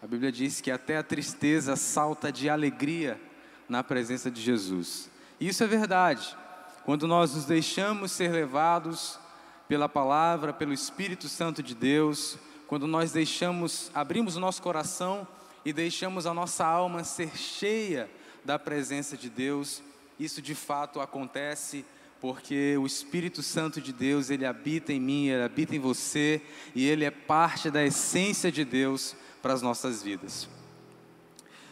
A 0.00 0.06
Bíblia 0.06 0.30
diz 0.30 0.60
que 0.60 0.70
até 0.70 0.96
a 0.96 1.02
tristeza 1.02 1.74
salta 1.74 2.30
de 2.30 2.48
alegria 2.48 3.20
na 3.68 3.82
presença 3.82 4.30
de 4.30 4.40
Jesus. 4.40 5.10
E 5.40 5.48
isso 5.48 5.64
é 5.64 5.66
verdade. 5.66 6.36
Quando 6.84 7.08
nós 7.08 7.34
nos 7.34 7.44
deixamos 7.44 8.12
ser 8.12 8.30
levados 8.30 9.18
pela 9.66 9.88
palavra, 9.88 10.52
pelo 10.52 10.72
Espírito 10.72 11.28
Santo 11.28 11.64
de 11.64 11.74
Deus, 11.74 12.38
quando 12.68 12.86
nós 12.86 13.10
deixamos, 13.10 13.90
abrimos 13.92 14.36
o 14.36 14.40
nosso 14.40 14.62
coração 14.62 15.26
e 15.64 15.72
deixamos 15.72 16.26
a 16.26 16.32
nossa 16.32 16.64
alma 16.64 17.02
ser 17.02 17.36
cheia 17.36 18.08
da 18.44 18.56
presença 18.56 19.16
de 19.16 19.28
Deus, 19.28 19.82
isso 20.18 20.40
de 20.40 20.54
fato 20.54 21.00
acontece 21.00 21.84
porque 22.20 22.76
o 22.78 22.86
Espírito 22.86 23.42
Santo 23.42 23.80
de 23.80 23.92
Deus, 23.92 24.30
ele 24.30 24.46
habita 24.46 24.92
em 24.92 25.00
mim, 25.00 25.26
ele 25.28 25.42
habita 25.42 25.74
em 25.74 25.80
você 25.80 26.40
e 26.74 26.86
ele 26.86 27.04
é 27.04 27.10
parte 27.10 27.68
da 27.68 27.84
essência 27.84 28.50
de 28.50 28.64
Deus 28.64 29.16
para 29.42 29.52
as 29.52 29.62
nossas 29.62 30.02
vidas. 30.02 30.48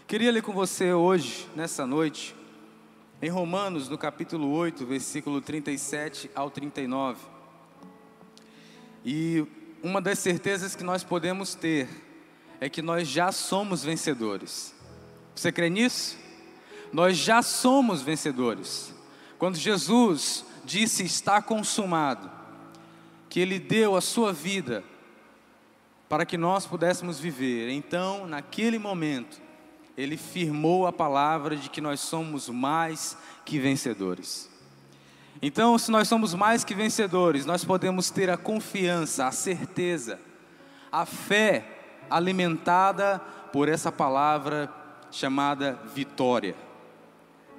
Queria 0.06 0.30
ler 0.30 0.42
com 0.42 0.52
você 0.52 0.92
hoje, 0.92 1.48
nessa 1.56 1.86
noite, 1.86 2.34
em 3.20 3.28
Romanos, 3.28 3.88
no 3.88 3.98
capítulo 3.98 4.50
8, 4.52 4.86
versículo 4.86 5.40
37 5.40 6.30
ao 6.34 6.50
39. 6.50 7.20
E 9.04 9.44
uma 9.82 10.00
das 10.00 10.18
certezas 10.18 10.76
que 10.76 10.84
nós 10.84 11.02
podemos 11.02 11.54
ter 11.54 11.88
é 12.60 12.68
que 12.68 12.82
nós 12.82 13.08
já 13.08 13.32
somos 13.32 13.82
vencedores. 13.82 14.74
Você 15.34 15.50
crê 15.50 15.68
nisso? 15.68 16.16
Nós 16.92 17.16
já 17.16 17.42
somos 17.42 18.02
vencedores. 18.02 18.94
Quando 19.38 19.56
Jesus 19.56 20.44
disse 20.64 21.04
está 21.04 21.42
consumado, 21.42 22.30
que 23.28 23.40
Ele 23.40 23.58
deu 23.58 23.96
a 23.96 24.00
sua 24.00 24.32
vida 24.32 24.82
para 26.08 26.24
que 26.24 26.36
nós 26.36 26.66
pudéssemos 26.66 27.18
viver, 27.18 27.68
então, 27.70 28.26
naquele 28.26 28.78
momento, 28.78 29.40
ele 29.96 30.16
firmou 30.16 30.86
a 30.86 30.92
palavra 30.92 31.56
de 31.56 31.70
que 31.70 31.80
nós 31.80 32.00
somos 32.00 32.48
mais 32.48 33.16
que 33.44 33.58
vencedores. 33.58 34.50
Então, 35.42 35.76
se 35.78 35.90
nós 35.90 36.08
somos 36.08 36.34
mais 36.34 36.64
que 36.64 36.74
vencedores, 36.74 37.44
nós 37.44 37.64
podemos 37.64 38.10
ter 38.10 38.30
a 38.30 38.36
confiança, 38.36 39.26
a 39.26 39.32
certeza, 39.32 40.18
a 40.90 41.04
fé 41.04 41.64
alimentada 42.08 43.18
por 43.52 43.68
essa 43.68 43.90
palavra 43.90 44.72
chamada 45.10 45.78
vitória. 45.94 46.54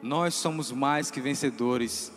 Nós 0.01 0.35
somos 0.35 0.71
mais 0.71 1.11
que 1.11 1.19
vencedores 1.19 2.11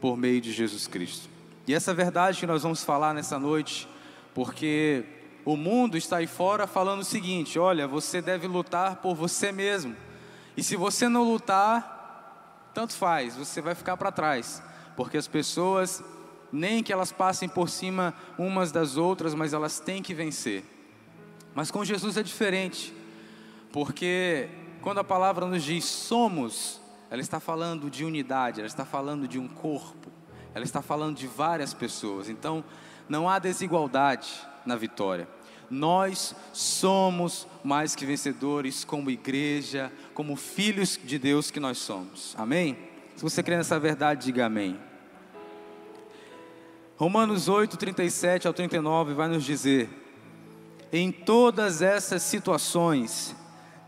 por 0.00 0.16
meio 0.16 0.40
de 0.40 0.52
Jesus 0.52 0.86
Cristo. 0.86 1.28
E 1.66 1.74
essa 1.74 1.92
verdade 1.92 2.40
que 2.40 2.46
nós 2.46 2.62
vamos 2.62 2.82
falar 2.82 3.12
nessa 3.12 3.38
noite, 3.38 3.88
porque 4.34 5.04
o 5.50 5.56
mundo 5.56 5.96
está 5.96 6.18
aí 6.18 6.26
fora 6.26 6.66
falando 6.66 7.00
o 7.00 7.04
seguinte: 7.04 7.58
olha, 7.58 7.88
você 7.88 8.20
deve 8.20 8.46
lutar 8.46 8.96
por 8.96 9.14
você 9.14 9.50
mesmo. 9.50 9.96
E 10.54 10.62
se 10.62 10.76
você 10.76 11.08
não 11.08 11.24
lutar, 11.24 12.70
tanto 12.74 12.92
faz, 12.92 13.34
você 13.34 13.62
vai 13.62 13.74
ficar 13.74 13.96
para 13.96 14.12
trás. 14.12 14.62
Porque 14.94 15.16
as 15.16 15.26
pessoas, 15.26 16.04
nem 16.52 16.82
que 16.82 16.92
elas 16.92 17.12
passem 17.12 17.48
por 17.48 17.70
cima 17.70 18.12
umas 18.36 18.70
das 18.70 18.98
outras, 18.98 19.34
mas 19.34 19.54
elas 19.54 19.80
têm 19.80 20.02
que 20.02 20.12
vencer. 20.12 20.64
Mas 21.54 21.70
com 21.70 21.82
Jesus 21.82 22.18
é 22.18 22.22
diferente. 22.22 22.92
Porque 23.72 24.50
quando 24.82 24.98
a 24.98 25.04
palavra 25.04 25.46
nos 25.46 25.62
diz 25.64 25.86
somos, 25.86 26.78
ela 27.10 27.22
está 27.22 27.40
falando 27.40 27.88
de 27.88 28.04
unidade, 28.04 28.60
ela 28.60 28.66
está 28.66 28.84
falando 28.84 29.26
de 29.26 29.38
um 29.38 29.48
corpo, 29.48 30.12
ela 30.54 30.64
está 30.64 30.82
falando 30.82 31.16
de 31.16 31.26
várias 31.26 31.72
pessoas. 31.72 32.28
Então, 32.28 32.62
não 33.08 33.30
há 33.30 33.38
desigualdade 33.38 34.28
na 34.66 34.76
vitória. 34.76 35.37
Nós 35.70 36.34
somos 36.52 37.46
mais 37.62 37.94
que 37.94 38.06
vencedores 38.06 38.84
como 38.84 39.10
igreja, 39.10 39.92
como 40.14 40.34
filhos 40.34 40.98
de 41.02 41.18
Deus 41.18 41.50
que 41.50 41.60
nós 41.60 41.78
somos. 41.78 42.34
Amém? 42.38 42.78
Se 43.14 43.22
você 43.22 43.42
crê 43.42 43.56
nessa 43.56 43.78
verdade, 43.78 44.26
diga 44.26 44.46
amém. 44.46 44.78
Romanos 46.96 47.48
8, 47.48 47.76
37 47.76 48.46
ao 48.46 48.54
39 48.54 49.12
vai 49.12 49.28
nos 49.28 49.44
dizer: 49.44 49.90
Em 50.90 51.12
todas 51.12 51.82
essas 51.82 52.22
situações, 52.22 53.36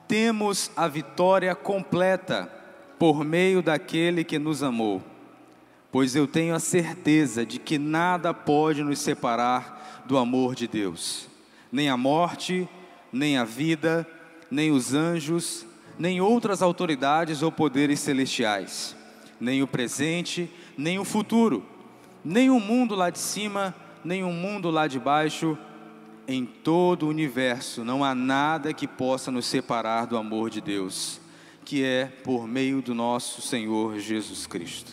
temos 0.07 0.71
a 0.77 0.87
vitória 0.87 1.55
completa 1.55 2.53
por 2.99 3.25
meio 3.25 3.63
daquele 3.63 4.23
que 4.23 4.39
nos 4.39 4.63
amou. 4.63 5.03
Pois 5.91 6.15
eu 6.15 6.27
tenho 6.27 6.55
a 6.55 6.61
certeza 6.61 7.45
de 7.47 7.59
que 7.59 7.79
nada 7.79 8.35
pode 8.35 8.85
nos 8.85 8.99
separar 8.99 10.05
do 10.07 10.19
amor 10.19 10.55
de 10.55 10.69
Deus 10.69 11.30
nem 11.71 11.89
a 11.89 11.97
morte, 11.97 12.69
nem 13.13 13.37
a 13.37 13.45
vida, 13.45 14.07
nem 14.51 14.71
os 14.71 14.95
anjos, 14.95 15.67
nem 15.99 16.21
outras 16.21 16.63
autoridades 16.63 17.43
ou 17.43 17.53
poderes 17.53 18.01
celestiais, 18.01 18.97
nem 19.41 19.63
o 19.63 19.67
presente, 19.67 20.51
nem 20.77 20.99
o 20.99 21.05
futuro, 21.05 21.65
nem 22.25 22.51
o 22.51 22.59
mundo 22.59 22.95
lá 22.95 23.11
de 23.11 23.19
cima, 23.19 23.75
nem 24.05 24.25
o 24.25 24.33
mundo 24.33 24.71
lá 24.71 24.87
de 24.87 24.99
baixo. 24.99 25.59
Em 26.27 26.47
todo 26.47 27.07
o 27.07 27.09
universo 27.09 27.85
não 27.85 28.05
há 28.05 28.15
nada 28.15 28.73
que 28.73 28.87
possa 28.87 29.31
nos 29.31 29.47
separar 29.47 30.07
do 30.07 30.17
amor 30.17 30.49
de 30.49 30.61
Deus, 30.61 31.21
que 31.65 31.85
é 31.85 32.07
por 32.07 32.47
meio 32.47 32.81
do 32.81 32.95
nosso 32.95 33.43
Senhor 33.43 33.99
Jesus 33.99 34.47
Cristo. 34.47 34.93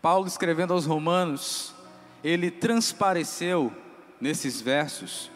Paulo 0.00 0.26
escrevendo 0.26 0.72
aos 0.72 0.84
Romanos, 0.84 1.74
ele 2.22 2.50
transpareceu 2.50 3.72
nesses 4.22 4.60
versos 4.60 5.32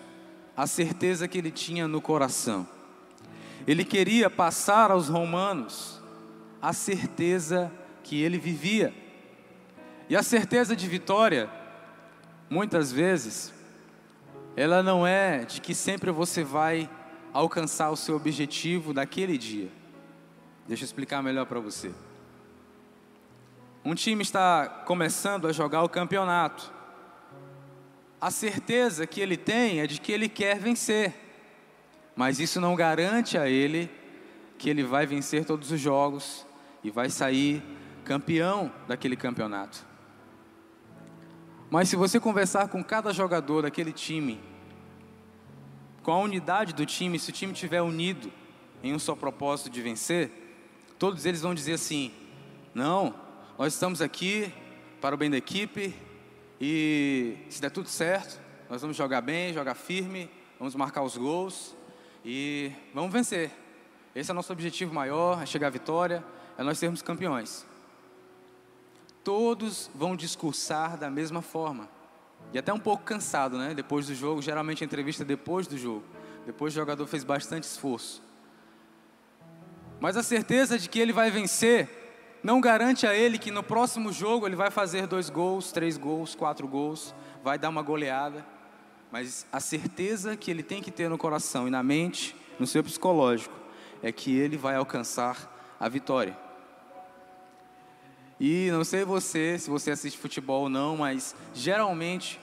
a 0.57 0.65
certeza 0.65 1.27
que 1.27 1.37
ele 1.37 1.51
tinha 1.51 1.89
no 1.89 2.01
coração. 2.01 2.65
Ele 3.67 3.85
queria 3.85 4.31
passar 4.31 4.93
aos 4.93 5.09
romanos 5.09 6.01
a 6.63 6.73
certeza 6.73 7.71
que 8.05 8.23
ele 8.23 8.39
vivia. 8.39 8.95
E 10.09 10.15
a 10.15 10.23
certeza 10.23 10.77
de 10.77 10.87
vitória, 10.87 11.51
muitas 12.49 12.93
vezes, 12.93 13.53
ela 14.57 14.85
não 14.85 15.05
é 15.05 15.45
de 15.45 15.61
que 15.61 15.75
sempre 15.75 16.13
você 16.13 16.45
vai 16.45 16.89
alcançar 17.33 17.91
o 17.91 17.97
seu 17.97 18.15
objetivo 18.15 18.95
daquele 18.95 19.37
dia. 19.37 19.69
Deixa 20.69 20.85
eu 20.85 20.87
explicar 20.87 21.21
melhor 21.25 21.45
para 21.45 21.59
você. 21.59 21.93
Um 23.85 23.97
time 23.97 24.23
está 24.23 24.69
começando 24.87 25.49
a 25.49 25.53
jogar 25.53 25.83
o 25.83 25.89
campeonato 25.89 26.76
a 28.21 28.31
certeza 28.31 29.07
que 29.07 29.21
ele 29.21 29.37
tem 29.37 29.81
é 29.81 29.87
de 29.87 30.01
que 30.01 30.11
ele 30.13 30.29
quer 30.29 30.59
vencer, 30.59 31.15
mas 32.15 32.41
isso 32.41 32.61
não 32.61 32.75
garante 32.75 33.37
a 33.37 33.49
ele 33.49 33.91
que 34.59 34.71
ele 34.71 34.83
vai 34.83 35.07
vencer 35.07 35.45
todos 35.45 35.71
os 35.71 35.81
jogos 35.81 36.47
e 36.83 36.91
vai 36.91 37.11
sair 37.11 37.63
campeão 38.05 38.73
daquele 38.89 39.17
campeonato. 39.17 39.85
Mas 41.69 41.89
se 41.89 41.97
você 41.97 42.19
conversar 42.19 42.69
com 42.69 42.83
cada 42.83 43.13
jogador 43.13 43.63
daquele 43.63 43.93
time, 43.93 44.41
com 46.03 46.13
a 46.13 46.19
unidade 46.19 46.73
do 46.73 46.87
time, 46.87 47.19
se 47.19 47.31
o 47.31 47.33
time 47.33 47.53
estiver 47.53 47.83
unido 47.83 48.33
em 48.83 48.95
um 48.95 48.99
só 48.99 49.15
propósito 49.17 49.69
de 49.69 49.83
vencer, 49.83 50.31
todos 50.99 51.27
eles 51.27 51.43
vão 51.43 51.55
dizer 51.55 51.75
assim: 51.75 52.13
não, 52.73 53.15
nós 53.59 53.75
estamos 53.75 54.01
aqui 54.01 54.53
para 55.01 55.15
o 55.15 55.19
bem 55.19 55.29
da 55.29 55.37
equipe, 55.37 55.95
e 56.61 57.37
se 57.49 57.61
der 57.61 57.71
tudo 57.71 57.89
certo, 57.89 58.41
nós 58.69 58.81
vamos 58.81 58.97
jogar 58.97 59.21
bem, 59.21 59.53
jogar 59.53 59.75
firme, 59.75 60.31
vamos 60.59 60.75
marcar 60.75 61.03
os 61.03 61.17
gols 61.17 61.77
e 62.25 62.73
vamos 62.95 63.13
vencer. 63.13 63.51
Esse 64.15 64.31
é 64.31 64.33
o 64.33 64.35
nosso 64.35 64.53
objetivo 64.53 64.95
maior, 64.95 65.43
é 65.43 65.47
chegar 65.47 65.67
à 65.67 65.71
vitória, 65.71 66.25
é 66.57 66.63
nós 66.63 66.79
sermos 66.79 67.03
campeões. 67.03 67.67
Todos 69.23 69.91
vão 69.95 70.17
discursar 70.17 70.97
da 70.97 71.11
mesma 71.11 71.43
forma. 71.43 71.89
E 72.53 72.59
até 72.59 72.73
um 72.73 72.79
pouco 72.79 73.05
cansado, 73.05 73.59
né? 73.59 73.75
Depois 73.75 74.07
do 74.07 74.15
jogo, 74.15 74.41
geralmente 74.41 74.83
a 74.83 74.87
entrevista 74.87 75.23
é 75.23 75.27
depois 75.27 75.67
do 75.67 75.77
jogo. 75.77 76.05
Depois 76.47 76.73
o 76.73 76.77
jogador 76.77 77.07
fez 77.07 77.25
bastante 77.25 77.65
esforço. 77.65 78.23
Mas 80.01 80.17
a 80.17 80.23
certeza 80.23 80.79
de 80.79 80.89
que 80.89 80.99
ele 80.99 81.13
vai 81.13 81.31
vencer 81.31 82.06
não 82.43 82.61
garante 82.61 83.07
a 83.07 83.15
ele 83.15 83.39
que 83.39 83.51
no 83.51 83.63
próximo 83.63 84.13
jogo 84.13 84.47
ele 84.47 84.57
vai 84.57 84.71
fazer 84.71 85.07
dois 85.07 85.29
gols, 85.31 85.73
três 85.73 85.97
gols, 85.97 86.35
quatro 86.35 86.67
gols, 86.69 87.15
vai 87.43 87.59
dar 87.59 87.69
uma 87.69 87.83
goleada. 87.83 88.45
Mas 89.11 89.47
a 89.53 89.61
certeza 89.61 90.37
que 90.37 90.51
ele 90.51 90.63
tem 90.63 90.83
que 90.83 90.91
ter 90.91 91.09
no 91.09 91.19
coração 91.19 91.67
e 91.67 91.71
na 91.71 91.83
mente, 91.83 92.37
no 92.59 92.67
seu 92.67 92.83
psicológico, 92.83 93.55
é 94.03 94.13
que 94.13 94.37
ele 94.37 94.57
vai 94.57 94.77
alcançar 94.77 95.77
a 95.79 95.89
vitória. 95.89 96.37
E 98.39 98.69
não 98.71 98.85
sei 98.85 99.05
você, 99.05 99.59
se 99.59 99.71
você 99.71 99.91
assiste 99.91 100.19
futebol 100.19 100.63
ou 100.63 100.69
não, 100.69 100.99
mas 100.99 101.35
geralmente 101.55 102.39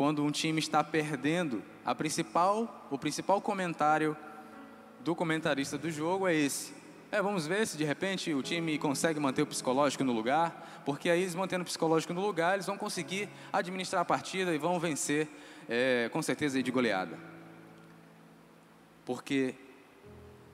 quando 0.00 0.24
um 0.24 0.30
time 0.30 0.58
está 0.60 0.82
perdendo, 0.82 1.62
a 1.84 1.94
principal, 1.94 2.86
o 2.90 2.96
principal 2.96 3.40
comentário 3.40 4.16
do 5.00 5.14
comentarista 5.14 5.76
do 5.76 5.90
jogo 5.90 6.26
é 6.26 6.34
esse: 6.34 6.72
é, 7.12 7.20
vamos 7.20 7.46
ver 7.46 7.66
se 7.66 7.76
de 7.76 7.84
repente 7.84 8.32
o 8.32 8.42
time 8.42 8.78
consegue 8.78 9.18
manter 9.18 9.42
o 9.42 9.46
psicológico 9.46 10.04
no 10.04 10.12
lugar, 10.12 10.82
porque 10.84 11.10
aí 11.10 11.22
eles 11.22 11.34
mantendo 11.34 11.62
o 11.62 11.66
psicológico 11.66 12.14
no 12.14 12.20
lugar, 12.20 12.54
eles 12.54 12.66
vão 12.66 12.78
conseguir 12.78 13.28
administrar 13.52 14.02
a 14.02 14.04
partida 14.04 14.54
e 14.54 14.58
vão 14.58 14.78
vencer, 14.78 15.28
é, 15.68 16.08
com 16.12 16.22
certeza, 16.22 16.62
de 16.62 16.70
goleada. 16.70 17.18
Porque 19.04 19.54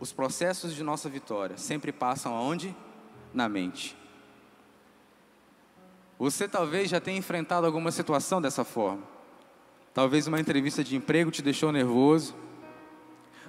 os 0.00 0.12
processos 0.12 0.74
de 0.74 0.82
nossa 0.82 1.08
vitória 1.08 1.58
sempre 1.58 1.92
passam 1.92 2.34
aonde? 2.34 2.74
Na 3.34 3.48
mente. 3.48 3.96
Você 6.18 6.48
talvez 6.48 6.88
já 6.88 7.00
tenha 7.00 7.18
enfrentado 7.18 7.66
alguma 7.66 7.90
situação 7.90 8.40
dessa 8.40 8.64
forma. 8.64 9.02
Talvez 9.92 10.26
uma 10.26 10.40
entrevista 10.40 10.82
de 10.82 10.96
emprego 10.96 11.30
te 11.30 11.42
deixou 11.42 11.70
nervoso. 11.70 12.34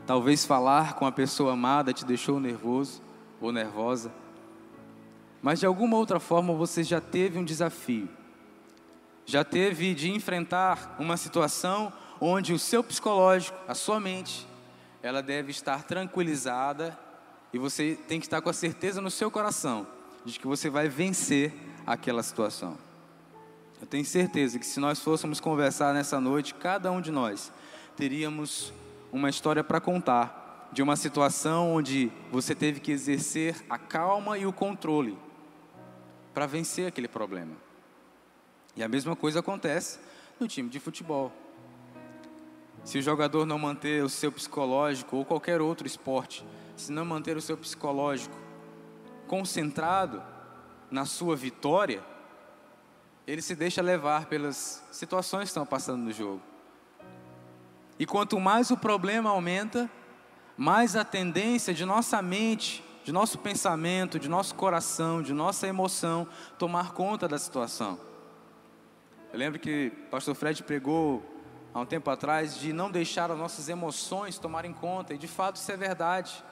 Talvez 0.07 0.45
falar 0.45 0.93
com 0.93 1.05
a 1.05 1.11
pessoa 1.11 1.51
amada 1.51 1.91
te 1.91 2.05
deixou 2.05 2.39
nervoso 2.39 3.01
ou 3.41 3.51
nervosa. 3.51 4.09
Mas 5.41 5.59
de 5.59 5.65
alguma 5.65 5.97
outra 5.97 6.17
forma 6.17 6.53
você 6.53 6.81
já 6.81 7.01
teve 7.01 7.37
um 7.37 7.43
desafio. 7.43 8.07
Já 9.25 9.43
teve 9.43 9.93
de 9.93 10.09
enfrentar 10.09 10.95
uma 10.97 11.17
situação 11.17 11.91
onde 12.21 12.53
o 12.53 12.57
seu 12.57 12.81
psicológico, 12.81 13.57
a 13.67 13.75
sua 13.75 13.99
mente, 13.99 14.47
ela 15.03 15.21
deve 15.21 15.51
estar 15.51 15.83
tranquilizada 15.83 16.97
e 17.51 17.59
você 17.59 17.99
tem 18.07 18.17
que 18.17 18.27
estar 18.27 18.41
com 18.41 18.49
a 18.49 18.53
certeza 18.53 19.01
no 19.01 19.11
seu 19.11 19.29
coração 19.29 19.85
de 20.23 20.39
que 20.39 20.47
você 20.47 20.69
vai 20.69 20.87
vencer 20.87 21.53
aquela 21.85 22.23
situação. 22.23 22.77
Eu 23.81 23.85
tenho 23.85 24.05
certeza 24.05 24.57
que 24.57 24.65
se 24.65 24.79
nós 24.79 25.01
fôssemos 25.01 25.41
conversar 25.41 25.93
nessa 25.93 26.17
noite, 26.21 26.53
cada 26.53 26.89
um 26.93 27.01
de 27.01 27.11
nós 27.11 27.51
teríamos 27.97 28.71
uma 29.11 29.29
história 29.29 29.63
para 29.63 29.79
contar 29.79 30.69
de 30.71 30.81
uma 30.81 30.95
situação 30.95 31.73
onde 31.73 32.11
você 32.31 32.53
teve 32.53 32.79
que 32.79 32.91
exercer 32.91 33.55
a 33.69 33.77
calma 33.77 34.37
e 34.37 34.45
o 34.45 34.53
controle 34.53 35.17
para 36.33 36.45
vencer 36.45 36.87
aquele 36.87 37.07
problema. 37.07 37.55
E 38.75 38.83
a 38.83 38.87
mesma 38.87 39.15
coisa 39.15 39.39
acontece 39.39 39.99
no 40.39 40.47
time 40.47 40.69
de 40.69 40.79
futebol. 40.79 41.31
Se 42.83 42.99
o 42.99 43.01
jogador 43.01 43.45
não 43.45 43.57
manter 43.57 44.03
o 44.03 44.09
seu 44.09 44.31
psicológico 44.31 45.17
ou 45.17 45.25
qualquer 45.25 45.61
outro 45.61 45.87
esporte, 45.87 46.45
se 46.75 46.91
não 46.91 47.03
manter 47.03 47.35
o 47.35 47.41
seu 47.41 47.57
psicológico 47.57 48.37
concentrado 49.27 50.21
na 50.89 51.05
sua 51.05 51.35
vitória, 51.35 52.01
ele 53.25 53.41
se 53.41 53.55
deixa 53.55 53.81
levar 53.81 54.27
pelas 54.27 54.83
situações 54.91 55.43
que 55.43 55.47
estão 55.47 55.65
passando 55.65 56.03
no 56.03 56.11
jogo. 56.13 56.41
E 57.99 58.05
quanto 58.05 58.39
mais 58.39 58.69
o 58.71 58.77
problema 58.77 59.29
aumenta, 59.29 59.89
mais 60.55 60.95
a 60.95 61.03
tendência 61.03 61.73
de 61.73 61.85
nossa 61.85 62.21
mente, 62.21 62.83
de 63.03 63.11
nosso 63.11 63.37
pensamento, 63.37 64.19
de 64.19 64.27
nosso 64.27 64.53
coração, 64.55 65.21
de 65.21 65.33
nossa 65.33 65.67
emoção 65.67 66.27
tomar 66.57 66.91
conta 66.91 67.27
da 67.27 67.37
situação. 67.37 67.99
Eu 69.31 69.39
lembro 69.39 69.59
que 69.59 69.91
o 70.07 70.09
pastor 70.09 70.35
Fred 70.35 70.61
pregou 70.63 71.23
há 71.73 71.79
um 71.79 71.85
tempo 71.85 72.09
atrás 72.09 72.57
de 72.59 72.73
não 72.73 72.91
deixar 72.91 73.31
as 73.31 73.37
nossas 73.37 73.69
emoções 73.69 74.37
tomarem 74.37 74.73
conta, 74.73 75.13
e 75.13 75.17
de 75.17 75.27
fato 75.27 75.57
isso 75.57 75.71
é 75.71 75.77
verdade. 75.77 76.43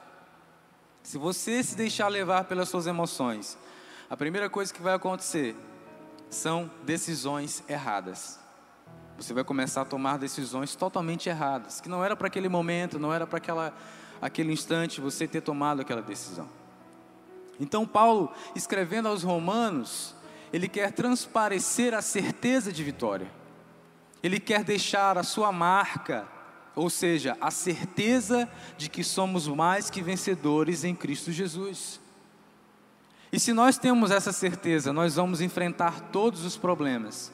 Se 1.02 1.18
você 1.18 1.62
se 1.62 1.76
deixar 1.76 2.08
levar 2.08 2.44
pelas 2.44 2.68
suas 2.68 2.86
emoções, 2.86 3.58
a 4.08 4.16
primeira 4.16 4.48
coisa 4.48 4.72
que 4.72 4.82
vai 4.82 4.94
acontecer 4.94 5.56
são 6.28 6.70
decisões 6.84 7.62
erradas. 7.68 8.45
Você 9.18 9.32
vai 9.32 9.44
começar 9.44 9.82
a 9.82 9.84
tomar 9.84 10.18
decisões 10.18 10.74
totalmente 10.76 11.28
erradas, 11.28 11.80
que 11.80 11.88
não 11.88 12.04
era 12.04 12.14
para 12.14 12.26
aquele 12.26 12.48
momento, 12.48 12.98
não 12.98 13.12
era 13.12 13.26
para 13.26 13.38
aquela 13.38 13.74
aquele 14.20 14.52
instante 14.52 15.00
você 15.00 15.26
ter 15.26 15.40
tomado 15.40 15.80
aquela 15.80 16.02
decisão. 16.02 16.48
Então 17.58 17.86
Paulo, 17.86 18.32
escrevendo 18.54 19.08
aos 19.08 19.22
Romanos, 19.22 20.14
ele 20.52 20.68
quer 20.68 20.92
transparecer 20.92 21.94
a 21.94 22.02
certeza 22.02 22.72
de 22.72 22.82
vitória. 22.84 23.30
Ele 24.22 24.38
quer 24.38 24.64
deixar 24.64 25.16
a 25.16 25.22
sua 25.22 25.52
marca, 25.52 26.26
ou 26.74 26.90
seja, 26.90 27.36
a 27.40 27.50
certeza 27.50 28.48
de 28.76 28.88
que 28.88 29.02
somos 29.02 29.46
mais 29.48 29.88
que 29.88 30.02
vencedores 30.02 30.84
em 30.84 30.94
Cristo 30.94 31.32
Jesus. 31.32 32.00
E 33.32 33.40
se 33.40 33.52
nós 33.52 33.78
temos 33.78 34.10
essa 34.10 34.32
certeza, 34.32 34.92
nós 34.92 35.16
vamos 35.16 35.40
enfrentar 35.40 36.00
todos 36.12 36.44
os 36.44 36.56
problemas. 36.56 37.32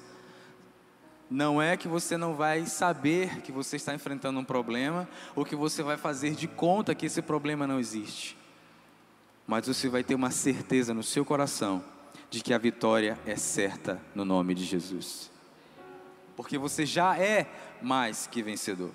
Não 1.32 1.62
é 1.62 1.79
que 1.79 1.88
você 1.88 2.19
não 2.19 2.34
vai 2.34 2.67
saber 2.67 3.40
que 3.40 3.50
você 3.50 3.76
está 3.76 3.94
enfrentando 3.94 4.38
um 4.38 4.44
problema, 4.44 5.08
ou 5.34 5.46
que 5.46 5.56
você 5.56 5.82
vai 5.82 5.96
fazer 5.96 6.34
de 6.34 6.46
conta 6.46 6.94
que 6.94 7.06
esse 7.06 7.23
problema 7.23 7.67
não 7.67 7.81
existe. 7.81 8.37
Mas 9.46 9.67
você 9.67 9.88
vai 9.88 10.05
ter 10.05 10.14
uma 10.14 10.31
certeza 10.31 10.93
no 10.93 11.02
seu 11.02 11.25
coração 11.25 11.82
de 12.29 12.43
que 12.43 12.52
a 12.52 12.58
vitória 12.58 13.19
é 13.25 13.34
certa 13.34 13.99
no 14.14 14.26
nome 14.26 14.55
de 14.55 14.62
Jesus. 14.62 15.31
Porque 16.37 16.58
você 16.58 16.84
já 16.84 17.19
é 17.19 17.50
mais 17.81 18.26
que 18.26 18.43
vencedor. 18.43 18.90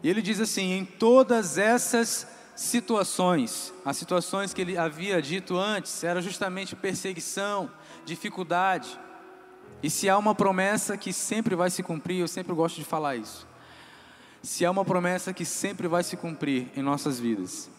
E 0.00 0.08
ele 0.08 0.22
diz 0.22 0.38
assim: 0.38 0.74
em 0.74 0.84
todas 0.84 1.58
essas 1.58 2.24
situações, 2.54 3.74
as 3.84 3.96
situações 3.96 4.54
que 4.54 4.60
ele 4.60 4.78
havia 4.78 5.20
dito 5.20 5.58
antes, 5.58 6.04
era 6.04 6.22
justamente 6.22 6.76
perseguição, 6.76 7.68
dificuldade. 8.04 8.96
E 9.82 9.88
se 9.88 10.08
há 10.08 10.18
uma 10.18 10.34
promessa 10.34 10.96
que 10.96 11.12
sempre 11.12 11.54
vai 11.54 11.70
se 11.70 11.82
cumprir, 11.82 12.20
eu 12.20 12.28
sempre 12.28 12.54
gosto 12.54 12.76
de 12.76 12.84
falar 12.84 13.16
isso. 13.16 13.46
Se 14.42 14.64
há 14.64 14.70
uma 14.70 14.84
promessa 14.84 15.32
que 15.32 15.44
sempre 15.44 15.88
vai 15.88 16.02
se 16.02 16.16
cumprir 16.16 16.68
em 16.76 16.82
nossas 16.82 17.18
vidas, 17.18 17.70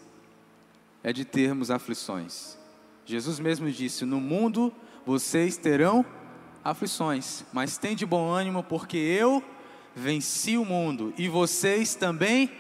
é 1.04 1.14
de 1.14 1.26
termos 1.26 1.70
aflições. 1.70 2.58
Jesus 3.06 3.40
mesmo 3.40 3.70
disse: 3.72 4.06
No 4.06 4.20
mundo 4.20 4.74
vocês 5.06 5.58
terão 5.58 6.06
aflições, 6.64 7.44
mas 7.54 7.78
tem 7.78 7.96
de 7.96 8.06
bom 8.06 8.30
ânimo, 8.30 8.64
porque 8.64 8.98
eu 8.98 9.44
venci 9.96 10.58
o 10.58 10.66
mundo 10.66 11.14
e 11.18 11.28
vocês 11.28 11.96
também 11.96 12.52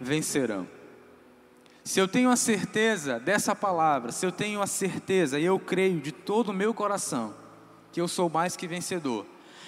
vencerão. 0.00 0.66
Se 1.82 2.00
eu 2.00 2.08
tenho 2.08 2.30
a 2.30 2.36
certeza 2.36 3.20
dessa 3.20 3.54
palavra, 3.54 4.10
se 4.10 4.26
eu 4.26 4.32
tenho 4.32 4.60
a 4.60 4.66
certeza 4.66 5.38
e 5.38 5.44
eu 5.44 5.58
creio 5.58 6.00
de 6.00 6.10
todo 6.10 6.48
o 6.48 6.54
meu 6.54 6.74
coração 6.74 7.45
que 7.96 8.00
eu 8.02 8.06
sou 8.06 8.28
mais 8.28 8.54
que 8.54 8.68
vencedor, 8.68 9.24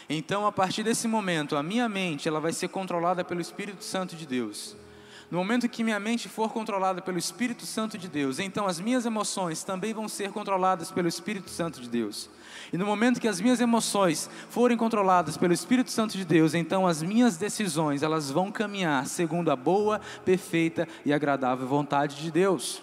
então 0.07 0.47
a 0.47 0.53
partir 0.53 0.83
desse 0.83 1.09
momento 1.09 1.57
a 1.57 1.63
minha 1.63 1.89
mente 1.89 2.29
ela 2.29 2.39
vai 2.39 2.53
ser 2.53 2.69
controlada 2.69 3.25
pelo 3.25 3.41
Espírito 3.41 3.83
Santo 3.83 4.15
de 4.15 4.27
Deus. 4.27 4.77
No 5.31 5.39
momento 5.39 5.67
que 5.67 5.83
minha 5.83 5.99
mente 5.99 6.29
for 6.29 6.53
controlada 6.53 7.01
pelo 7.01 7.17
Espírito 7.17 7.65
Santo 7.65 7.97
de 7.97 8.07
Deus, 8.07 8.39
então 8.39 8.67
as 8.67 8.79
minhas 8.81 9.07
emoções 9.07 9.65
também 9.65 9.95
vão 9.95 10.07
ser 10.11 10.31
controladas 10.31 10.91
pelo 10.91 11.09
Espírito 11.09 11.49
Santo 11.49 11.81
de 11.81 11.89
Deus. 11.89 12.29
E 12.71 12.77
no 12.77 12.85
momento 12.85 13.19
que 13.19 13.29
as 13.29 13.41
minhas 13.41 13.63
emoções 13.63 14.29
forem 14.51 14.77
controladas 14.77 15.39
pelo 15.39 15.55
Espírito 15.55 15.91
Santo 15.91 16.19
de 16.19 16.25
Deus, 16.27 16.53
então 16.53 16.87
as 16.87 17.03
minhas 17.03 17.39
decisões, 17.39 18.03
elas 18.03 18.31
vão 18.31 18.53
caminhar 18.53 19.07
segundo 19.07 19.51
a 19.51 19.57
boa, 19.57 20.03
perfeita 20.23 20.87
e 21.03 21.15
agradável 21.15 21.67
vontade 21.67 22.17
de 22.17 22.31
Deus. 22.31 22.83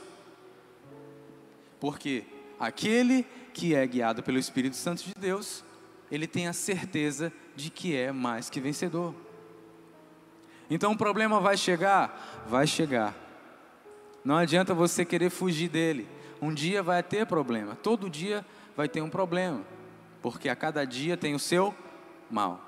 Porque 1.79 2.23
aquele 2.59 3.27
que 3.55 3.73
é 3.73 3.87
guiado 3.87 4.21
pelo 4.21 4.37
Espírito 4.37 4.75
Santo 4.75 5.01
de 5.01 5.13
Deus, 5.17 5.63
ele 6.11 6.27
tem 6.27 6.45
a 6.45 6.51
certeza 6.51 7.31
de 7.55 7.69
que 7.69 7.95
é 7.95 8.11
mais 8.11 8.49
que 8.49 8.59
vencedor. 8.59 9.15
Então 10.69 10.91
o 10.91 10.97
problema 10.97 11.39
vai 11.39 11.55
chegar? 11.55 12.43
Vai 12.49 12.67
chegar. 12.67 13.15
Não 14.25 14.35
adianta 14.35 14.73
você 14.73 15.05
querer 15.05 15.29
fugir 15.29 15.69
dele. 15.69 16.05
Um 16.41 16.53
dia 16.53 16.83
vai 16.83 17.01
ter 17.01 17.25
problema, 17.25 17.75
todo 17.75 18.09
dia 18.09 18.45
vai 18.75 18.89
ter 18.89 19.01
um 19.01 19.09
problema, 19.09 19.61
porque 20.21 20.49
a 20.49 20.55
cada 20.55 20.83
dia 20.83 21.15
tem 21.15 21.33
o 21.33 21.39
seu 21.39 21.73
mal. 22.29 22.59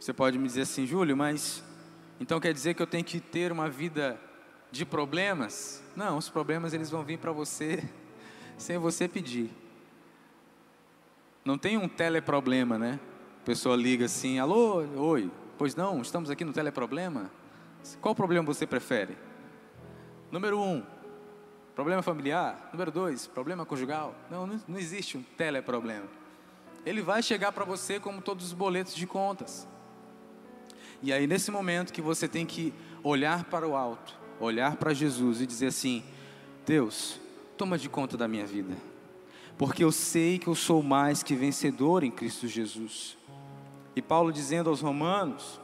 Você 0.00 0.12
pode 0.12 0.36
me 0.38 0.48
dizer 0.48 0.62
assim, 0.62 0.84
Júlio, 0.86 1.16
mas 1.16 1.62
então 2.18 2.40
quer 2.40 2.52
dizer 2.52 2.74
que 2.74 2.82
eu 2.82 2.86
tenho 2.86 3.04
que 3.04 3.20
ter 3.20 3.52
uma 3.52 3.70
vida 3.70 4.20
de 4.72 4.84
problemas? 4.84 5.84
Não, 5.94 6.18
os 6.18 6.28
problemas 6.28 6.74
eles 6.74 6.90
vão 6.90 7.04
vir 7.04 7.18
para 7.18 7.30
você 7.30 7.88
sem 8.58 8.76
você 8.76 9.08
pedir. 9.08 9.50
Não 11.44 11.56
tem 11.56 11.78
um 11.78 11.88
teleproblema, 11.88 12.76
né? 12.76 13.00
pessoa 13.48 13.74
liga 13.74 14.04
assim: 14.04 14.38
alô, 14.38 14.84
oi, 14.94 15.30
pois 15.56 15.74
não, 15.74 16.02
estamos 16.02 16.28
aqui 16.28 16.44
no 16.44 16.52
teleproblema. 16.52 17.30
Qual 17.98 18.14
problema 18.14 18.44
você 18.44 18.66
prefere? 18.66 19.16
Número 20.30 20.60
um, 20.60 20.84
problema 21.74 22.02
familiar. 22.02 22.68
Número 22.72 22.90
dois, 22.90 23.26
problema 23.26 23.64
conjugal. 23.64 24.14
Não, 24.30 24.46
não 24.46 24.78
existe 24.78 25.16
um 25.16 25.22
teleproblema. 25.22 26.04
Ele 26.84 27.00
vai 27.00 27.22
chegar 27.22 27.50
para 27.50 27.64
você 27.64 27.98
como 27.98 28.20
todos 28.20 28.44
os 28.44 28.52
boletos 28.52 28.94
de 28.94 29.06
contas. 29.06 29.66
E 31.02 31.10
aí, 31.10 31.26
nesse 31.26 31.50
momento 31.50 31.90
que 31.90 32.02
você 32.02 32.28
tem 32.28 32.44
que 32.44 32.74
olhar 33.02 33.44
para 33.44 33.66
o 33.66 33.74
alto, 33.74 34.14
olhar 34.38 34.76
para 34.76 34.92
Jesus 34.92 35.40
e 35.40 35.46
dizer 35.46 35.68
assim: 35.68 36.04
Deus, 36.66 37.18
toma 37.58 37.76
de 37.76 37.88
conta 37.88 38.16
da 38.16 38.28
minha 38.28 38.46
vida, 38.46 38.76
porque 39.58 39.82
eu 39.82 39.90
sei 39.90 40.38
que 40.38 40.46
eu 40.46 40.54
sou 40.54 40.80
mais 40.80 41.24
que 41.24 41.34
vencedor 41.34 42.04
em 42.04 42.10
Cristo 42.10 42.46
Jesus. 42.46 43.18
E 43.96 44.00
Paulo 44.00 44.32
dizendo 44.32 44.70
aos 44.70 44.80
Romanos 44.80 45.60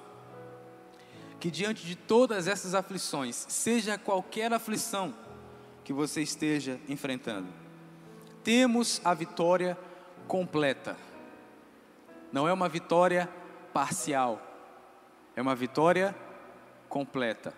que 1.39 1.51
diante 1.51 1.87
de 1.87 1.95
todas 1.95 2.49
essas 2.49 2.75
aflições, 2.75 3.47
seja 3.49 3.97
qualquer 3.97 4.53
aflição 4.53 5.15
que 5.85 5.93
você 5.93 6.21
esteja 6.21 6.81
enfrentando, 6.89 7.47
temos 8.43 9.01
a 9.05 9.15
vitória 9.15 9.79
completa. 10.27 10.97
Não 12.33 12.49
é 12.49 12.53
uma 12.53 12.69
vitória 12.69 13.29
parcial. 13.73 14.41
é 15.37 15.43
uma 15.43 15.55
vitória 15.55 16.15
completa. 16.89 17.53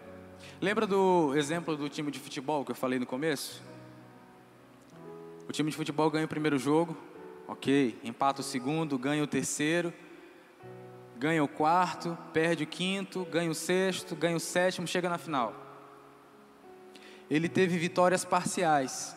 Lembra 0.61 0.87
do 0.87 1.35
exemplo 1.37 1.77
do 1.77 1.89
time 1.89 2.11
de 2.11 2.19
futebol 2.19 2.65
que 2.65 2.73
eu 2.73 2.77
falei 2.77 2.99
no 2.99 3.07
começo? 3.07 3.63
O 5.49 5.53
time 5.53 5.71
de 5.71 5.77
futebol 5.77 6.11
ganha 6.11 6.25
o 6.25 6.29
primeiro 6.29 6.59
jogo, 6.59 6.97
ok, 7.47 7.99
empata 8.03 8.41
o 8.41 8.45
segundo, 8.45 8.99
ganha 8.99 9.23
o 9.23 9.27
terceiro, 9.27 9.93
ganha 11.17 11.43
o 11.43 11.49
quarto, 11.49 12.17
perde 12.33 12.65
o 12.65 12.67
quinto, 12.67 13.25
ganha 13.27 13.51
o 13.51 13.55
sexto, 13.55 14.17
ganha 14.17 14.37
o 14.37 14.41
sétimo, 14.41 14.87
chega 14.87 15.09
na 15.09 15.19
final. 15.19 15.55
Ele 17.31 17.49
teve 17.49 17.79
vitórias 17.79 18.25
parciais. 18.25 19.17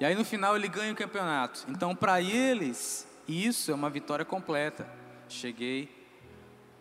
E 0.00 0.04
aí 0.04 0.14
no 0.14 0.24
final 0.24 0.56
ele 0.56 0.68
ganha 0.68 0.92
o 0.92 0.96
campeonato. 0.96 1.64
Então 1.68 1.94
para 1.94 2.20
eles, 2.22 3.06
isso 3.26 3.70
é 3.70 3.74
uma 3.74 3.90
vitória 3.90 4.24
completa. 4.24 4.88
Cheguei 5.28 5.94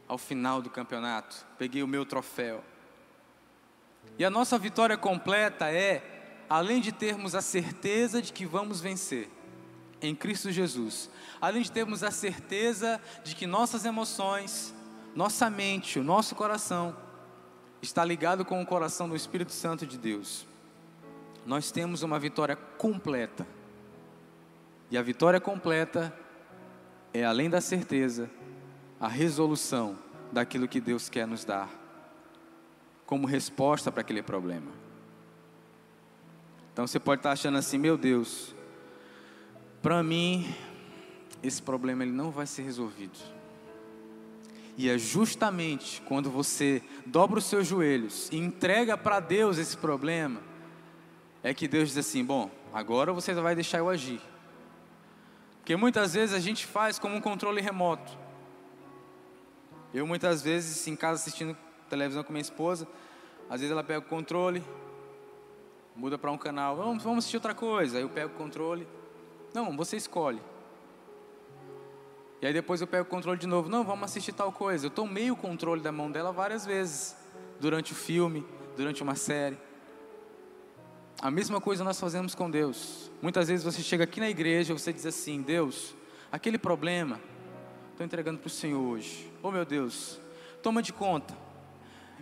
ao 0.08 0.18
final 0.18 0.62
do 0.62 0.70
campeonato, 0.70 1.46
peguei 1.58 1.84
o 1.84 1.88
meu 1.88 2.06
troféu. 2.06 2.64
E 4.18 4.24
a 4.24 4.30
nossa 4.30 4.58
vitória 4.58 4.98
completa 4.98 5.70
é, 5.70 6.17
além 6.50 6.82
de 6.82 6.92
termos 6.92 7.36
a 7.36 7.42
certeza 7.42 8.22
de 8.22 8.32
que 8.32 8.46
vamos 8.46 8.80
vencer 8.80 9.30
em 10.02 10.16
Cristo 10.16 10.52
Jesus, 10.52 11.10
além 11.42 11.62
de 11.62 11.72
termos 11.72 12.04
a 12.04 12.12
certeza 12.12 13.02
de 13.24 13.36
que 13.36 13.48
nossas 13.48 13.86
emoções, 13.86 14.74
nossa 15.16 15.50
mente, 15.50 16.00
o 16.00 16.04
nosso 16.04 16.36
coração 16.36 16.96
está 17.82 18.04
ligado 18.06 18.46
com 18.46 18.62
o 18.62 18.66
coração 18.66 19.10
do 19.10 19.16
Espírito 19.16 19.52
Santo 19.52 19.86
de 19.86 19.98
Deus, 19.98 20.46
nós 21.46 21.72
temos 21.72 22.04
uma 22.04 22.20
vitória 22.20 22.56
completa. 22.56 23.48
E 24.92 24.98
a 24.98 25.02
vitória 25.02 25.40
completa 25.40 26.14
é, 27.14 27.24
além 27.24 27.50
da 27.50 27.62
certeza, 27.62 28.30
a 29.00 29.08
resolução 29.08 29.98
daquilo 30.32 30.68
que 30.68 30.82
Deus 30.82 31.10
quer 31.10 31.26
nos 31.26 31.44
dar 31.44 31.70
como 33.06 33.26
resposta 33.26 33.92
para 33.92 34.02
aquele 34.02 34.22
problema. 34.22 34.87
Então 36.78 36.86
você 36.86 37.00
pode 37.00 37.22
estar 37.22 37.32
achando 37.32 37.58
assim, 37.58 37.80
meu 37.80 37.98
Deus, 37.98 38.54
para 39.82 40.04
mim 40.04 40.54
esse 41.42 41.60
problema 41.60 42.04
ele 42.04 42.12
não 42.12 42.30
vai 42.30 42.46
ser 42.46 42.62
resolvido. 42.62 43.18
E 44.78 44.88
é 44.88 44.96
justamente 44.96 46.04
quando 46.04 46.30
você 46.30 46.84
dobra 47.04 47.40
os 47.40 47.46
seus 47.46 47.66
joelhos 47.66 48.30
e 48.32 48.38
entrega 48.38 48.96
para 48.96 49.20
Deus 49.20 49.58
esse 49.58 49.76
problema, 49.76 50.40
é 51.42 51.52
que 51.52 51.68
Deus 51.68 51.90
diz 51.90 51.98
assim: 51.98 52.24
bom, 52.24 52.52
agora 52.72 53.12
você 53.12 53.34
vai 53.34 53.56
deixar 53.56 53.80
eu 53.80 53.90
agir. 53.90 54.22
Porque 55.58 55.76
muitas 55.76 56.14
vezes 56.14 56.36
a 56.36 56.40
gente 56.40 56.64
faz 56.68 57.00
como 57.00 57.16
um 57.16 57.22
controle 57.22 57.60
remoto. 57.60 58.16
Eu 59.92 60.06
muitas 60.06 60.44
vezes 60.44 60.88
em 60.88 60.96
casa 60.96 61.22
assistindo 61.22 61.58
televisão 61.90 62.24
com 62.24 62.32
minha 62.32 62.40
esposa, 62.40 62.88
às 63.50 63.62
vezes 63.62 63.72
ela 63.72 63.84
pega 63.84 63.98
o 63.98 64.04
controle, 64.04 64.64
muda 65.98 66.18
para 66.18 66.32
um 66.32 66.38
canal, 66.38 66.76
vamos, 66.76 67.04
vamos 67.04 67.20
assistir 67.20 67.38
outra 67.38 67.56
coisa. 67.56 67.98
Aí 67.98 68.04
eu 68.04 68.10
pego 68.10 68.34
o 68.34 68.38
controle, 68.38 68.88
não, 69.54 69.76
você 69.76 69.98
escolhe. 69.98 70.42
E 72.40 72.46
aí 72.46 72.54
depois 72.54 72.80
eu 72.80 72.88
pego 72.88 73.04
o 73.04 73.10
controle 73.10 73.40
de 73.40 73.48
novo, 73.48 73.68
não, 73.68 73.84
vamos 73.84 74.04
assistir 74.06 74.32
tal 74.32 74.52
coisa. 74.52 74.86
Eu 74.86 74.92
tomei 74.92 75.32
o 75.32 75.36
controle 75.36 75.82
da 75.82 75.92
mão 75.92 76.12
dela 76.12 76.32
várias 76.32 76.66
vezes, 76.66 77.18
durante 77.60 77.94
o 77.94 77.96
filme, 77.96 78.46
durante 78.76 79.02
uma 79.02 79.16
série. 79.16 79.58
A 81.20 81.32
mesma 81.32 81.60
coisa 81.60 81.84
nós 81.84 82.00
fazemos 82.00 82.36
com 82.36 82.50
Deus. 82.50 83.10
Muitas 83.24 83.48
vezes 83.48 83.66
você 83.66 83.82
chega 83.82 84.04
aqui 84.04 84.20
na 84.20 84.30
igreja 84.30 84.72
e 84.72 84.80
você 84.80 84.94
diz 84.94 85.06
assim: 85.06 85.42
Deus, 85.42 85.96
aquele 86.32 86.60
problema, 86.60 87.20
estou 87.90 88.06
entregando 88.06 88.38
para 88.38 88.48
o 88.48 88.52
Senhor 88.52 88.80
hoje. 88.80 89.34
Oh 89.42 89.50
meu 89.50 89.66
Deus, 89.66 90.22
toma 90.62 90.84
de 90.84 90.94
conta. 90.94 91.36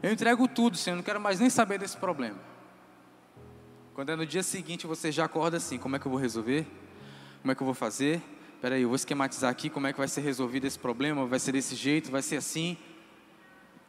Eu 0.01 0.13
entrego 0.13 0.48
tudo, 0.48 0.77
Senhor, 0.77 0.96
não 0.96 1.03
quero 1.03 1.20
mais 1.20 1.41
nem 1.41 1.50
saber 1.50 1.77
desse 1.77 1.98
problema. 1.98 2.54
Quando 3.95 4.09
é 4.09 4.15
no 4.17 4.25
dia 4.25 4.43
seguinte 4.43 4.85
você 4.85 5.09
já 5.09 5.23
acorda 5.23 5.55
assim: 5.55 5.77
como 5.77 5.95
é 5.95 5.99
que 5.99 6.05
eu 6.05 6.11
vou 6.11 6.19
resolver? 6.19 6.67
Como 7.41 7.53
é 7.53 7.55
que 7.55 7.61
eu 7.61 7.65
vou 7.65 7.73
fazer? 7.73 8.21
Espera 8.53 8.75
aí, 8.75 8.81
eu 8.81 8.89
vou 8.89 8.95
esquematizar 8.97 9.49
aqui 9.49 9.69
como 9.69 9.87
é 9.87 9.93
que 9.93 9.97
vai 9.97 10.07
ser 10.09 10.19
resolvido 10.19 10.65
esse 10.65 10.77
problema. 10.77 11.25
Vai 11.25 11.39
ser 11.39 11.53
desse 11.53 11.75
jeito, 11.75 12.11
vai 12.11 12.21
ser 12.21 12.35
assim. 12.35 12.77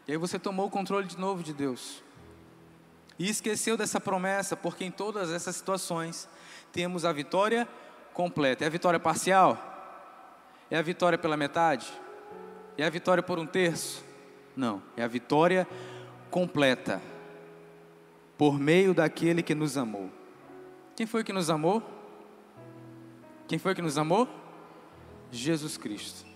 E 0.07 0.13
aí 0.13 0.17
você 0.17 0.39
tomou 0.39 0.67
o 0.67 0.71
controle 0.71 1.09
de 1.09 1.19
novo 1.19 1.43
de 1.43 1.53
Deus. 1.53 2.05
E 3.19 3.29
esqueceu 3.29 3.77
dessa 3.77 3.99
promessa, 3.99 4.57
porque 4.57 4.85
em 4.85 4.93
todas 4.93 5.33
essas 5.33 5.57
situações 5.57 6.29
temos 6.71 7.05
a 7.05 7.13
vitória 7.13 7.67
completa. 8.15 8.63
É 8.63 8.69
a 8.69 8.71
vitória 8.71 9.01
parcial? 9.01 9.59
É 10.71 10.79
a 10.79 10.83
vitória 10.83 11.19
pela 11.19 11.37
metade? 11.37 11.93
É 12.79 12.85
a 12.85 12.91
vitória 12.91 13.25
por 13.25 13.41
um 13.41 13.47
terço? 13.47 14.05
Não, 14.55 14.81
é 14.97 15.03
a 15.03 15.09
vitória 15.09 15.67
completa 16.31 17.03
por 18.37 18.59
meio 18.59 18.93
daquele 18.93 19.43
que 19.43 19.55
nos 19.55 19.77
amou. 19.77 20.11
Quem 20.95 21.07
foi 21.07 21.23
que 21.23 21.33
nos 21.33 21.51
amou? 21.51 21.83
Quem 23.47 23.59
foi 23.59 23.75
que 23.75 23.83
nos 23.83 23.97
amou? 23.97 24.29
Jesus 25.31 25.77
Cristo. 25.77 26.27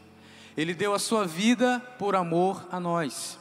Ele 0.57 0.75
deu 0.75 0.95
a 0.95 0.99
sua 0.99 1.27
vida 1.27 1.81
por 1.99 2.15
amor 2.15 2.67
a 2.71 2.79
nós. 2.79 3.39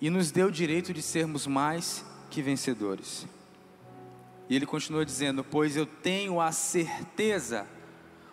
E 0.00 0.08
nos 0.10 0.30
deu 0.30 0.48
o 0.48 0.52
direito 0.52 0.92
de 0.94 1.02
sermos 1.02 1.46
mais 1.46 2.04
que 2.30 2.40
vencedores. 2.40 3.26
E 4.48 4.56
ele 4.56 4.66
continua 4.66 5.04
dizendo: 5.04 5.44
Pois 5.44 5.76
eu 5.76 5.84
tenho 5.84 6.40
a 6.40 6.52
certeza, 6.52 7.66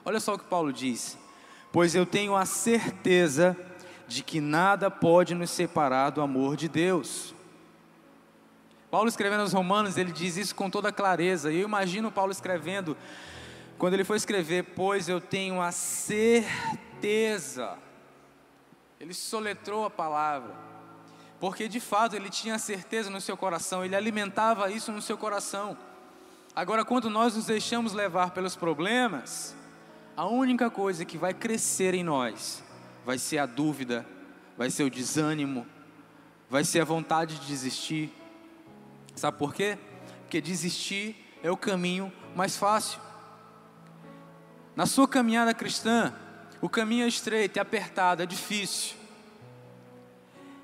olha 0.04 0.20
só 0.20 0.36
o 0.36 0.40
que 0.40 0.46
Paulo 0.46 0.72
diz: 0.72 1.18
Pois 1.72 1.94
eu 1.94 2.06
tenho 2.06 2.36
a 2.36 2.46
certeza 2.46 3.58
de 4.08 4.24
que 4.24 4.40
nada 4.40 4.90
pode 4.90 5.36
nos 5.36 5.50
separar 5.50 6.12
do 6.12 6.22
amor 6.22 6.56
de 6.56 6.70
Deus. 6.70 7.35
Paulo 8.96 9.10
escrevendo 9.10 9.42
aos 9.42 9.52
Romanos, 9.52 9.98
ele 9.98 10.14
diz 10.14 10.38
isso 10.38 10.56
com 10.56 10.70
toda 10.70 10.90
clareza. 10.90 11.52
E 11.52 11.60
eu 11.60 11.68
imagino 11.68 12.10
Paulo 12.10 12.32
escrevendo, 12.32 12.96
quando 13.78 13.94
ele 13.94 14.06
foi 14.06 14.16
escrever, 14.16 14.64
pois 14.74 15.10
eu 15.10 15.20
tenho 15.20 15.62
a 15.62 15.70
certeza. 15.70 17.78
Ele 18.98 19.14
soletrou 19.14 19.84
a 19.84 19.90
palavra, 19.90 20.56
porque 21.42 21.68
de 21.68 21.82
fato 21.82 22.16
ele 22.16 22.30
tinha 22.30 22.58
certeza 22.58 23.10
no 23.10 23.20
seu 23.20 23.36
coração, 23.36 23.84
ele 23.84 23.98
alimentava 23.98 24.72
isso 24.72 24.94
no 24.94 25.02
seu 25.02 25.18
coração. 25.18 25.78
Agora, 26.56 26.86
quando 26.86 27.10
nós 27.10 27.36
nos 27.36 27.48
deixamos 27.48 27.92
levar 27.92 28.32
pelos 28.32 28.56
problemas, 28.56 29.54
a 30.16 30.25
única 30.25 30.70
coisa 30.70 31.04
que 31.04 31.18
vai 31.18 31.34
crescer 31.34 31.94
em 31.94 32.04
nós 32.06 32.64
vai 33.06 33.18
ser 33.18 33.40
a 33.40 33.46
dúvida, 33.46 34.08
vai 34.58 34.70
ser 34.70 34.86
o 34.86 34.90
desânimo, 34.90 35.68
vai 36.50 36.64
ser 36.64 36.80
a 36.80 36.86
vontade 36.86 37.40
de 37.40 37.46
desistir. 37.46 38.22
Sabe 39.15 39.38
por 39.38 39.53
quê? 39.53 39.77
Porque 40.22 40.41
desistir 40.41 41.15
é 41.41 41.50
o 41.50 41.57
caminho 41.57 42.12
mais 42.36 42.57
fácil. 42.57 43.00
Na 44.75 44.86
sua 44.86 45.07
caminhada 45.07 45.53
cristã, 45.53 46.13
o 46.62 46.67
caminho 46.67 47.05
é 47.05 47.07
estreito, 47.07 47.57
é 47.57 47.62
apertado, 47.62 48.22
é 48.22 48.25
difícil. 48.25 48.95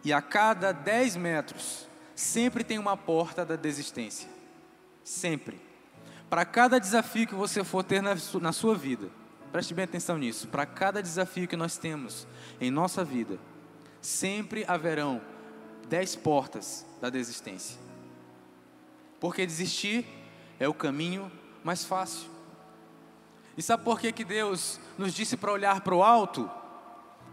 E 0.04 0.12
a 0.12 0.22
cada 0.22 0.72
10 0.72 1.16
metros, 1.16 1.88
sempre 2.16 2.64
tem 2.64 2.78
uma 2.78 2.98
porta 2.98 3.46
da 3.46 3.56
desistência. 3.56 4.30
Sempre. 5.04 5.62
Para 6.30 6.46
cada 6.46 6.80
desafio 6.80 7.28
que 7.28 7.36
você 7.36 7.64
for 7.64 7.84
ter 7.84 8.02
na 8.02 8.52
sua 8.52 8.76
vida, 8.76 9.10
Preste 9.52 9.74
bem 9.74 9.84
atenção 9.84 10.18
nisso. 10.18 10.48
Para 10.48 10.66
cada 10.66 11.04
desafio 11.04 11.48
que 11.48 11.58
nós 11.58 11.78
temos 11.78 12.26
em 12.60 12.72
nossa 12.72 13.04
vida, 13.04 13.38
sempre 14.02 14.64
haverão 14.66 15.22
dez 15.90 16.16
portas 16.16 16.86
da 17.02 17.10
desistência. 17.10 17.78
Porque 19.22 19.46
desistir 19.46 20.04
é 20.60 20.68
o 20.68 20.74
caminho 20.74 21.32
mais 21.64 21.86
fácil. 21.86 22.28
E 23.56 23.62
sabe 23.62 23.84
por 23.84 24.00
que, 24.00 24.12
que 24.12 24.26
Deus 24.26 24.80
nos 24.98 25.14
disse 25.14 25.38
para 25.38 25.52
olhar 25.52 25.82
para 25.82 25.94
o 25.94 26.04
alto? 26.04 26.50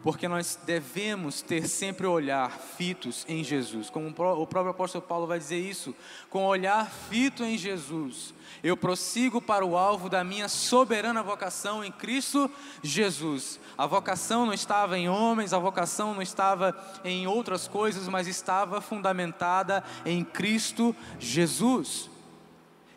Porque 0.02 0.28
nós 0.28 0.58
devemos 0.64 1.42
ter 1.42 1.66
sempre 1.66 2.06
o 2.06 2.12
olhar 2.12 2.50
fitos 2.50 3.24
em 3.28 3.42
Jesus. 3.42 3.90
Como 3.90 4.08
o 4.08 4.46
próprio 4.46 4.70
apóstolo 4.70 5.02
Paulo 5.02 5.26
vai 5.26 5.38
dizer 5.38 5.58
isso, 5.58 5.94
com 6.30 6.44
o 6.44 6.48
olhar 6.48 6.88
fito 6.88 7.42
em 7.44 7.58
Jesus, 7.58 8.32
eu 8.62 8.76
prossigo 8.76 9.42
para 9.42 9.66
o 9.66 9.76
alvo 9.76 10.08
da 10.08 10.22
minha 10.22 10.48
soberana 10.48 11.22
vocação 11.22 11.84
em 11.84 11.90
Cristo 11.90 12.50
Jesus. 12.82 13.58
A 13.76 13.86
vocação 13.86 14.46
não 14.46 14.54
estava 14.54 14.96
em 14.96 15.08
homens, 15.08 15.52
a 15.52 15.58
vocação 15.58 16.14
não 16.14 16.22
estava 16.22 16.76
em 17.04 17.26
outras 17.26 17.66
coisas, 17.66 18.06
mas 18.08 18.28
estava 18.28 18.80
fundamentada 18.80 19.82
em 20.06 20.24
Cristo 20.24 20.94
Jesus. 21.18 22.08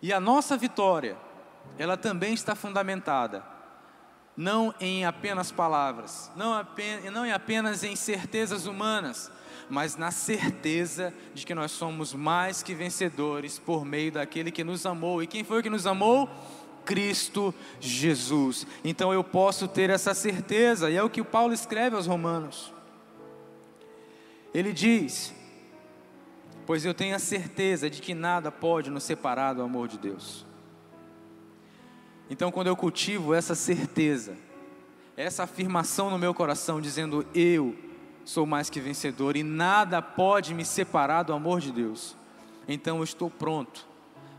E 0.03 0.13
a 0.13 0.19
nossa 0.19 0.55
vitória, 0.55 1.17
ela 1.77 1.97
também 1.97 2.33
está 2.33 2.53
fundamentada 2.53 3.60
não 4.41 4.73
em 4.79 5.05
apenas 5.05 5.51
palavras, 5.51 6.31
não, 6.35 6.51
apenas, 6.51 7.13
não 7.13 7.23
em 7.23 7.31
apenas 7.31 7.83
em 7.83 7.95
certezas 7.95 8.65
humanas, 8.65 9.31
mas 9.69 9.95
na 9.95 10.09
certeza 10.09 11.13
de 11.31 11.45
que 11.45 11.53
nós 11.53 11.69
somos 11.69 12.11
mais 12.11 12.63
que 12.63 12.73
vencedores 12.73 13.59
por 13.59 13.85
meio 13.85 14.11
daquele 14.11 14.51
que 14.51 14.63
nos 14.63 14.83
amou. 14.83 15.21
E 15.21 15.27
quem 15.27 15.43
foi 15.43 15.61
que 15.61 15.69
nos 15.69 15.85
amou? 15.85 16.27
Cristo 16.83 17.53
Jesus. 17.79 18.65
Então 18.83 19.13
eu 19.13 19.23
posso 19.23 19.67
ter 19.67 19.91
essa 19.91 20.15
certeza, 20.15 20.89
e 20.89 20.95
é 20.95 21.03
o 21.03 21.09
que 21.09 21.21
o 21.21 21.25
Paulo 21.25 21.53
escreve 21.53 21.95
aos 21.95 22.07
Romanos. 22.07 22.73
Ele 24.51 24.73
diz: 24.73 25.35
Pois 26.65 26.83
eu 26.83 26.95
tenho 26.95 27.15
a 27.15 27.19
certeza 27.19 27.91
de 27.91 28.01
que 28.01 28.15
nada 28.15 28.51
pode 28.51 28.89
nos 28.89 29.03
separar 29.03 29.53
do 29.53 29.61
amor 29.61 29.87
de 29.87 29.99
Deus. 29.99 30.49
Então, 32.31 32.49
quando 32.49 32.67
eu 32.67 32.77
cultivo 32.77 33.33
essa 33.33 33.53
certeza, 33.53 34.37
essa 35.17 35.43
afirmação 35.43 36.09
no 36.09 36.17
meu 36.17 36.33
coração, 36.33 36.79
dizendo: 36.79 37.27
Eu 37.35 37.75
sou 38.23 38.45
mais 38.45 38.69
que 38.69 38.79
vencedor 38.79 39.35
e 39.35 39.43
nada 39.43 40.01
pode 40.01 40.53
me 40.53 40.63
separar 40.63 41.23
do 41.23 41.33
amor 41.33 41.59
de 41.59 41.73
Deus, 41.73 42.15
então 42.69 42.99
eu 42.99 43.03
estou 43.03 43.29
pronto 43.29 43.85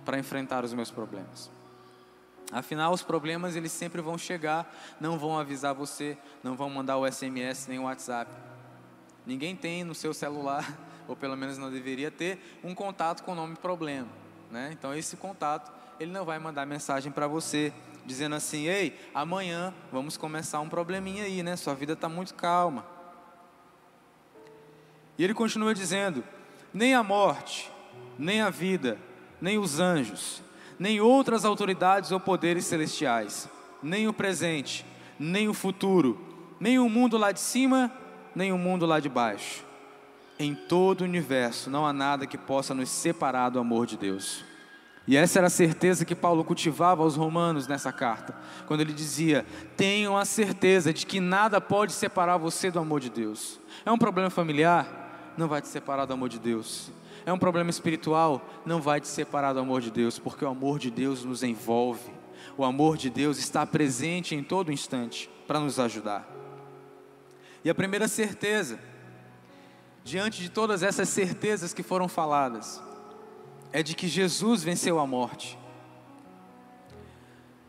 para 0.06 0.18
enfrentar 0.18 0.64
os 0.64 0.72
meus 0.72 0.90
problemas. 0.90 1.50
Afinal, 2.50 2.94
os 2.94 3.02
problemas 3.02 3.56
eles 3.56 3.72
sempre 3.72 4.00
vão 4.00 4.16
chegar, 4.16 4.74
não 4.98 5.18
vão 5.18 5.38
avisar 5.38 5.74
você, 5.74 6.16
não 6.42 6.56
vão 6.56 6.70
mandar 6.70 6.96
o 6.96 7.06
SMS 7.06 7.66
nem 7.66 7.78
o 7.78 7.82
WhatsApp. 7.82 8.32
Ninguém 9.26 9.54
tem 9.54 9.84
no 9.84 9.94
seu 9.94 10.14
celular, 10.14 10.78
ou 11.06 11.14
pelo 11.14 11.36
menos 11.36 11.58
não 11.58 11.70
deveria 11.70 12.10
ter, 12.10 12.58
um 12.64 12.74
contato 12.74 13.22
com 13.22 13.32
o 13.32 13.34
nome 13.34 13.54
problema. 13.56 14.08
Né? 14.50 14.70
Então, 14.72 14.94
esse 14.94 15.14
contato, 15.14 15.81
ele 16.02 16.12
não 16.12 16.24
vai 16.24 16.38
mandar 16.38 16.66
mensagem 16.66 17.12
para 17.12 17.28
você, 17.28 17.72
dizendo 18.04 18.34
assim: 18.34 18.66
ei, 18.66 18.98
amanhã 19.14 19.72
vamos 19.92 20.16
começar 20.16 20.60
um 20.60 20.68
probleminha 20.68 21.24
aí, 21.24 21.42
né? 21.42 21.54
Sua 21.56 21.74
vida 21.74 21.92
está 21.92 22.08
muito 22.08 22.34
calma. 22.34 22.84
E 25.16 25.22
ele 25.22 25.32
continua 25.32 25.74
dizendo: 25.74 26.24
nem 26.74 26.94
a 26.94 27.02
morte, 27.02 27.70
nem 28.18 28.40
a 28.40 28.50
vida, 28.50 28.98
nem 29.40 29.58
os 29.58 29.78
anjos, 29.78 30.42
nem 30.78 31.00
outras 31.00 31.44
autoridades 31.44 32.10
ou 32.10 32.18
poderes 32.18 32.66
celestiais, 32.66 33.48
nem 33.82 34.08
o 34.08 34.12
presente, 34.12 34.84
nem 35.18 35.48
o 35.48 35.54
futuro, 35.54 36.20
nem 36.58 36.78
o 36.78 36.88
mundo 36.88 37.16
lá 37.16 37.30
de 37.30 37.40
cima, 37.40 37.92
nem 38.34 38.52
o 38.52 38.58
mundo 38.58 38.86
lá 38.86 38.98
de 38.98 39.08
baixo. 39.08 39.64
Em 40.36 40.54
todo 40.54 41.02
o 41.02 41.04
universo 41.04 41.70
não 41.70 41.86
há 41.86 41.92
nada 41.92 42.26
que 42.26 42.36
possa 42.36 42.74
nos 42.74 42.88
separar 42.88 43.50
do 43.50 43.60
amor 43.60 43.86
de 43.86 43.96
Deus. 43.96 44.51
E 45.06 45.16
essa 45.16 45.40
era 45.40 45.48
a 45.48 45.50
certeza 45.50 46.04
que 46.04 46.14
Paulo 46.14 46.44
cultivava 46.44 47.02
aos 47.02 47.16
romanos 47.16 47.66
nessa 47.66 47.92
carta, 47.92 48.34
quando 48.66 48.80
ele 48.80 48.92
dizia: 48.92 49.44
Tenham 49.76 50.16
a 50.16 50.24
certeza 50.24 50.92
de 50.92 51.04
que 51.04 51.20
nada 51.20 51.60
pode 51.60 51.92
separar 51.92 52.36
você 52.36 52.70
do 52.70 52.78
amor 52.78 53.00
de 53.00 53.10
Deus. 53.10 53.60
É 53.84 53.90
um 53.90 53.98
problema 53.98 54.30
familiar? 54.30 55.32
Não 55.36 55.48
vai 55.48 55.60
te 55.60 55.68
separar 55.68 56.04
do 56.04 56.12
amor 56.12 56.28
de 56.28 56.38
Deus 56.38 56.92
é 57.24 57.32
um 57.32 57.38
problema 57.38 57.70
espiritual, 57.70 58.44
não 58.64 58.80
vai 58.80 59.00
te 59.00 59.08
separar 59.08 59.52
do 59.52 59.60
amor 59.60 59.80
de 59.80 59.90
Deus, 59.90 60.18
porque 60.18 60.44
o 60.44 60.48
amor 60.48 60.78
de 60.78 60.90
Deus 60.90 61.24
nos 61.24 61.42
envolve. 61.42 62.10
O 62.56 62.64
amor 62.64 62.96
de 62.96 63.08
Deus 63.08 63.38
está 63.38 63.64
presente 63.64 64.34
em 64.34 64.42
todo 64.42 64.72
instante 64.72 65.30
para 65.46 65.60
nos 65.60 65.78
ajudar. 65.78 66.28
E 67.64 67.70
a 67.70 67.74
primeira 67.74 68.08
certeza, 68.08 68.78
diante 70.02 70.42
de 70.42 70.48
todas 70.48 70.82
essas 70.82 71.08
certezas 71.08 71.72
que 71.72 71.82
foram 71.82 72.08
faladas, 72.08 72.82
é 73.72 73.82
de 73.82 73.94
que 73.94 74.06
Jesus 74.06 74.62
venceu 74.62 74.98
a 74.98 75.06
morte. 75.06 75.58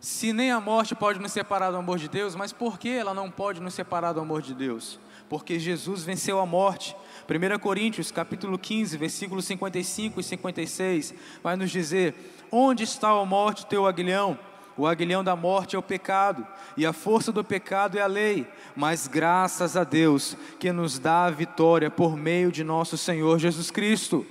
Se 0.03 0.33
nem 0.33 0.51
a 0.51 0.60
morte 0.60 0.93
pode 0.93 1.17
nos 1.17 1.31
separar 1.31 1.72
do 1.72 1.77
amor 1.77 1.98
de 1.98 2.10
Deus, 2.10 2.36
mas 2.36 2.51
por 2.51 2.77
que 2.77 2.89
ela 2.89 3.13
não 3.13 3.31
pode 3.31 3.62
nos 3.62 3.74
separar 3.74 4.12
do 4.12 4.19
amor 4.19 4.41
de 4.41 4.53
Deus? 4.53 5.00
Porque 5.29 5.57
Jesus 5.57 6.03
venceu 6.03 6.41
a 6.41 6.45
morte. 6.45 6.93
1 7.25 7.57
Coríntios, 7.60 8.12
capítulo 8.12 8.60
15, 8.60 8.98
versículos 8.98 9.45
55 9.45 10.19
e 10.19 10.24
56, 10.24 11.13
vai 11.41 11.55
nos 11.55 11.72
dizer: 11.72 12.13
Onde 12.51 12.83
está 12.83 13.12
a 13.12 13.25
morte, 13.25 13.65
teu 13.65 13.88
aguilhão? 13.88 14.38
O 14.75 14.86
aguilhão 14.86 15.24
da 15.24 15.38
morte 15.38 15.77
é 15.77 15.79
o 15.79 15.83
pecado, 15.83 16.45
e 16.75 16.86
a 16.86 16.91
força 16.91 17.31
do 17.31 17.43
pecado 17.43 17.98
é 17.98 18.01
a 18.01 18.07
lei, 18.07 18.45
mas 18.75 19.07
graças 19.07 19.77
a 19.77 19.83
Deus 19.83 20.36
que 20.60 20.72
nos 20.72 21.00
dá 21.00 21.25
a 21.25 21.29
vitória 21.29 21.89
por 21.89 22.17
meio 22.17 22.51
de 22.51 22.63
nosso 22.63 22.98
Senhor 22.98 23.39
Jesus 23.39 23.72
Cristo. 23.72 24.25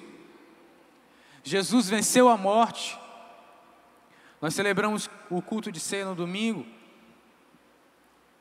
Jesus 1.42 1.88
venceu 1.88 2.28
a 2.28 2.37
morte. 2.37 2.98
Nós 4.40 4.55
celebramos 4.55 5.09
o 5.31 5.40
culto 5.40 5.70
de 5.70 5.81
ceia 5.81 6.05
no 6.05 6.14
domingo. 6.14 6.66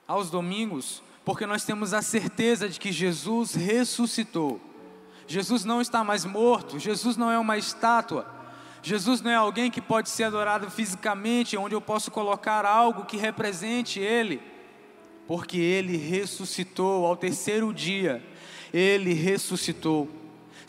Aos 0.08 0.30
domingos, 0.30 1.02
porque 1.24 1.46
nós 1.46 1.64
temos 1.64 1.94
a 1.94 2.02
certeza 2.02 2.68
de 2.68 2.80
que 2.80 2.92
Jesus 2.92 3.54
ressuscitou. 3.54 4.60
Jesus 5.28 5.64
não 5.64 5.80
está 5.80 6.04
mais 6.04 6.26
morto, 6.26 6.78
Jesus 6.78 7.16
não 7.16 7.32
é 7.32 7.40
uma 7.40 7.58
estátua, 7.58 8.26
Jesus 8.84 9.22
não 9.22 9.32
é 9.32 9.36
alguém 9.36 9.72
que 9.72 9.80
pode 9.80 10.10
ser 10.10 10.24
adorado 10.24 10.70
fisicamente, 10.70 11.56
onde 11.56 11.74
eu 11.76 11.80
posso 11.80 12.12
colocar 12.12 12.66
algo 12.66 13.06
que 13.06 13.16
represente 13.16 14.00
Ele, 14.00 14.42
porque 15.28 15.58
Ele 15.58 15.96
ressuscitou 15.96 17.06
ao 17.06 17.16
terceiro 17.16 17.74
dia, 17.74 18.22
Ele 18.74 19.14
ressuscitou. 19.14 20.21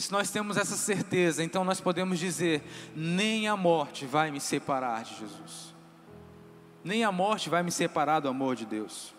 Se 0.03 0.13
nós 0.13 0.31
temos 0.31 0.57
essa 0.57 0.77
certeza, 0.77 1.43
então 1.43 1.65
nós 1.65 1.81
podemos 1.81 2.19
dizer: 2.19 2.63
nem 2.95 3.49
a 3.49 3.57
morte 3.57 4.05
vai 4.07 4.31
me 4.31 4.41
separar 4.41 5.05
de 5.05 5.17
Jesus, 5.17 5.75
nem 6.83 7.05
a 7.05 7.13
morte 7.13 7.49
vai 7.49 7.63
me 7.63 7.71
separar 7.71 8.21
do 8.21 8.29
amor 8.29 8.57
de 8.57 8.67
Deus 8.67 9.15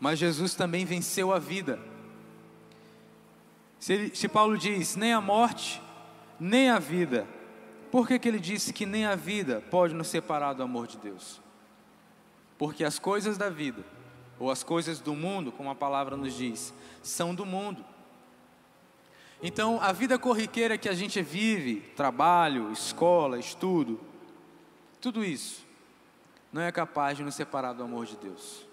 mas 0.00 0.18
Jesus 0.18 0.54
também 0.54 0.86
venceu 0.86 1.30
a 1.30 1.38
vida. 1.38 1.78
Se, 3.78 3.92
ele, 3.92 4.16
se, 4.16 4.26
Paulo 4.26 4.56
diz 4.56 4.96
nem 4.96 5.12
a 5.12 5.20
morte, 5.20 5.80
nem 6.38 6.70
a 6.70 6.78
vida, 6.78 7.28
por 7.92 8.08
que, 8.08 8.18
que 8.18 8.26
ele 8.26 8.40
disse 8.40 8.72
que 8.72 8.86
nem 8.86 9.04
a 9.04 9.14
vida 9.14 9.62
pode 9.70 9.94
nos 9.94 10.08
separar 10.08 10.54
do 10.54 10.62
amor 10.62 10.86
de 10.86 10.96
Deus? 10.96 11.40
Porque 12.56 12.82
as 12.82 12.98
coisas 12.98 13.36
da 13.36 13.50
vida, 13.50 13.84
ou 14.38 14.50
as 14.50 14.62
coisas 14.62 15.00
do 15.00 15.14
mundo, 15.14 15.52
como 15.52 15.70
a 15.70 15.74
palavra 15.74 16.16
nos 16.16 16.32
diz, 16.32 16.72
são 17.02 17.34
do 17.34 17.44
mundo. 17.44 17.84
Então, 19.42 19.80
a 19.80 19.90
vida 19.92 20.18
corriqueira 20.18 20.76
que 20.76 20.88
a 20.88 20.92
gente 20.92 21.22
vive, 21.22 21.80
trabalho, 21.96 22.70
escola, 22.72 23.38
estudo, 23.38 23.98
tudo 25.00 25.24
isso, 25.24 25.66
não 26.52 26.60
é 26.60 26.70
capaz 26.70 27.16
de 27.16 27.24
nos 27.24 27.34
separar 27.34 27.72
do 27.72 27.82
amor 27.82 28.04
de 28.04 28.16
Deus. 28.16 28.66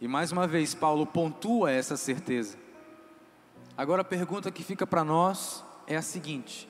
E 0.00 0.06
mais 0.06 0.30
uma 0.30 0.46
vez, 0.46 0.74
Paulo 0.74 1.06
pontua 1.06 1.70
essa 1.70 1.96
certeza. 1.96 2.56
Agora 3.76 4.02
a 4.02 4.04
pergunta 4.04 4.50
que 4.50 4.62
fica 4.62 4.86
para 4.86 5.02
nós 5.02 5.64
é 5.86 5.96
a 5.96 6.02
seguinte: 6.02 6.68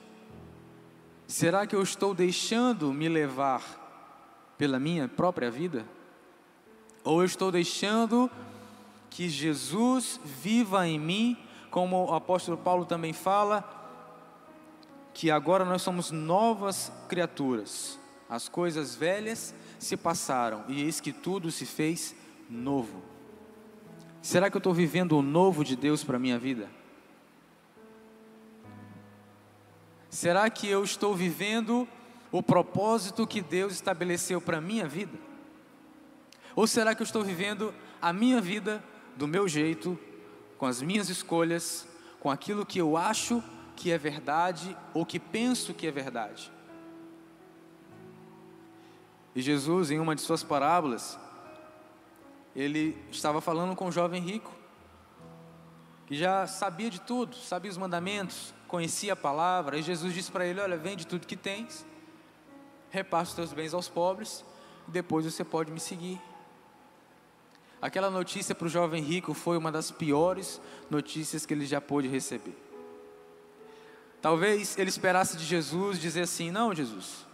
será 1.27 1.67
que 1.67 1.75
eu 1.75 1.83
estou 1.83 2.13
deixando 2.13 2.93
me 2.93 3.07
levar 3.07 3.61
pela 4.57 4.79
minha 4.79 5.07
própria 5.07 5.51
vida? 5.51 5.85
Ou 7.03 7.21
eu 7.21 7.25
estou 7.25 7.51
deixando 7.51 8.29
que 9.09 9.29
Jesus 9.29 10.19
viva 10.23 10.87
em 10.87 10.99
mim, 10.99 11.37
como 11.69 12.05
o 12.05 12.13
apóstolo 12.13 12.57
Paulo 12.57 12.85
também 12.85 13.13
fala, 13.13 13.77
que 15.13 15.31
agora 15.31 15.65
nós 15.65 15.81
somos 15.81 16.11
novas 16.11 16.91
criaturas, 17.09 17.99
as 18.29 18.47
coisas 18.47 18.95
velhas 18.95 19.53
se 19.79 19.97
passaram 19.97 20.63
e 20.67 20.83
eis 20.83 20.99
que 20.99 21.11
tudo 21.11 21.49
se 21.51 21.65
fez 21.65 22.15
novo. 22.49 23.01
Será 24.21 24.49
que 24.49 24.57
eu 24.57 24.59
estou 24.59 24.73
vivendo 24.73 25.17
o 25.17 25.21
novo 25.21 25.63
de 25.63 25.75
Deus 25.75 26.03
para 26.03 26.17
a 26.17 26.19
minha 26.19 26.37
vida? 26.37 26.69
Será 30.09 30.49
que 30.49 30.67
eu 30.67 30.83
estou 30.83 31.15
vivendo 31.15 31.87
o 32.31 32.43
propósito 32.43 33.27
que 33.27 33.41
Deus 33.41 33.73
estabeleceu 33.73 34.41
para 34.41 34.57
a 34.57 34.61
minha 34.61 34.87
vida? 34.87 35.17
Ou 36.55 36.65
será 36.67 36.95
que 36.95 37.01
eu 37.01 37.05
estou 37.05 37.23
vivendo 37.23 37.73
a 38.01 38.11
minha 38.11 38.41
vida 38.41 38.83
do 39.15 39.27
meu 39.27 39.47
jeito, 39.47 39.97
com 40.57 40.65
as 40.65 40.81
minhas 40.81 41.09
escolhas, 41.09 41.87
com 42.19 42.31
aquilo 42.31 42.65
que 42.65 42.79
eu 42.79 42.97
acho 42.97 43.43
que 43.75 43.91
é 43.91 43.97
verdade 43.97 44.75
ou 44.93 45.05
que 45.05 45.19
penso 45.19 45.73
que 45.73 45.87
é 45.87 45.91
verdade? 45.91 46.51
E 49.35 49.41
Jesus, 49.41 49.91
em 49.91 49.99
uma 49.99 50.15
de 50.15 50.21
suas 50.21 50.43
parábolas, 50.43 51.17
ele 52.55 52.97
estava 53.11 53.39
falando 53.39 53.75
com 53.75 53.85
um 53.85 53.91
jovem 53.91 54.19
rico, 54.19 54.51
que 56.07 56.15
já 56.15 56.47
sabia 56.47 56.89
de 56.89 56.99
tudo, 56.99 57.35
sabia 57.35 57.69
os 57.69 57.77
mandamentos, 57.77 58.51
conhecia 58.67 59.13
a 59.13 59.15
palavra, 59.15 59.77
e 59.77 59.83
Jesus 59.83 60.11
disse 60.13 60.31
para 60.31 60.43
ele: 60.43 60.59
Olha, 60.59 60.75
vende 60.75 61.05
tudo 61.05 61.27
que 61.27 61.35
tens, 61.35 61.85
repassa 62.89 63.29
os 63.29 63.35
teus 63.35 63.53
bens 63.53 63.75
aos 63.75 63.87
pobres, 63.87 64.43
e 64.87 64.91
depois 64.91 65.25
você 65.25 65.43
pode 65.43 65.71
me 65.71 65.79
seguir. 65.79 66.19
Aquela 67.81 68.09
notícia 68.09 68.55
para 68.55 68.65
o 68.65 68.69
jovem 68.69 69.03
rico 69.03 69.33
foi 69.33 69.57
uma 69.57 69.71
das 69.71 69.91
piores 69.91 70.59
notícias 70.89 71.45
que 71.45 71.53
ele 71.53 71.65
já 71.65 71.79
pôde 71.79 72.07
receber. 72.07 72.55
Talvez 74.21 74.77
ele 74.77 74.89
esperasse 74.89 75.37
de 75.37 75.45
Jesus 75.45 75.99
dizer 75.99 76.21
assim: 76.21 76.49
Não, 76.49 76.73
Jesus. 76.73 77.25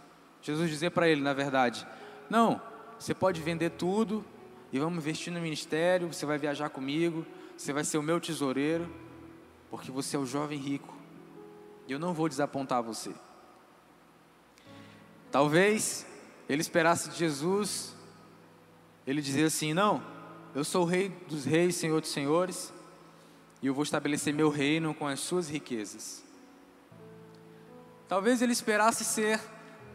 Jesus 0.42 0.68
dizer 0.70 0.90
para 0.90 1.08
ele, 1.08 1.22
na 1.22 1.32
verdade: 1.32 1.86
Não, 2.28 2.60
você 2.98 3.14
pode 3.14 3.40
vender 3.40 3.70
tudo, 3.70 4.24
e 4.72 4.78
vamos 4.78 4.98
investir 4.98 5.32
no 5.32 5.40
ministério. 5.40 6.12
Você 6.12 6.26
vai 6.26 6.36
viajar 6.36 6.68
comigo, 6.68 7.24
você 7.56 7.72
vai 7.72 7.84
ser 7.84 7.96
o 7.96 8.02
meu 8.02 8.20
tesoureiro, 8.20 8.92
porque 9.70 9.90
você 9.90 10.16
é 10.16 10.18
o 10.18 10.26
jovem 10.26 10.58
rico 10.58 10.94
e 11.86 11.92
eu 11.92 11.98
não 11.98 12.14
vou 12.14 12.28
desapontar 12.28 12.82
você. 12.82 13.12
Talvez 15.30 16.06
ele 16.48 16.60
esperasse 16.60 17.08
de 17.10 17.16
Jesus, 17.16 17.94
ele 19.06 19.20
dizia 19.20 19.46
assim: 19.46 19.74
Não, 19.74 20.02
eu 20.54 20.62
sou 20.62 20.82
o 20.82 20.86
rei 20.86 21.08
dos 21.28 21.44
reis, 21.44 21.74
senhor 21.74 22.00
dos 22.00 22.10
senhores, 22.10 22.72
e 23.60 23.66
eu 23.66 23.74
vou 23.74 23.82
estabelecer 23.82 24.32
meu 24.32 24.48
reino 24.48 24.94
com 24.94 25.06
as 25.06 25.18
suas 25.18 25.48
riquezas. 25.48 26.22
Talvez 28.06 28.40
ele 28.40 28.52
esperasse 28.52 29.04
ser 29.04 29.40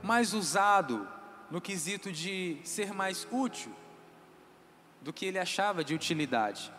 mais 0.04 0.34
usado 0.34 1.08
no 1.50 1.62
quesito 1.62 2.12
de 2.12 2.58
ser 2.64 2.94
mais 2.94 3.26
útil 3.32 3.72
do 5.02 5.14
que 5.14 5.26
ele 5.26 5.40
achava 5.40 5.84
de 5.84 5.96
utilidade. 5.96 6.74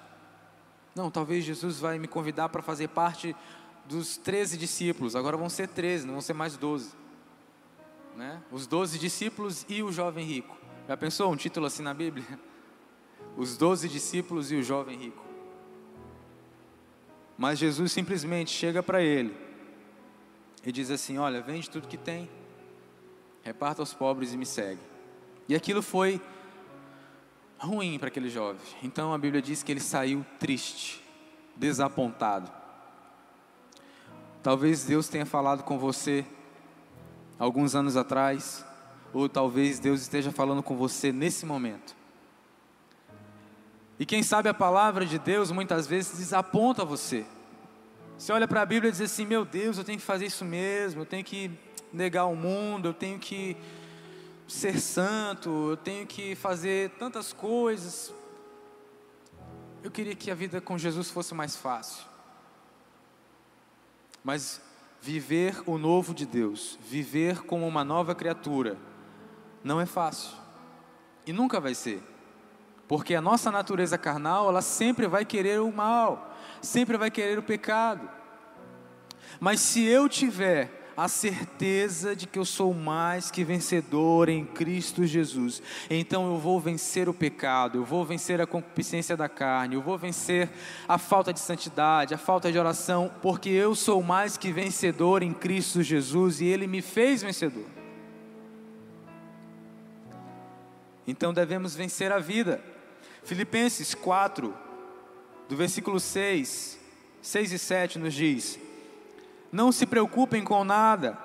Não, 0.94 1.10
talvez 1.10 1.44
Jesus 1.44 1.80
vai 1.80 1.98
me 1.98 2.06
convidar 2.06 2.50
para 2.50 2.60
fazer 2.60 2.88
parte 2.88 3.34
dos 3.86 4.18
13 4.18 4.58
discípulos, 4.58 5.16
agora 5.16 5.36
vão 5.36 5.48
ser 5.48 5.68
13, 5.68 6.04
não 6.04 6.14
vão 6.14 6.20
ser 6.20 6.34
mais 6.34 6.56
12. 6.56 6.92
Né? 8.14 8.42
Os 8.50 8.66
12 8.66 8.98
discípulos 8.98 9.64
e 9.68 9.82
o 9.82 9.90
jovem 9.90 10.26
rico. 10.26 10.54
Já 10.86 10.96
pensou 10.96 11.32
um 11.32 11.36
título 11.36 11.64
assim 11.64 11.82
na 11.82 11.94
Bíblia? 11.94 12.26
Os 13.36 13.56
12 13.56 13.88
discípulos 13.88 14.50
e 14.52 14.56
o 14.56 14.62
jovem 14.62 14.96
rico. 14.98 15.24
Mas 17.38 17.58
Jesus 17.58 17.90
simplesmente 17.92 18.50
chega 18.50 18.82
para 18.82 19.02
ele 19.02 19.34
e 20.64 20.70
diz 20.70 20.90
assim: 20.90 21.18
Olha, 21.18 21.40
vende 21.40 21.70
tudo 21.70 21.88
que 21.88 21.96
tem, 21.96 22.28
reparta 23.42 23.80
aos 23.80 23.94
pobres 23.94 24.34
e 24.34 24.36
me 24.36 24.44
segue. 24.44 24.80
E 25.48 25.54
aquilo 25.54 25.82
foi 25.82 26.20
ruim 27.58 27.98
para 27.98 28.08
aquele 28.08 28.28
jovem. 28.28 28.60
Então 28.82 29.12
a 29.12 29.18
Bíblia 29.18 29.42
diz 29.42 29.62
que 29.62 29.72
ele 29.72 29.80
saiu 29.80 30.24
triste, 30.38 31.02
desapontado. 31.56 32.50
Talvez 34.42 34.84
Deus 34.84 35.08
tenha 35.08 35.26
falado 35.26 35.62
com 35.62 35.78
você 35.78 36.24
alguns 37.38 37.74
anos 37.74 37.96
atrás, 37.96 38.64
ou 39.12 39.28
talvez 39.28 39.78
Deus 39.78 40.02
esteja 40.02 40.30
falando 40.30 40.62
com 40.62 40.76
você 40.76 41.10
nesse 41.10 41.44
momento. 41.44 41.96
E 44.00 44.06
quem 44.06 44.22
sabe 44.22 44.48
a 44.48 44.54
palavra 44.54 45.04
de 45.04 45.18
Deus 45.18 45.50
muitas 45.50 45.86
vezes 45.86 46.16
desaponta 46.16 46.86
você. 46.86 47.26
Você 48.16 48.32
olha 48.32 48.48
para 48.48 48.62
a 48.62 48.66
Bíblia 48.66 48.88
e 48.88 48.92
diz 48.92 49.02
assim: 49.02 49.26
Meu 49.26 49.44
Deus, 49.44 49.76
eu 49.76 49.84
tenho 49.84 49.98
que 49.98 50.04
fazer 50.04 50.24
isso 50.24 50.42
mesmo, 50.42 51.02
eu 51.02 51.06
tenho 51.06 51.22
que 51.22 51.50
negar 51.92 52.24
o 52.24 52.34
mundo, 52.34 52.88
eu 52.88 52.94
tenho 52.94 53.18
que 53.18 53.54
ser 54.48 54.80
santo, 54.80 55.72
eu 55.72 55.76
tenho 55.76 56.06
que 56.06 56.34
fazer 56.34 56.92
tantas 56.98 57.34
coisas. 57.34 58.10
Eu 59.82 59.90
queria 59.90 60.14
que 60.14 60.30
a 60.30 60.34
vida 60.34 60.62
com 60.62 60.78
Jesus 60.78 61.10
fosse 61.10 61.34
mais 61.34 61.54
fácil. 61.54 62.02
Mas 64.24 64.62
viver 65.02 65.62
o 65.66 65.76
novo 65.76 66.14
de 66.14 66.24
Deus, 66.24 66.78
viver 66.88 67.42
como 67.42 67.68
uma 67.68 67.84
nova 67.84 68.14
criatura, 68.14 68.78
não 69.62 69.78
é 69.78 69.84
fácil. 69.84 70.30
E 71.26 71.34
nunca 71.34 71.60
vai 71.60 71.74
ser. 71.74 72.09
Porque 72.90 73.14
a 73.14 73.20
nossa 73.20 73.52
natureza 73.52 73.96
carnal, 73.96 74.48
ela 74.48 74.60
sempre 74.60 75.06
vai 75.06 75.24
querer 75.24 75.60
o 75.60 75.70
mal, 75.70 76.34
sempre 76.60 76.96
vai 76.96 77.08
querer 77.08 77.38
o 77.38 77.42
pecado. 77.42 78.10
Mas 79.38 79.60
se 79.60 79.84
eu 79.84 80.08
tiver 80.08 80.90
a 80.96 81.06
certeza 81.06 82.16
de 82.16 82.26
que 82.26 82.36
eu 82.36 82.44
sou 82.44 82.74
mais 82.74 83.30
que 83.30 83.44
vencedor 83.44 84.28
em 84.28 84.44
Cristo 84.44 85.06
Jesus. 85.06 85.62
Então 85.88 86.32
eu 86.32 86.36
vou 86.36 86.58
vencer 86.58 87.08
o 87.08 87.14
pecado, 87.14 87.78
eu 87.78 87.84
vou 87.84 88.04
vencer 88.04 88.40
a 88.40 88.46
concupiscência 88.46 89.16
da 89.16 89.28
carne, 89.28 89.76
eu 89.76 89.82
vou 89.82 89.96
vencer 89.96 90.50
a 90.88 90.98
falta 90.98 91.32
de 91.32 91.38
santidade, 91.38 92.12
a 92.12 92.18
falta 92.18 92.50
de 92.50 92.58
oração, 92.58 93.08
porque 93.22 93.50
eu 93.50 93.76
sou 93.76 94.02
mais 94.02 94.36
que 94.36 94.50
vencedor 94.50 95.22
em 95.22 95.32
Cristo 95.32 95.80
Jesus 95.80 96.40
e 96.40 96.46
Ele 96.46 96.66
me 96.66 96.82
fez 96.82 97.22
vencedor. 97.22 97.66
Então 101.06 101.32
devemos 101.32 101.76
vencer 101.76 102.10
a 102.10 102.18
vida. 102.18 102.60
Filipenses 103.24 103.94
4, 103.94 104.54
do 105.48 105.56
versículo 105.56 106.00
6, 106.00 106.78
6 107.22 107.52
e 107.52 107.58
7 107.58 107.98
nos 107.98 108.14
diz: 108.14 108.58
não 109.52 109.72
se 109.72 109.84
preocupem 109.84 110.44
com 110.44 110.62
nada, 110.62 111.18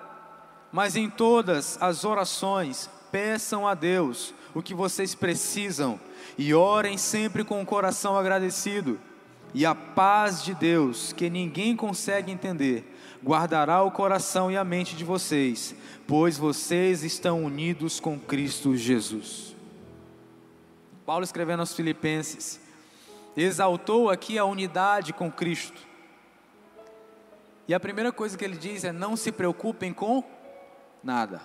mas 0.72 0.96
em 0.96 1.10
todas 1.10 1.78
as 1.80 2.04
orações 2.04 2.90
peçam 3.12 3.68
a 3.68 3.74
Deus 3.74 4.34
o 4.54 4.64
que 4.64 4.74
vocês 4.74 5.14
precisam 5.14 6.00
e 6.38 6.54
orem 6.54 6.98
sempre 6.98 7.44
com 7.44 7.62
o 7.62 7.66
coração 7.66 8.18
agradecido. 8.18 9.00
E 9.54 9.66
a 9.66 9.74
paz 9.74 10.44
de 10.44 10.54
Deus, 10.54 11.14
que 11.14 11.30
ninguém 11.30 11.78
consegue 11.78 12.32
entender, 12.32 12.84
guardará 13.24 13.84
o 13.84 13.92
coração 13.92 14.52
e 14.52 14.58
a 14.58 14.66
mente 14.66 14.96
de 14.96 15.04
vocês, 15.06 15.74
pois 16.06 16.38
vocês 16.38 17.04
estão 17.04 17.46
unidos 17.46 18.00
com 18.00 18.20
Cristo 18.20 18.76
Jesus. 18.76 19.55
Paulo 21.06 21.24
escrevendo 21.24 21.60
aos 21.60 21.74
Filipenses, 21.74 22.60
exaltou 23.38 24.10
aqui 24.10 24.38
a 24.38 24.46
unidade 24.46 25.14
com 25.14 25.32
Cristo 25.32 25.86
e 27.68 27.74
a 27.74 27.80
primeira 27.80 28.12
coisa 28.12 28.38
que 28.38 28.46
ele 28.46 28.58
diz 28.58 28.84
é: 28.84 28.92
não 28.92 29.16
se 29.16 29.32
preocupem 29.32 29.92
com 29.92 30.24
nada. 31.04 31.42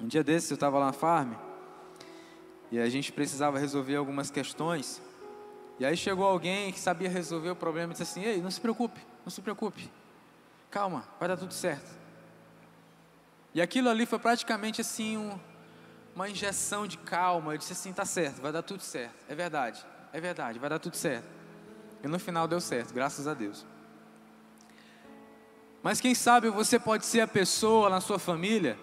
Um 0.00 0.06
dia 0.06 0.22
desses 0.22 0.50
eu 0.50 0.54
estava 0.54 0.78
lá 0.78 0.86
na 0.86 0.92
farm 0.92 1.32
e 2.70 2.78
a 2.78 2.88
gente 2.88 3.12
precisava 3.12 3.58
resolver 3.58 3.96
algumas 3.96 4.30
questões. 4.30 5.02
E 5.80 5.84
aí 5.84 5.96
chegou 5.96 6.24
alguém 6.24 6.72
que 6.72 6.78
sabia 6.78 7.08
resolver 7.08 7.50
o 7.50 7.56
problema 7.56 7.92
e 7.92 7.96
disse 7.96 8.04
assim: 8.04 8.22
Ei, 8.22 8.40
não 8.40 8.50
se 8.50 8.60
preocupe, 8.60 9.00
não 9.24 9.30
se 9.30 9.40
preocupe, 9.40 9.90
calma, 10.70 11.04
vai 11.18 11.28
dar 11.28 11.36
tudo 11.36 11.52
certo. 11.52 11.98
E 13.54 13.60
aquilo 13.60 13.88
ali 13.88 14.06
foi 14.06 14.18
praticamente 14.18 14.80
assim 14.80 15.16
um, 15.16 15.38
uma 16.18 16.28
injeção 16.28 16.84
de 16.84 16.98
calma. 16.98 17.54
Eu 17.54 17.58
disse 17.58 17.72
assim: 17.72 17.92
tá 17.92 18.04
certo, 18.04 18.42
vai 18.42 18.50
dar 18.50 18.62
tudo 18.62 18.82
certo, 18.82 19.14
é 19.28 19.34
verdade, 19.36 19.86
é 20.12 20.20
verdade, 20.20 20.58
vai 20.58 20.68
dar 20.68 20.80
tudo 20.80 20.96
certo. 20.96 21.28
E 22.02 22.08
no 22.08 22.18
final 22.18 22.48
deu 22.48 22.60
certo, 22.60 22.92
graças 22.92 23.28
a 23.28 23.34
Deus. 23.34 23.64
Mas 25.80 26.00
quem 26.00 26.16
sabe 26.16 26.50
você 26.50 26.76
pode 26.76 27.06
ser 27.06 27.20
a 27.20 27.28
pessoa 27.28 27.88
na 27.88 28.00
sua 28.00 28.18
família 28.18 28.76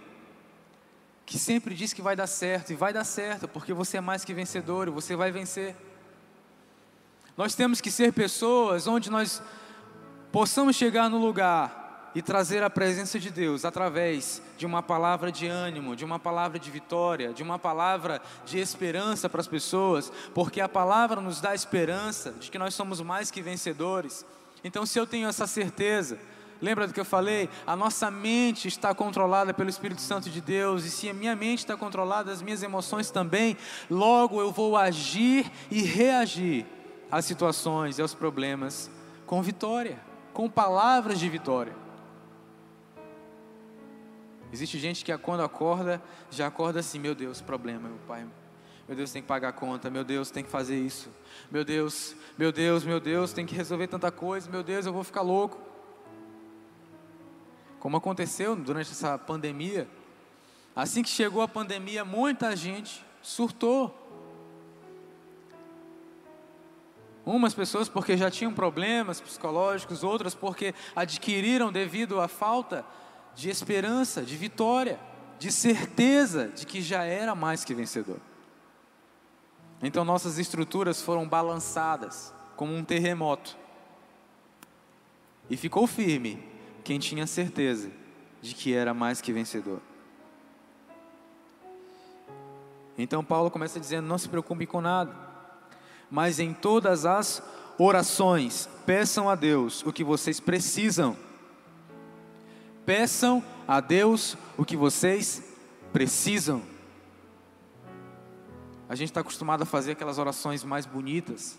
que 1.25 1.37
sempre 1.37 1.75
diz 1.75 1.91
que 1.91 2.01
vai 2.01 2.15
dar 2.15 2.27
certo, 2.27 2.71
e 2.71 2.75
vai 2.75 2.93
dar 2.93 3.03
certo, 3.03 3.47
porque 3.47 3.73
você 3.73 3.97
é 3.97 4.01
mais 4.01 4.23
que 4.23 4.31
vencedor, 4.31 4.87
e 4.87 4.91
você 4.91 5.15
vai 5.15 5.31
vencer. 5.31 5.75
Nós 7.35 7.55
temos 7.55 7.81
que 7.81 7.89
ser 7.89 8.13
pessoas 8.13 8.85
onde 8.85 9.09
nós 9.09 9.41
possamos 10.31 10.75
chegar 10.75 11.09
no 11.09 11.17
lugar 11.17 11.84
e 12.15 12.21
trazer 12.21 12.63
a 12.63 12.69
presença 12.69 13.19
de 13.19 13.29
Deus 13.29 13.65
através 13.65 14.41
de 14.57 14.65
uma 14.65 14.81
palavra 14.81 15.29
de 15.29 15.47
ânimo, 15.47 15.97
de 15.97 16.05
uma 16.05 16.17
palavra 16.17 16.57
de 16.57 16.71
vitória, 16.71 17.33
de 17.33 17.43
uma 17.43 17.59
palavra 17.59 18.21
de 18.45 18.57
esperança 18.57 19.29
para 19.29 19.41
as 19.41 19.47
pessoas, 19.47 20.09
porque 20.33 20.61
a 20.61 20.69
palavra 20.69 21.19
nos 21.19 21.41
dá 21.41 21.53
esperança 21.53 22.31
de 22.39 22.49
que 22.49 22.57
nós 22.57 22.73
somos 22.73 23.01
mais 23.01 23.29
que 23.29 23.41
vencedores. 23.41 24.25
Então, 24.63 24.85
se 24.85 24.97
eu 24.97 25.05
tenho 25.05 25.27
essa 25.27 25.45
certeza, 25.45 26.17
Lembra 26.61 26.87
do 26.87 26.93
que 26.93 26.99
eu 26.99 27.05
falei? 27.05 27.49
A 27.67 27.75
nossa 27.75 28.09
mente 28.09 28.69
está 28.69 28.95
controlada 28.95 29.53
pelo 29.53 29.69
Espírito 29.69 29.99
Santo 29.99 30.29
de 30.29 30.39
Deus, 30.39 30.85
e 30.85 30.89
se 30.89 31.09
a 31.09 31.13
minha 31.13 31.35
mente 31.35 31.59
está 31.59 31.75
controlada, 31.75 32.31
as 32.31 32.41
minhas 32.41 32.63
emoções 32.63 33.11
também, 33.11 33.57
logo 33.91 34.39
eu 34.39 34.53
vou 34.53 34.77
agir 34.77 35.51
e 35.69 35.81
reagir 35.81 36.65
às 37.11 37.25
situações 37.25 37.99
e 37.99 38.01
aos 38.01 38.15
problemas 38.15 38.89
com 39.25 39.41
vitória, 39.41 39.99
com 40.33 40.49
palavras 40.49 41.19
de 41.19 41.27
vitória. 41.27 41.84
Existe 44.51 44.79
gente 44.79 45.03
que 45.03 45.17
quando 45.17 45.41
acorda, 45.41 46.01
já 46.31 46.47
acorda 46.47 46.79
assim: 46.79 46.99
meu 46.99 47.15
Deus, 47.15 47.41
problema, 47.41 47.89
meu 47.89 47.99
pai. 48.07 48.25
Meu 48.87 48.95
Deus, 48.95 49.11
tem 49.11 49.21
que 49.21 49.27
pagar 49.27 49.49
a 49.49 49.53
conta. 49.53 49.89
Meu 49.89 50.03
Deus, 50.03 50.29
tem 50.29 50.43
que 50.43 50.49
fazer 50.49 50.79
isso. 50.79 51.09
Meu 51.49 51.65
Deus, 51.65 52.15
meu 52.37 52.51
Deus, 52.51 52.83
meu 52.83 52.99
Deus, 52.99 53.33
tem 53.33 53.45
que 53.45 53.55
resolver 53.55 53.87
tanta 53.87 54.11
coisa. 54.11 54.49
Meu 54.49 54.61
Deus, 54.61 54.85
eu 54.85 54.93
vou 54.93 55.03
ficar 55.03 55.21
louco 55.21 55.59
como 57.85 57.97
aconteceu 57.97 58.55
durante 58.55 58.89
essa 58.89 59.15
pandemia. 59.15 59.87
Assim 60.75 61.03
que 61.03 61.09
chegou 61.09 61.43
a 61.43 61.47
pandemia, 61.47 62.03
muita 62.03 62.55
gente 62.55 63.05
surtou. 63.21 63.95
Umas 67.23 67.53
pessoas 67.53 67.87
porque 67.87 68.17
já 68.17 68.31
tinham 68.31 68.51
problemas 68.51 69.21
psicológicos, 69.21 70.03
outras 70.03 70.33
porque 70.33 70.73
adquiriram 70.95 71.71
devido 71.71 72.19
à 72.19 72.27
falta 72.27 72.83
de 73.35 73.49
esperança, 73.49 74.21
de 74.21 74.35
vitória, 74.37 74.99
de 75.37 75.51
certeza 75.51 76.47
de 76.47 76.65
que 76.65 76.81
já 76.81 77.03
era 77.03 77.35
mais 77.35 77.63
que 77.63 77.73
vencedor. 77.73 78.19
Então 79.81 80.05
nossas 80.05 80.39
estruturas 80.39 81.01
foram 81.01 81.27
balançadas 81.27 82.33
como 82.55 82.73
um 82.73 82.83
terremoto. 82.83 83.57
E 85.49 85.57
ficou 85.57 85.85
firme 85.85 86.43
quem 86.83 86.97
tinha 86.97 87.27
certeza 87.27 87.91
de 88.41 88.55
que 88.55 88.73
era 88.73 88.93
mais 88.93 89.21
que 89.21 89.33
vencedor. 89.33 89.81
Então 92.97 93.23
Paulo 93.23 93.51
começa 93.51 93.79
dizendo: 93.79 94.07
não 94.07 94.17
se 94.17 94.29
preocupe 94.29 94.65
com 94.65 94.81
nada, 94.81 95.13
mas 96.09 96.39
em 96.39 96.53
todas 96.53 97.05
as 97.05 97.43
orações 97.77 98.69
peçam 98.85 99.29
a 99.29 99.35
Deus 99.35 99.83
o 99.83 99.91
que 99.91 100.03
vocês 100.03 100.39
precisam. 100.39 101.17
Peçam 102.85 103.43
a 103.67 103.79
Deus 103.79 104.37
o 104.57 104.63
que 104.63 104.77
vocês 104.77 105.43
precisam. 105.91 106.61
A 108.87 108.95
gente 108.95 109.09
está 109.09 109.21
acostumado 109.21 109.63
a 109.63 109.65
fazer 109.65 109.93
aquelas 109.93 110.19
orações 110.19 110.63
mais 110.63 110.85
bonitas, 110.85 111.57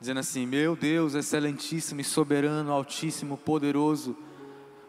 dizendo 0.00 0.18
assim: 0.20 0.46
Meu 0.46 0.74
Deus, 0.74 1.14
excelentíssimo 1.14 2.00
e 2.00 2.04
soberano, 2.04 2.72
altíssimo, 2.72 3.36
poderoso, 3.36 4.16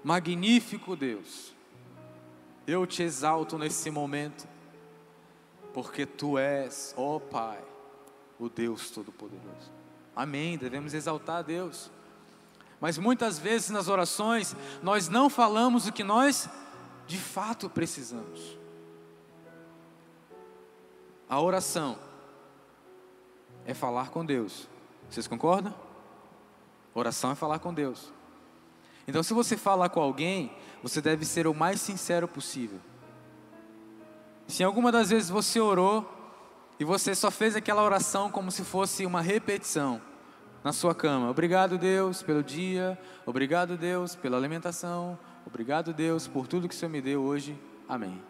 magnífico 0.03 0.95
Deus, 0.95 1.53
eu 2.65 2.87
te 2.87 3.03
exalto 3.03 3.57
nesse 3.57 3.91
momento, 3.91 4.47
porque 5.73 6.05
tu 6.05 6.37
és, 6.37 6.93
ó 6.97 7.19
Pai, 7.19 7.59
o 8.39 8.49
Deus 8.49 8.89
Todo-Poderoso. 8.89 9.71
Amém. 10.15 10.57
Devemos 10.57 10.93
exaltar 10.93 11.37
a 11.37 11.41
Deus. 11.41 11.91
Mas 12.79 12.97
muitas 12.97 13.37
vezes 13.37 13.69
nas 13.69 13.87
orações 13.87 14.55
nós 14.81 15.09
não 15.09 15.29
falamos 15.29 15.87
o 15.87 15.91
que 15.91 16.03
nós 16.03 16.49
de 17.05 17.17
fato 17.17 17.69
precisamos. 17.69 18.57
A 21.27 21.39
oração 21.39 21.97
é 23.65 23.73
falar 23.73 24.09
com 24.09 24.25
Deus. 24.25 24.67
Vocês 25.09 25.27
concordam? 25.27 25.73
Oração 26.93 27.31
é 27.31 27.35
falar 27.35 27.59
com 27.59 27.73
Deus. 27.73 28.11
Então, 29.07 29.23
se 29.23 29.33
você 29.33 29.57
falar 29.57 29.89
com 29.89 29.99
alguém, 29.99 30.55
você 30.83 31.01
deve 31.01 31.25
ser 31.25 31.47
o 31.47 31.53
mais 31.53 31.81
sincero 31.81 32.27
possível. 32.27 32.79
Se 34.47 34.63
alguma 34.63 34.91
das 34.91 35.09
vezes 35.09 35.29
você 35.29 35.59
orou 35.59 36.07
e 36.79 36.83
você 36.83 37.13
só 37.13 37.29
fez 37.29 37.55
aquela 37.55 37.83
oração 37.83 38.31
como 38.31 38.51
se 38.51 38.63
fosse 38.63 39.05
uma 39.05 39.21
repetição 39.21 40.01
na 40.63 40.73
sua 40.73 40.93
cama, 40.93 41.29
obrigado 41.29 41.77
Deus 41.77 42.21
pelo 42.21 42.43
dia, 42.43 42.99
obrigado 43.25 43.77
Deus 43.77 44.15
pela 44.15 44.37
alimentação, 44.37 45.17
obrigado 45.45 45.93
Deus 45.93 46.27
por 46.27 46.47
tudo 46.47 46.67
que 46.67 46.75
o 46.75 46.77
Senhor 46.77 46.91
me 46.91 47.01
deu 47.01 47.21
hoje, 47.21 47.57
amém. 47.87 48.21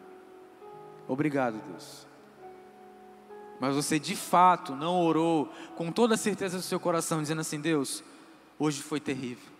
Obrigado 1.08 1.60
Deus. 1.72 2.08
Mas 3.60 3.76
você 3.76 4.00
de 4.00 4.16
fato 4.16 4.76
não 4.76 5.02
orou 5.02 5.52
com 5.76 5.92
toda 5.92 6.14
a 6.14 6.18
certeza 6.18 6.58
do 6.58 6.64
seu 6.64 6.80
coração, 6.80 7.22
dizendo 7.22 7.42
assim: 7.42 7.60
Deus, 7.60 8.04
hoje 8.58 8.82
foi 8.82 9.00
terrível, 9.00 9.52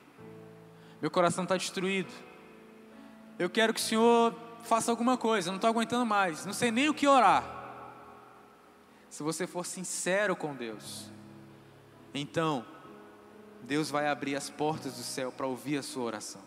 meu 1.02 1.10
coração 1.10 1.44
está 1.44 1.58
destruído, 1.58 2.12
eu 3.40 3.50
quero 3.50 3.74
que 3.74 3.80
o 3.80 3.84
Senhor 3.84 4.36
faça 4.64 4.92
alguma 4.92 5.18
coisa, 5.18 5.50
não 5.50 5.56
estou 5.56 5.70
aguentando 5.70 6.06
mais, 6.06 6.46
não 6.46 6.54
sei 6.54 6.72
nem 6.72 6.88
o 6.88 6.94
que 6.94 7.08
orar. 7.08 7.58
Se 9.10 9.24
você 9.24 9.48
for 9.48 9.66
sincero 9.66 10.36
com 10.36 10.54
Deus, 10.54 11.10
então 12.14 12.66
Deus 13.64 13.90
vai 13.90 14.08
abrir 14.08 14.36
as 14.36 14.50
portas 14.50 14.94
do 14.94 15.04
céu 15.04 15.32
para 15.32 15.48
ouvir 15.48 15.78
a 15.78 15.84
sua 15.84 16.04
oração. 16.04 16.42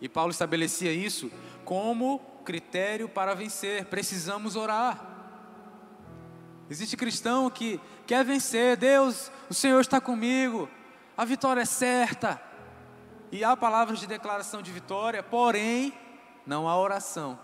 E 0.00 0.08
Paulo 0.08 0.30
estabelecia 0.30 0.92
isso 0.92 1.30
como 1.64 2.18
critério 2.44 3.08
para 3.08 3.34
vencer. 3.34 3.86
Precisamos 3.86 4.56
orar. 4.56 5.12
Existe 6.68 6.96
cristão 6.96 7.50
que 7.50 7.80
quer 8.06 8.24
vencer, 8.24 8.76
Deus, 8.76 9.30
o 9.50 9.54
Senhor 9.54 9.80
está 9.80 10.00
comigo, 10.00 10.68
a 11.16 11.24
vitória 11.24 11.60
é 11.60 11.66
certa. 11.66 12.40
E 13.30 13.44
há 13.44 13.56
palavras 13.56 13.98
de 14.00 14.06
declaração 14.06 14.62
de 14.62 14.70
vitória, 14.70 15.22
porém, 15.22 15.92
não 16.46 16.68
há 16.68 16.78
oração. 16.78 17.38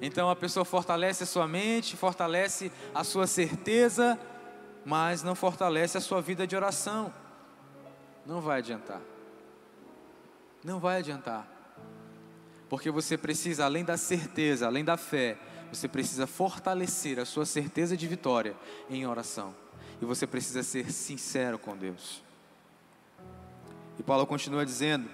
Então 0.00 0.28
a 0.28 0.34
pessoa 0.34 0.64
fortalece 0.64 1.22
a 1.22 1.26
sua 1.26 1.46
mente, 1.46 1.96
fortalece 1.96 2.72
a 2.94 3.04
sua 3.04 3.26
certeza, 3.26 4.18
mas 4.84 5.22
não 5.22 5.34
fortalece 5.34 5.96
a 5.96 6.00
sua 6.00 6.20
vida 6.20 6.46
de 6.46 6.56
oração. 6.56 7.12
Não 8.26 8.40
vai 8.40 8.58
adiantar. 8.58 9.00
Não 10.64 10.78
vai 10.78 10.98
adiantar. 10.98 11.48
Porque 12.68 12.90
você 12.90 13.18
precisa, 13.18 13.64
além 13.64 13.84
da 13.84 13.96
certeza, 13.96 14.66
além 14.66 14.84
da 14.84 14.96
fé, 14.96 15.38
você 15.72 15.88
precisa 15.88 16.26
fortalecer 16.26 17.18
a 17.18 17.24
sua 17.24 17.44
certeza 17.44 17.96
de 17.96 18.06
vitória 18.06 18.56
em 18.88 19.06
oração. 19.06 19.54
E 20.00 20.04
você 20.04 20.26
precisa 20.26 20.62
ser 20.62 20.90
sincero 20.90 21.58
com 21.58 21.76
Deus. 21.76 22.22
E 23.98 24.02
Paulo 24.02 24.26
continua 24.26 24.64
dizendo: 24.64 25.08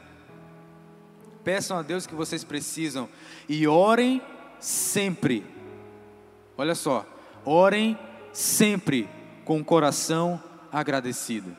Peçam 1.45 1.77
a 1.79 1.83
Deus 1.83 2.07
que 2.07 2.15
vocês 2.15 2.45
precisam 2.45 3.09
e 3.49 3.67
orem 3.67 4.23
sempre. 4.61 5.45
Olha 6.57 6.75
só, 6.75 7.07
orem 7.45 7.99
sempre 8.33 9.09
com 9.49 9.59
o 9.59 9.65
coração 9.65 10.39
agradecido. 10.71 11.57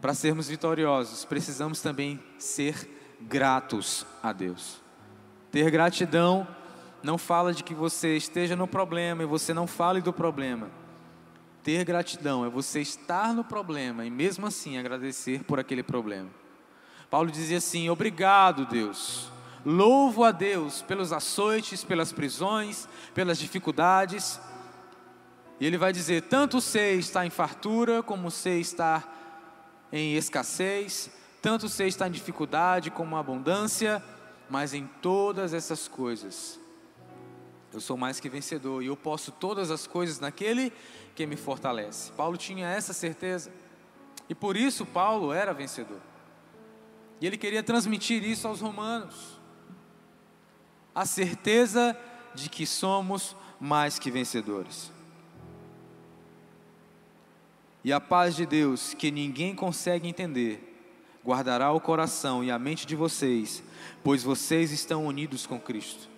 Para 0.00 0.12
sermos 0.12 0.48
vitoriosos, 0.48 1.24
precisamos 1.24 1.80
também 1.80 2.20
ser 2.36 2.90
gratos 3.20 4.04
a 4.20 4.32
Deus. 4.32 4.82
Ter 5.52 5.70
gratidão 5.70 6.44
não 7.00 7.16
fala 7.16 7.54
de 7.54 7.62
que 7.62 7.72
você 7.72 8.16
esteja 8.16 8.56
no 8.56 8.66
problema 8.66 9.22
e 9.22 9.26
você 9.26 9.54
não 9.54 9.68
fale 9.68 10.00
do 10.00 10.12
problema. 10.12 10.68
Ter 11.62 11.84
gratidão 11.84 12.44
é 12.44 12.48
você 12.48 12.80
estar 12.80 13.32
no 13.32 13.44
problema 13.44 14.04
e 14.04 14.10
mesmo 14.10 14.44
assim 14.44 14.76
agradecer 14.76 15.44
por 15.44 15.60
aquele 15.60 15.84
problema. 15.84 16.28
Paulo 17.08 17.30
dizia 17.30 17.58
assim: 17.58 17.88
Obrigado, 17.88 18.66
Deus. 18.66 19.30
Louvo 19.64 20.24
a 20.24 20.32
Deus 20.32 20.82
pelos 20.82 21.12
açoites, 21.12 21.84
pelas 21.84 22.10
prisões, 22.10 22.88
pelas 23.14 23.38
dificuldades. 23.38 24.40
E 25.60 25.66
ele 25.66 25.78
vai 25.78 25.92
dizer: 25.92 26.22
tanto 26.22 26.60
sei 26.60 26.98
estar 26.98 27.24
em 27.26 27.30
fartura, 27.30 28.02
como 28.02 28.30
sei 28.30 28.60
estar 28.60 29.88
em 29.92 30.16
escassez, 30.16 31.10
tanto 31.40 31.68
sei 31.68 31.88
estar 31.88 32.08
em 32.08 32.12
dificuldade 32.12 32.90
como 32.90 33.16
abundância, 33.16 34.02
mas 34.48 34.74
em 34.74 34.86
todas 35.00 35.54
essas 35.54 35.86
coisas 35.88 36.58
eu 37.74 37.80
sou 37.80 37.96
mais 37.96 38.20
que 38.20 38.28
vencedor 38.28 38.82
e 38.82 38.86
eu 38.86 38.96
posso 38.96 39.32
todas 39.32 39.68
as 39.70 39.84
coisas 39.84 40.20
naquele 40.20 40.72
que 41.14 41.26
me 41.26 41.36
fortalece. 41.36 42.12
Paulo 42.12 42.36
tinha 42.36 42.68
essa 42.68 42.92
certeza 42.92 43.50
e 44.28 44.34
por 44.34 44.56
isso 44.56 44.86
Paulo 44.86 45.32
era 45.32 45.52
vencedor. 45.52 46.00
E 47.20 47.26
ele 47.26 47.36
queria 47.36 47.62
transmitir 47.64 48.22
isso 48.22 48.46
aos 48.46 48.60
romanos. 48.60 49.40
A 50.94 51.04
certeza 51.04 51.98
de 52.32 52.48
que 52.48 52.64
somos 52.64 53.34
mais 53.58 53.98
que 53.98 54.10
vencedores. 54.10 54.92
E 57.84 57.92
a 57.92 58.00
paz 58.00 58.34
de 58.34 58.46
Deus, 58.46 58.94
que 58.94 59.10
ninguém 59.10 59.54
consegue 59.54 60.08
entender, 60.08 60.74
guardará 61.22 61.70
o 61.70 61.80
coração 61.80 62.42
e 62.42 62.50
a 62.50 62.58
mente 62.58 62.86
de 62.86 62.96
vocês, 62.96 63.62
pois 64.02 64.22
vocês 64.22 64.72
estão 64.72 65.06
unidos 65.06 65.46
com 65.46 65.60
Cristo. 65.60 66.08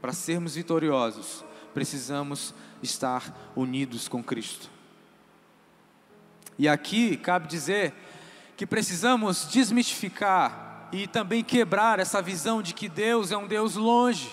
Para 0.00 0.14
sermos 0.14 0.54
vitoriosos, 0.54 1.44
precisamos 1.74 2.54
estar 2.82 3.52
unidos 3.54 4.08
com 4.08 4.24
Cristo. 4.24 4.70
E 6.58 6.66
aqui 6.66 7.18
cabe 7.18 7.48
dizer 7.48 7.92
que 8.56 8.66
precisamos 8.66 9.46
desmistificar 9.50 10.88
e 10.90 11.06
também 11.06 11.44
quebrar 11.44 11.98
essa 11.98 12.22
visão 12.22 12.62
de 12.62 12.72
que 12.72 12.88
Deus 12.88 13.30
é 13.30 13.36
um 13.36 13.46
Deus 13.46 13.74
longe, 13.74 14.30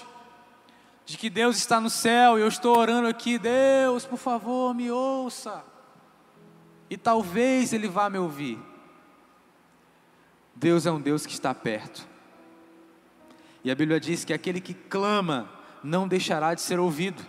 de 1.05 1.17
que 1.17 1.29
Deus 1.29 1.57
está 1.57 1.81
no 1.81 1.89
céu 1.89 2.37
e 2.37 2.41
eu 2.41 2.47
estou 2.47 2.77
orando 2.77 3.09
aqui, 3.09 3.37
Deus, 3.37 4.05
por 4.05 4.17
favor, 4.17 4.73
me 4.73 4.89
ouça. 4.89 5.70
E 6.91 6.97
talvez 6.97 7.71
Ele 7.71 7.87
vá 7.87 8.09
me 8.09 8.17
ouvir. 8.17 8.59
Deus 10.53 10.85
é 10.85 10.91
um 10.91 10.99
Deus 10.99 11.25
que 11.25 11.31
está 11.31 11.55
perto. 11.55 12.05
E 13.63 13.71
a 13.71 13.75
Bíblia 13.75 13.97
diz 13.97 14.25
que 14.25 14.33
aquele 14.33 14.59
que 14.59 14.73
clama 14.73 15.49
não 15.81 16.05
deixará 16.05 16.53
de 16.53 16.59
ser 16.59 16.81
ouvido. 16.81 17.25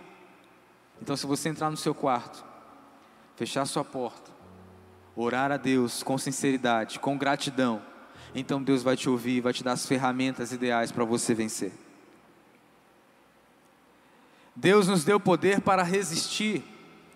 Então, 1.01 1.15
se 1.15 1.25
você 1.25 1.47
entrar 1.47 1.71
no 1.71 1.77
seu 1.77 1.95
quarto, 1.95 2.43
fechar 3.37 3.65
sua 3.65 3.85
porta, 3.85 4.31
orar 5.15 5.49
a 5.49 5.55
Deus 5.55 6.03
com 6.03 6.17
sinceridade, 6.17 6.99
com 6.99 7.17
gratidão, 7.17 7.81
então 8.35 8.61
Deus 8.61 8.83
vai 8.83 8.97
te 8.97 9.09
ouvir, 9.09 9.39
vai 9.39 9.53
te 9.53 9.63
dar 9.63 9.71
as 9.71 9.85
ferramentas 9.85 10.51
ideais 10.51 10.91
para 10.91 11.05
você 11.05 11.33
vencer. 11.33 11.71
Deus 14.53 14.89
nos 14.89 15.05
deu 15.05 15.21
poder 15.21 15.61
para 15.61 15.83
resistir. 15.83 16.63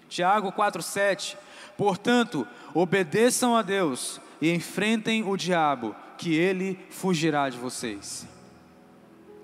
Tiago 0.07 0.49
4:7. 0.53 1.37
Portanto, 1.77 2.47
obedeçam 2.73 3.55
a 3.55 3.61
Deus 3.61 4.19
e 4.41 4.51
enfrentem 4.51 5.23
o 5.23 5.37
diabo, 5.37 5.95
que 6.17 6.33
ele 6.33 6.79
fugirá 6.89 7.49
de 7.49 7.57
vocês. 7.57 8.27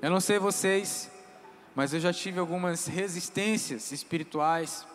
Eu 0.02 0.10
não 0.10 0.20
sei 0.20 0.40
vocês, 0.40 1.10
mas 1.76 1.94
eu 1.94 2.00
já 2.00 2.12
tive 2.12 2.40
algumas 2.40 2.88
resistências 2.88 3.92
espirituais 3.92 4.86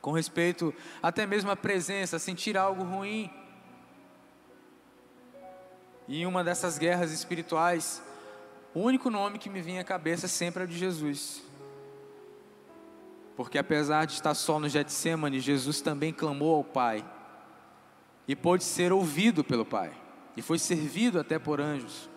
com 0.00 0.12
respeito 0.12 0.74
até 1.02 1.26
mesmo 1.26 1.50
à 1.50 1.56
presença, 1.56 2.18
sentir 2.18 2.56
algo 2.56 2.84
ruim. 2.84 3.30
E 6.06 6.20
em 6.20 6.26
uma 6.26 6.44
dessas 6.44 6.78
guerras 6.78 7.10
espirituais, 7.10 8.02
o 8.74 8.80
único 8.80 9.10
nome 9.10 9.38
que 9.38 9.48
me 9.48 9.62
vinha 9.62 9.80
à 9.80 9.84
cabeça 9.84 10.28
sempre 10.28 10.62
é 10.62 10.66
o 10.66 10.68
de 10.68 10.76
Jesus. 10.76 11.42
Porque 13.36 13.58
apesar 13.58 14.06
de 14.06 14.12
estar 14.12 14.34
só 14.34 14.60
no 14.60 14.68
Getsemane, 14.68 15.40
Jesus 15.40 15.80
também 15.80 16.12
clamou 16.12 16.54
ao 16.54 16.64
Pai 16.64 17.04
e 18.28 18.36
pôde 18.36 18.64
ser 18.64 18.92
ouvido 18.92 19.42
pelo 19.42 19.64
Pai 19.64 19.92
e 20.36 20.42
foi 20.42 20.58
servido 20.58 21.18
até 21.18 21.38
por 21.38 21.60
anjos. 21.60 22.08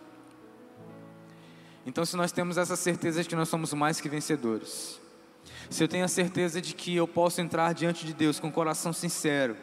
Então, 1.86 2.06
se 2.06 2.17
nós 2.17 2.32
temos 2.32 2.58
essa 2.58 2.75
certeza 2.75 3.23
de 3.23 3.30
que 3.30 3.36
nós 3.36 3.47
somos 3.47 3.73
mais 3.73 4.01
que 4.01 4.10
vencedores, 4.10 4.99
se 5.69 5.84
eu 5.84 5.88
tenho 5.88 6.06
a 6.06 6.10
certeza 6.10 6.62
de 6.62 6.73
que 6.73 6.95
eu 6.95 7.08
posso 7.08 7.39
entrar 7.41 7.73
diante 7.73 8.06
de 8.06 8.13
Deus 8.13 8.39
com 8.39 8.49
o 8.49 8.51
coração 8.51 8.91
sincero, 8.91 9.56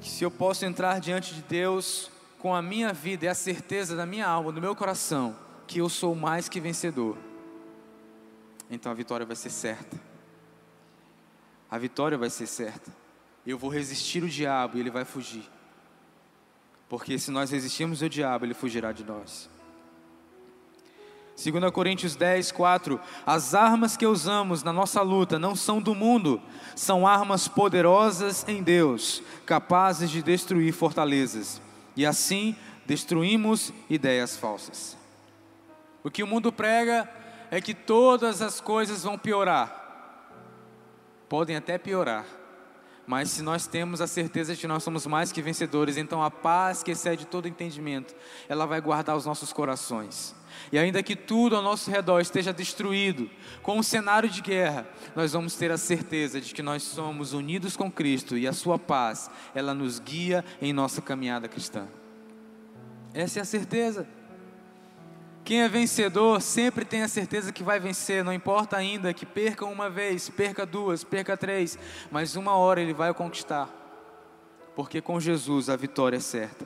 se 0.00 0.24
eu 0.24 0.30
posso 0.30 0.64
entrar 0.64 0.98
diante 0.98 1.34
de 1.34 1.42
Deus 1.42 2.10
com 2.38 2.54
a 2.54 2.62
minha 2.62 2.92
vida 2.92 3.26
e 3.26 3.28
a 3.28 3.34
certeza 3.34 3.94
da 3.94 4.06
minha 4.06 4.26
alma, 4.26 4.50
do 4.50 4.60
meu 4.60 4.74
coração, 4.74 5.36
que 5.66 5.78
eu 5.78 5.88
sou 5.90 6.14
mais 6.14 6.48
que 6.48 6.58
vencedor, 6.58 7.18
então 8.70 8.90
a 8.90 8.94
vitória 8.94 9.26
vai 9.26 9.36
ser 9.36 9.50
certa. 9.50 10.09
A 11.70 11.78
vitória 11.78 12.18
vai 12.18 12.28
ser 12.28 12.46
certa. 12.46 12.92
Eu 13.46 13.56
vou 13.56 13.70
resistir 13.70 14.22
o 14.22 14.28
diabo 14.28 14.76
e 14.76 14.80
ele 14.80 14.90
vai 14.90 15.04
fugir. 15.04 15.48
Porque 16.88 17.18
se 17.18 17.30
nós 17.30 17.50
resistirmos 17.50 18.02
ao 18.02 18.08
diabo, 18.08 18.44
ele 18.44 18.54
fugirá 18.54 18.92
de 18.92 19.04
nós. 19.04 19.48
2 21.42 21.70
Coríntios 21.72 22.16
10, 22.16 22.52
4: 22.52 23.00
As 23.24 23.54
armas 23.54 23.96
que 23.96 24.06
usamos 24.06 24.62
na 24.62 24.72
nossa 24.72 25.00
luta 25.00 25.38
não 25.38 25.56
são 25.56 25.80
do 25.80 25.94
mundo, 25.94 26.40
são 26.76 27.06
armas 27.06 27.48
poderosas 27.48 28.46
em 28.46 28.62
Deus, 28.62 29.22
capazes 29.46 30.10
de 30.10 30.22
destruir 30.22 30.72
fortalezas, 30.72 31.62
e 31.96 32.04
assim 32.04 32.54
destruímos 32.84 33.72
ideias 33.88 34.36
falsas. 34.36 34.98
O 36.04 36.10
que 36.10 36.22
o 36.22 36.26
mundo 36.26 36.52
prega 36.52 37.08
é 37.50 37.60
que 37.60 37.72
todas 37.72 38.42
as 38.42 38.60
coisas 38.60 39.02
vão 39.02 39.16
piorar, 39.16 39.79
podem 41.30 41.54
até 41.54 41.78
piorar, 41.78 42.26
mas 43.06 43.30
se 43.30 43.40
nós 43.40 43.64
temos 43.64 44.00
a 44.00 44.08
certeza 44.08 44.52
de 44.52 44.60
que 44.60 44.66
nós 44.66 44.82
somos 44.82 45.06
mais 45.06 45.30
que 45.30 45.40
vencedores, 45.40 45.96
então 45.96 46.22
a 46.22 46.30
paz 46.30 46.82
que 46.82 46.90
excede 46.90 47.24
todo 47.24 47.46
entendimento, 47.46 48.16
ela 48.48 48.66
vai 48.66 48.80
guardar 48.80 49.16
os 49.16 49.24
nossos 49.24 49.52
corações. 49.52 50.34
E 50.72 50.78
ainda 50.78 51.04
que 51.04 51.14
tudo 51.14 51.54
ao 51.54 51.62
nosso 51.62 51.88
redor 51.88 52.20
esteja 52.20 52.52
destruído, 52.52 53.30
com 53.62 53.78
um 53.78 53.82
cenário 53.82 54.28
de 54.28 54.42
guerra, 54.42 54.88
nós 55.14 55.32
vamos 55.32 55.54
ter 55.54 55.70
a 55.70 55.78
certeza 55.78 56.40
de 56.40 56.52
que 56.52 56.62
nós 56.62 56.82
somos 56.82 57.32
unidos 57.32 57.76
com 57.76 57.90
Cristo 57.90 58.36
e 58.36 58.48
a 58.48 58.52
sua 58.52 58.76
paz, 58.76 59.30
ela 59.54 59.72
nos 59.72 60.00
guia 60.00 60.44
em 60.60 60.72
nossa 60.72 61.00
caminhada 61.00 61.46
cristã. 61.46 61.86
Essa 63.14 63.38
é 63.38 63.42
a 63.42 63.44
certeza. 63.44 64.19
Quem 65.50 65.62
é 65.62 65.68
vencedor 65.68 66.40
sempre 66.40 66.84
tem 66.84 67.02
a 67.02 67.08
certeza 67.08 67.50
que 67.50 67.64
vai 67.64 67.80
vencer, 67.80 68.22
não 68.22 68.32
importa 68.32 68.76
ainda 68.76 69.12
que 69.12 69.26
perca 69.26 69.64
uma 69.66 69.90
vez, 69.90 70.28
perca 70.28 70.64
duas, 70.64 71.02
perca 71.02 71.36
três, 71.36 71.76
mas 72.08 72.36
uma 72.36 72.54
hora 72.54 72.80
ele 72.80 72.94
vai 72.94 73.12
conquistar, 73.12 73.68
porque 74.76 75.00
com 75.00 75.18
Jesus 75.18 75.68
a 75.68 75.74
vitória 75.74 76.18
é 76.18 76.20
certa. 76.20 76.64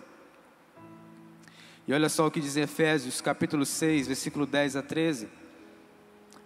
E 1.89 1.95
olha 1.95 2.11
só 2.11 2.27
o 2.27 2.31
que 2.31 2.43
diz 2.43 2.59
Efésios, 2.59 3.23
capítulo 3.23 3.65
6, 3.65 4.07
versículo 4.07 4.45
10 4.45 4.77
a 4.77 4.83
13. 4.83 5.31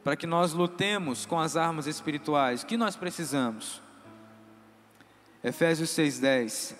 Para 0.05 0.15
que 0.15 0.25
nós 0.25 0.53
lutemos 0.53 1.27
com 1.27 1.41
as 1.41 1.57
armas 1.57 1.89
espirituais, 1.89 2.63
o 2.63 2.67
que 2.67 2.77
nós 2.77 2.95
precisamos? 2.95 3.83
Efésios 5.43 5.91
6:10. 5.91 6.77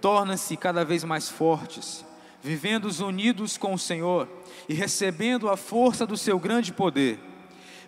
Torna-se 0.00 0.56
cada 0.56 0.84
vez 0.84 1.02
mais 1.02 1.28
fortes, 1.28 2.04
vivendo 2.42 2.86
unidos 3.04 3.56
com 3.56 3.74
o 3.74 3.78
Senhor 3.78 4.28
e 4.68 4.74
recebendo 4.74 5.48
a 5.48 5.56
força 5.56 6.06
do 6.06 6.16
seu 6.16 6.38
grande 6.38 6.72
poder. 6.72 7.18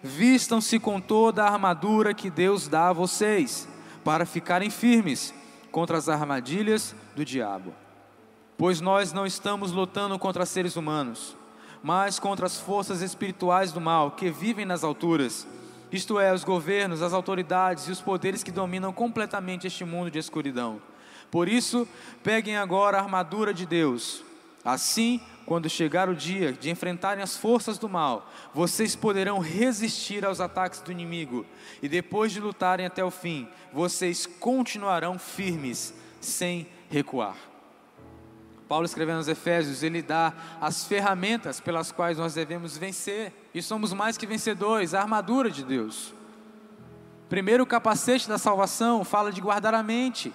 Vistam-se 0.03 0.79
com 0.79 1.01
toda 1.01 1.45
a 1.45 1.53
armadura 1.53 2.13
que 2.13 2.29
Deus 2.29 2.67
dá 2.67 2.89
a 2.89 2.93
vocês, 2.93 3.69
para 4.03 4.27
ficarem 4.27 4.69
firmes 4.69 5.33
contra 5.71 5.97
as 5.97 6.09
armadilhas 6.09 6.95
do 7.15 7.25
diabo. 7.25 7.73
Pois 8.59 8.81
nós 8.81 9.13
não 9.13 9.25
estamos 9.25 9.73
lutando 9.73 10.19
contra 10.19 10.45
seres 10.45 10.77
humanos, 10.77 11.37
mas 11.83 12.19
contra 12.19 12.47
as 12.47 12.59
forças 12.59 13.01
espirituais 13.01 13.73
do 13.73 13.81
mal 13.81 14.13
que 14.13 14.31
vivem 14.31 14.65
nas 14.65 14.85
alturas, 14.85 15.47
isto 15.93 16.19
é, 16.19 16.33
os 16.33 16.43
governos, 16.43 17.03
as 17.03 17.13
autoridades 17.13 17.87
e 17.87 17.93
os 17.93 18.01
poderes 18.01 18.43
que 18.43 18.51
dominam 18.51 18.93
completamente 18.93 19.67
este 19.67 19.85
mundo 19.85 20.11
de 20.11 20.19
escuridão. 20.19 20.81
Por 21.31 21.49
isso, 21.49 21.87
peguem 22.23 22.57
agora 22.57 22.99
a 22.99 23.03
armadura 23.03 23.53
de 23.53 23.67
Deus. 23.67 24.25
Assim, 24.65 25.21
quando 25.45 25.69
chegar 25.69 26.09
o 26.09 26.15
dia 26.15 26.53
de 26.53 26.71
enfrentarem 26.71 27.23
as 27.23 27.37
forças 27.37 27.79
do 27.79 27.89
mal, 27.89 28.31
vocês 28.55 28.95
poderão 28.95 29.39
resistir 29.39 30.25
aos 30.25 30.41
ataques 30.41 30.81
do 30.81 30.93
inimigo, 30.93 31.45
e 31.83 31.89
depois 31.89 32.33
de 32.33 32.41
lutarem 32.41 32.87
até 32.87 33.05
o 33.05 33.11
fim, 33.11 33.49
vocês 33.73 34.25
continuarão 34.27 35.19
firmes, 35.19 35.93
sem 36.21 36.69
recuar. 36.89 37.37
Paulo 38.69 38.87
escrevendo 38.87 39.19
aos 39.19 39.29
Efésios, 39.29 39.83
ele 39.83 40.01
dá 40.01 40.33
as 40.61 40.85
ferramentas 40.85 41.61
pelas 41.61 41.93
quais 41.93 42.17
nós 42.17 42.33
devemos 42.33 42.79
vencer, 42.79 43.33
e 43.53 43.61
somos 43.61 43.93
mais 43.93 44.17
que 44.17 44.27
vencedores, 44.27 44.95
a 44.95 45.01
armadura 45.01 45.51
de 45.51 45.65
Deus. 45.65 46.15
Primeiro, 47.29 47.65
o 47.65 47.67
capacete 47.67 48.29
da 48.29 48.39
salvação 48.39 49.05
fala 49.05 49.33
de 49.33 49.41
guardar 49.41 49.75
a 49.75 49.83
mente. 49.83 50.33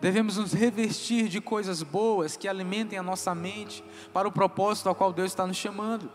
Devemos 0.00 0.38
nos 0.38 0.52
revestir 0.52 1.28
de 1.28 1.40
coisas 1.40 1.82
boas 1.82 2.36
que 2.36 2.48
alimentem 2.48 2.98
a 2.98 3.02
nossa 3.02 3.34
mente 3.34 3.84
para 4.12 4.26
o 4.26 4.32
propósito 4.32 4.88
ao 4.88 4.94
qual 4.94 5.12
Deus 5.12 5.30
está 5.30 5.46
nos 5.46 5.56
chamando. 5.56 6.10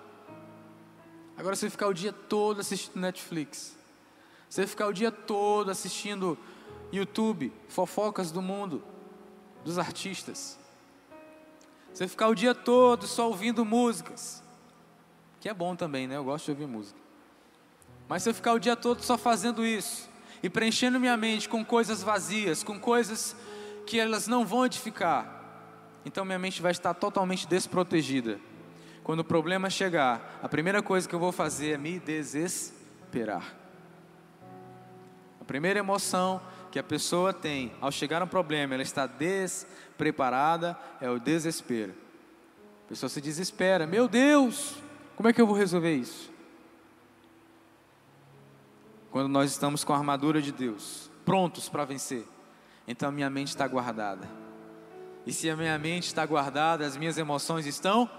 Agora, 1.37 1.55
você 1.55 1.69
ficar 1.69 1.87
o 1.87 1.93
dia 1.93 2.11
todo 2.11 2.61
assistindo 2.61 2.99
Netflix, 2.99 3.77
você 4.49 4.65
ficar 4.65 4.87
o 4.87 4.93
dia 4.93 5.11
todo 5.11 5.69
assistindo 5.69 6.37
YouTube, 6.91 7.51
fofocas 7.67 8.31
do 8.31 8.41
mundo, 8.41 8.81
dos 9.63 9.77
artistas. 9.77 10.57
Você 11.93 12.07
ficar 12.07 12.27
o 12.27 12.35
dia 12.35 12.55
todo 12.55 13.07
só 13.07 13.27
ouvindo 13.27 13.63
músicas, 13.63 14.43
que 15.39 15.47
é 15.47 15.53
bom 15.53 15.75
também, 15.75 16.07
né? 16.07 16.17
Eu 16.17 16.23
gosto 16.23 16.45
de 16.45 16.51
ouvir 16.51 16.67
música. 16.67 16.99
Mas 18.07 18.23
se 18.23 18.29
eu 18.29 18.33
ficar 18.33 18.53
o 18.53 18.59
dia 18.59 18.75
todo 18.75 19.01
só 19.01 19.17
fazendo 19.17 19.65
isso 19.65 20.09
e 20.43 20.49
preenchendo 20.49 20.99
minha 20.99 21.17
mente 21.17 21.47
com 21.47 21.63
coisas 21.63 22.03
vazias, 22.03 22.63
com 22.63 22.79
coisas 22.79 23.35
que 23.85 23.99
elas 23.99 24.27
não 24.27 24.45
vão 24.45 24.65
edificar, 24.65 25.35
então 26.05 26.25
minha 26.25 26.39
mente 26.39 26.61
vai 26.61 26.71
estar 26.71 26.93
totalmente 26.93 27.47
desprotegida. 27.47 28.39
Quando 29.03 29.19
o 29.19 29.23
problema 29.23 29.69
chegar, 29.69 30.39
a 30.41 30.49
primeira 30.49 30.81
coisa 30.81 31.07
que 31.07 31.13
eu 31.13 31.19
vou 31.19 31.31
fazer 31.31 31.73
é 31.73 31.77
me 31.77 31.99
desesperar. 31.99 33.55
A 35.39 35.45
primeira 35.45 35.77
emoção 35.77 36.41
que 36.71 36.79
a 36.79 36.83
pessoa 36.83 37.31
tem 37.31 37.71
ao 37.79 37.91
chegar 37.91 38.23
um 38.23 38.27
problema, 38.27 38.73
ela 38.73 38.83
está 38.83 39.05
despreparada, 39.05 40.75
é 40.99 41.09
o 41.09 41.19
desespero. 41.19 41.93
A 42.85 42.89
pessoa 42.89 43.09
se 43.09 43.21
desespera: 43.21 43.85
Meu 43.85 44.07
Deus, 44.07 44.75
como 45.15 45.29
é 45.29 45.33
que 45.33 45.39
eu 45.39 45.47
vou 45.47 45.55
resolver 45.55 45.95
isso? 45.95 46.31
Quando 49.11 49.29
nós 49.29 49.51
estamos 49.51 49.83
com 49.83 49.93
a 49.93 49.97
armadura 49.97 50.41
de 50.41 50.51
Deus, 50.51 51.09
prontos 51.23 51.69
para 51.69 51.85
vencer, 51.85 52.25
então 52.87 53.09
a 53.09 53.11
minha 53.11 53.29
mente 53.29 53.49
está 53.49 53.67
guardada. 53.67 54.27
E 55.25 55.33
se 55.33 55.49
a 55.49 55.55
minha 55.55 55.77
mente 55.77 56.07
está 56.07 56.25
guardada, 56.25 56.85
as 56.85 56.95
minhas 56.95 57.17
emoções 57.17 57.65
estão 57.65 58.09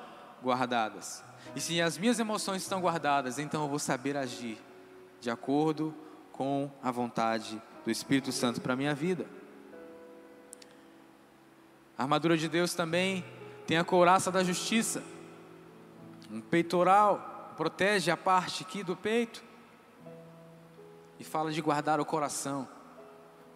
guardadas. 0.43 1.25
E 1.55 1.61
se 1.61 1.81
as 1.81 1.97
minhas 1.97 2.19
emoções 2.19 2.63
estão 2.63 2.81
guardadas, 2.81 3.39
então 3.39 3.63
eu 3.63 3.69
vou 3.69 3.79
saber 3.79 4.17
agir 4.17 4.59
de 5.21 5.31
acordo 5.31 5.95
com 6.33 6.71
a 6.83 6.91
vontade 6.91 7.63
do 7.85 7.91
Espírito 7.91 8.33
Santo 8.33 8.61
para 8.61 8.73
a 8.73 8.77
minha 8.77 8.95
vida. 8.95 9.27
A 11.97 12.03
armadura 12.03 12.37
de 12.37 12.49
Deus 12.49 12.75
também 12.75 13.25
tem 13.67 13.79
a 13.79 13.85
couraça 13.85 14.31
da 14.31 14.45
justiça, 14.45 15.03
um 16.31 16.41
peitoral, 16.41 17.55
protege 17.57 18.11
a 18.11 18.17
parte 18.17 18.63
aqui 18.65 18.83
do 18.83 18.95
peito 18.95 19.43
e 21.19 21.25
fala 21.25 21.51
de 21.51 21.61
guardar 21.63 22.01
o 22.01 22.05
coração. 22.05 22.69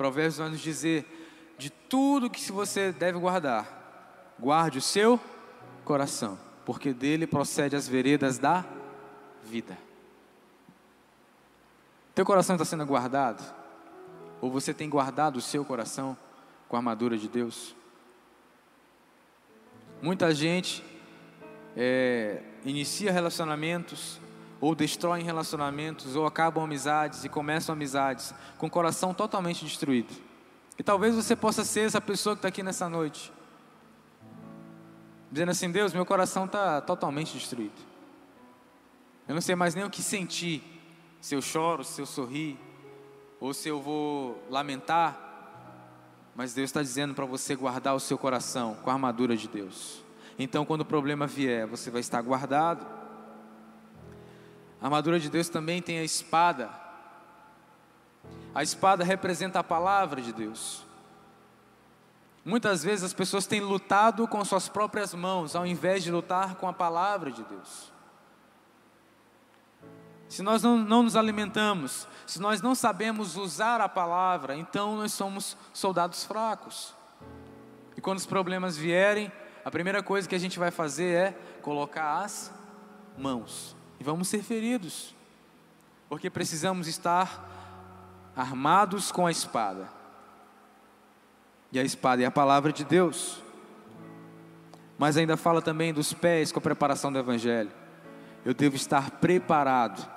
Provérbios 0.01 0.39
vai 0.39 0.49
nos 0.49 0.61
dizer 0.61 1.05
de 1.59 1.69
tudo 1.69 2.31
que 2.31 2.51
você 2.51 2.91
deve 2.91 3.19
guardar, 3.19 4.33
guarde 4.39 4.79
o 4.79 4.81
seu 4.81 5.21
coração, 5.85 6.39
porque 6.65 6.95
dele 6.95 7.27
procede 7.27 7.77
as 7.77 7.87
veredas 7.87 8.39
da 8.39 8.65
vida. 9.45 9.77
Teu 12.15 12.25
coração 12.25 12.57
está 12.57 12.65
sendo 12.65 12.87
guardado? 12.87 13.45
Ou 14.41 14.51
você 14.51 14.73
tem 14.73 14.89
guardado 14.89 15.37
o 15.37 15.43
seu 15.43 15.67
coração 15.67 16.17
com 16.67 16.77
a 16.77 16.79
armadura 16.79 17.19
de 17.19 17.29
Deus? 17.29 17.77
Muita 20.01 20.35
gente 20.35 20.83
é, 21.77 22.43
inicia 22.65 23.13
relacionamentos, 23.13 24.19
ou 24.61 24.75
destrói 24.75 25.23
relacionamentos, 25.23 26.15
ou 26.15 26.27
acabam 26.27 26.65
amizades 26.65 27.25
e 27.25 27.29
começam 27.29 27.73
amizades 27.73 28.35
com 28.59 28.67
o 28.67 28.71
coração 28.71 29.15
totalmente 29.15 29.65
destruído. 29.65 30.15
E 30.79 30.83
talvez 30.83 31.15
você 31.15 31.35
possa 31.35 31.65
ser 31.65 31.81
essa 31.81 32.01
pessoa 32.01 32.35
que 32.35 32.39
está 32.39 32.49
aqui 32.49 32.63
nessa 32.63 32.89
noite, 32.89 33.33
dizendo 35.31 35.51
assim: 35.51 35.71
Deus, 35.71 35.93
meu 35.93 36.05
coração 36.05 36.45
está 36.45 36.81
totalmente 36.81 37.33
destruído. 37.33 37.91
Eu 39.27 39.35
não 39.35 39.41
sei 39.41 39.55
mais 39.55 39.75
nem 39.75 39.85
o 39.85 39.91
que 39.91 40.03
sentir, 40.03 40.63
se 41.21 41.35
eu 41.35 41.41
choro, 41.41 41.85
se 41.85 42.01
eu 42.01 42.07
sorri, 42.07 42.59
ou 43.39 43.55
se 43.55 43.69
eu 43.69 43.81
vou 43.81 44.43
lamentar, 44.51 45.29
mas 46.35 46.53
Deus 46.53 46.69
está 46.69 46.83
dizendo 46.83 47.15
para 47.15 47.25
você 47.25 47.55
guardar 47.55 47.95
o 47.95 48.01
seu 48.01 48.19
coração 48.19 48.75
com 48.83 48.91
a 48.91 48.93
armadura 48.93 49.37
de 49.37 49.49
Deus. 49.49 50.03
Então, 50.39 50.65
quando 50.65 50.83
o 50.83 50.87
problema 50.87 51.27
vier, 51.27 51.67
você 51.67 51.91
vai 51.91 52.01
estar 52.01 52.21
guardado. 52.23 53.00
A 54.81 54.87
armadura 54.87 55.21
de 55.21 55.29
Deus 55.29 55.49
também 55.49 55.83
tem 55.83 55.99
a 55.99 56.05
espada. 56.05 56.71
A 58.55 58.63
espada 58.63 59.05
representa 59.05 59.61
a 59.61 59.65
palavra 59.65 60.21
de 60.21 60.33
Deus. 60.33 60.85
Muitas 62.45 62.83
vezes 62.83 63.05
as 63.05 63.13
pessoas 63.13 63.47
têm 63.47 63.61
lutado 63.61 64.27
com 64.27 64.43
suas 64.45 64.69
próprias 64.69 65.15
mãos, 65.15 65.55
ao 65.55 65.67
invés 65.67 66.03
de 66.03 66.11
lutar 66.11 66.55
com 66.55 66.67
a 66.67 66.73
palavra 66.73 67.31
de 67.31 67.43
Deus. 67.45 67.93
Se 70.29 70.43
nós 70.43 70.63
não, 70.63 70.79
não, 70.79 71.03
nos 71.03 71.17
alimentamos, 71.17 72.07
se 72.27 72.41
nós 72.41 72.63
não 72.63 72.75
sabemos 72.75 73.37
usar 73.37 73.81
a 73.81 73.89
palavra, 73.89 74.57
então 74.57 74.97
nós 74.97 75.13
somos 75.13 75.57
soldados 75.73 76.25
fracos. 76.25 76.95
E 77.97 78.01
quando 78.01 78.19
os 78.19 78.27
problemas 78.27 78.77
vierem, 78.77 79.31
a 79.65 79.71
primeira 79.71 80.03
coisa 80.03 80.29
que 80.29 80.35
a 80.35 80.39
gente 80.39 80.59
vai 80.59 80.71
fazer 80.71 81.15
é 81.15 81.33
colocar 81.61 82.23
as 82.23 82.53
mãos. 83.19 83.77
E 84.01 84.05
vamos 84.05 84.29
ser 84.29 84.43
feridos, 84.43 85.15
porque 86.09 86.31
precisamos 86.31 86.89
estar 86.89 88.33
armados 88.35 89.13
com 89.13 89.27
a 89.27 89.31
espada. 89.31 89.89
E 91.71 91.79
a 91.79 91.85
espada 91.85 92.23
é 92.23 92.25
a 92.25 92.31
palavra 92.31 92.73
de 92.73 92.83
Deus. 92.83 93.43
Mas 94.99 95.19
ainda 95.19 95.37
fala 95.37 95.61
também 95.61 95.93
dos 95.93 96.15
pés 96.15 96.51
com 96.51 96.59
a 96.59 96.63
preparação 96.63 97.13
do 97.13 97.19
Evangelho. 97.19 97.71
Eu 98.45 98.55
devo 98.55 98.75
estar 98.75 99.11
preparado 99.13 100.11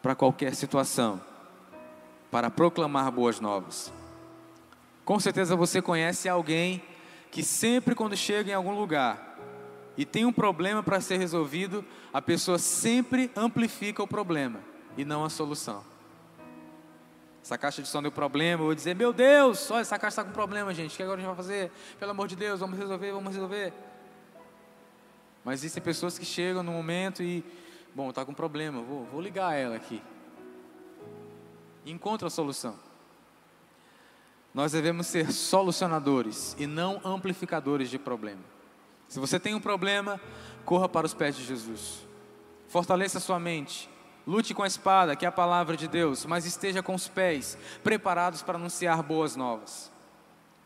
para 0.00 0.14
qualquer 0.14 0.54
situação, 0.54 1.20
para 2.30 2.50
proclamar 2.50 3.10
boas 3.10 3.40
novas. 3.40 3.92
Com 5.04 5.18
certeza 5.18 5.56
você 5.56 5.82
conhece 5.82 6.28
alguém 6.28 6.82
que 7.32 7.42
sempre 7.42 7.94
quando 7.94 8.16
chega 8.16 8.52
em 8.52 8.54
algum 8.54 8.78
lugar 8.78 9.31
e 9.96 10.04
tem 10.04 10.24
um 10.24 10.32
problema 10.32 10.82
para 10.82 11.00
ser 11.00 11.18
resolvido, 11.18 11.84
a 12.12 12.22
pessoa 12.22 12.58
sempre 12.58 13.30
amplifica 13.36 14.02
o 14.02 14.06
problema 14.06 14.60
e 14.96 15.04
não 15.04 15.24
a 15.24 15.30
solução. 15.30 15.84
Essa 17.42 17.58
caixa 17.58 17.82
de 17.82 17.88
som 17.88 18.00
deu 18.00 18.12
problema, 18.12 18.62
eu 18.62 18.66
vou 18.66 18.74
dizer, 18.74 18.94
meu 18.94 19.12
Deus, 19.12 19.70
olha, 19.70 19.80
essa 19.80 19.98
caixa 19.98 20.20
está 20.20 20.24
com 20.24 20.30
problema, 20.30 20.72
gente, 20.72 20.94
o 20.94 20.96
que 20.96 21.02
agora 21.02 21.18
a 21.18 21.20
gente 21.20 21.26
vai 21.26 21.36
fazer? 21.36 21.72
Pelo 21.98 22.12
amor 22.12 22.28
de 22.28 22.36
Deus, 22.36 22.60
vamos 22.60 22.78
resolver, 22.78 23.12
vamos 23.12 23.34
resolver. 23.34 23.72
Mas 25.44 25.60
existem 25.60 25.82
pessoas 25.82 26.16
que 26.16 26.24
chegam 26.24 26.62
no 26.62 26.70
momento 26.70 27.22
e, 27.22 27.44
bom, 27.94 28.10
está 28.10 28.24
com 28.24 28.32
problema, 28.32 28.80
vou, 28.80 29.04
vou 29.06 29.20
ligar 29.20 29.54
ela 29.54 29.74
aqui. 29.74 30.00
Encontra 31.84 32.28
a 32.28 32.30
solução. 32.30 32.76
Nós 34.54 34.70
devemos 34.70 35.08
ser 35.08 35.32
solucionadores 35.32 36.54
e 36.58 36.66
não 36.66 37.00
amplificadores 37.04 37.90
de 37.90 37.98
problema. 37.98 38.52
Se 39.12 39.20
você 39.20 39.38
tem 39.38 39.54
um 39.54 39.60
problema, 39.60 40.18
corra 40.64 40.88
para 40.88 41.04
os 41.04 41.12
pés 41.12 41.36
de 41.36 41.44
Jesus. 41.44 41.98
Fortaleça 42.66 43.20
sua 43.20 43.38
mente, 43.38 43.86
Lute 44.26 44.54
com 44.54 44.62
a 44.62 44.66
espada, 44.66 45.14
que 45.14 45.26
é 45.26 45.28
a 45.28 45.32
palavra 45.32 45.76
de 45.76 45.86
Deus, 45.86 46.24
mas 46.24 46.46
esteja 46.46 46.82
com 46.82 46.94
os 46.94 47.08
pés 47.08 47.58
preparados 47.84 48.40
para 48.40 48.56
anunciar 48.56 49.02
boas 49.02 49.36
novas. 49.36 49.92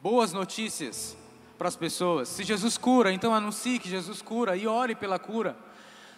Boas 0.00 0.32
notícias 0.32 1.16
para 1.58 1.66
as 1.66 1.74
pessoas. 1.74 2.28
Se 2.28 2.44
Jesus 2.44 2.78
cura, 2.78 3.12
então 3.12 3.34
anuncie 3.34 3.80
que 3.80 3.88
Jesus 3.88 4.22
cura 4.22 4.56
e 4.56 4.68
ore 4.68 4.94
pela 4.94 5.18
cura. 5.18 5.56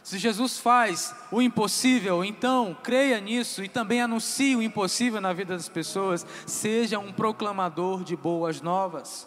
Se 0.02 0.18
Jesus 0.18 0.58
faz 0.58 1.14
o 1.32 1.40
impossível, 1.40 2.22
então 2.22 2.76
creia 2.82 3.18
nisso 3.22 3.64
e 3.64 3.70
também 3.70 4.02
anuncie 4.02 4.54
o 4.54 4.62
impossível 4.62 5.18
na 5.18 5.32
vida 5.32 5.56
das 5.56 5.70
pessoas. 5.70 6.26
Seja 6.46 6.98
um 6.98 7.10
proclamador 7.10 8.04
de 8.04 8.14
boas 8.14 8.60
novas. 8.60 9.26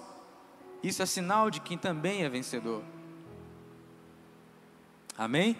Isso 0.83 1.01
é 1.01 1.05
sinal 1.05 1.49
de 1.49 1.59
quem 1.59 1.77
também 1.77 2.23
é 2.23 2.29
vencedor. 2.29 2.83
Amém? 5.17 5.55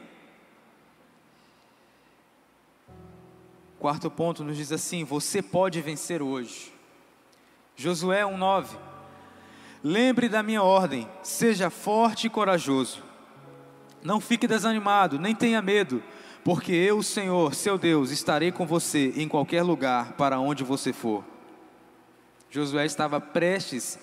Quarto 3.78 4.09
ponto 4.09 4.43
nos 4.43 4.57
diz 4.57 4.72
assim: 4.72 5.03
você 5.03 5.41
pode 5.41 5.82
vencer 5.82 6.22
hoje. 6.22 6.74
Josué 7.76 8.24
1:9. 8.24 8.78
Lembre 9.84 10.30
da 10.30 10.43
minha 10.43 10.61
ordem, 10.61 11.09
seja 11.24 11.69
forte 11.69 12.28
e 12.28 12.30
corajoso. 12.30 13.03
Não 14.03 14.19
fique 14.19 14.47
desanimado, 14.47 15.19
nem 15.19 15.34
tenha 15.36 15.61
medo, 15.61 16.03
porque 16.43 16.72
eu, 16.72 16.99
o 16.99 17.03
Senhor, 17.03 17.53
seu 17.55 17.78
Deus, 17.78 18.11
estarei 18.11 18.51
com 18.51 18.65
você 18.65 19.13
em 19.15 19.28
qualquer 19.28 19.63
lugar 19.63 20.13
para 20.13 20.39
onde 20.39 20.63
você 20.63 20.93
for. 20.93 21.24
Josué 22.49 22.86
estava 22.86 23.19
prestes 23.19 23.97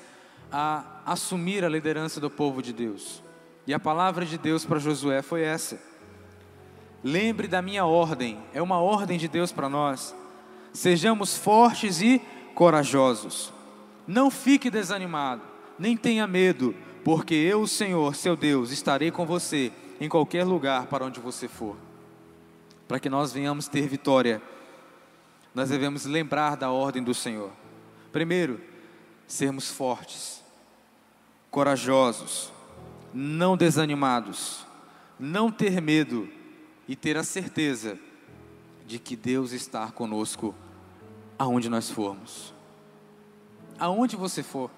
a 0.50 1.02
assumir 1.04 1.64
a 1.64 1.68
liderança 1.68 2.20
do 2.20 2.30
povo 2.30 2.62
de 2.62 2.72
Deus. 2.72 3.22
E 3.66 3.74
a 3.74 3.78
palavra 3.78 4.24
de 4.24 4.38
Deus 4.38 4.64
para 4.64 4.78
Josué 4.78 5.22
foi 5.22 5.42
essa: 5.42 5.78
Lembre 7.02 7.46
da 7.46 7.62
minha 7.62 7.84
ordem, 7.84 8.38
é 8.52 8.60
uma 8.60 8.78
ordem 8.78 9.18
de 9.18 9.28
Deus 9.28 9.52
para 9.52 9.68
nós. 9.68 10.14
Sejamos 10.72 11.36
fortes 11.36 12.00
e 12.00 12.20
corajosos. 12.54 13.52
Não 14.06 14.30
fique 14.30 14.70
desanimado, 14.70 15.42
nem 15.78 15.96
tenha 15.96 16.26
medo, 16.26 16.74
porque 17.04 17.34
eu, 17.34 17.62
o 17.62 17.68
Senhor, 17.68 18.14
seu 18.14 18.34
Deus, 18.36 18.70
estarei 18.70 19.10
com 19.10 19.26
você 19.26 19.72
em 20.00 20.08
qualquer 20.08 20.44
lugar 20.44 20.86
para 20.86 21.04
onde 21.04 21.20
você 21.20 21.46
for. 21.46 21.76
Para 22.86 22.98
que 22.98 23.10
nós 23.10 23.32
venhamos 23.32 23.68
ter 23.68 23.86
vitória, 23.86 24.40
nós 25.54 25.68
devemos 25.68 26.04
lembrar 26.04 26.56
da 26.56 26.70
ordem 26.70 27.02
do 27.02 27.12
Senhor. 27.12 27.50
Primeiro, 28.10 28.60
sermos 29.26 29.70
fortes, 29.70 30.37
corajosos, 31.50 32.52
não 33.12 33.56
desanimados, 33.56 34.66
não 35.18 35.50
ter 35.50 35.80
medo 35.80 36.28
e 36.86 36.94
ter 36.94 37.16
a 37.16 37.24
certeza 37.24 37.98
de 38.86 38.98
que 38.98 39.16
Deus 39.16 39.52
está 39.52 39.90
conosco 39.90 40.54
aonde 41.38 41.68
nós 41.68 41.90
formos. 41.90 42.54
Aonde 43.78 44.16
você 44.16 44.42
for. 44.42 44.70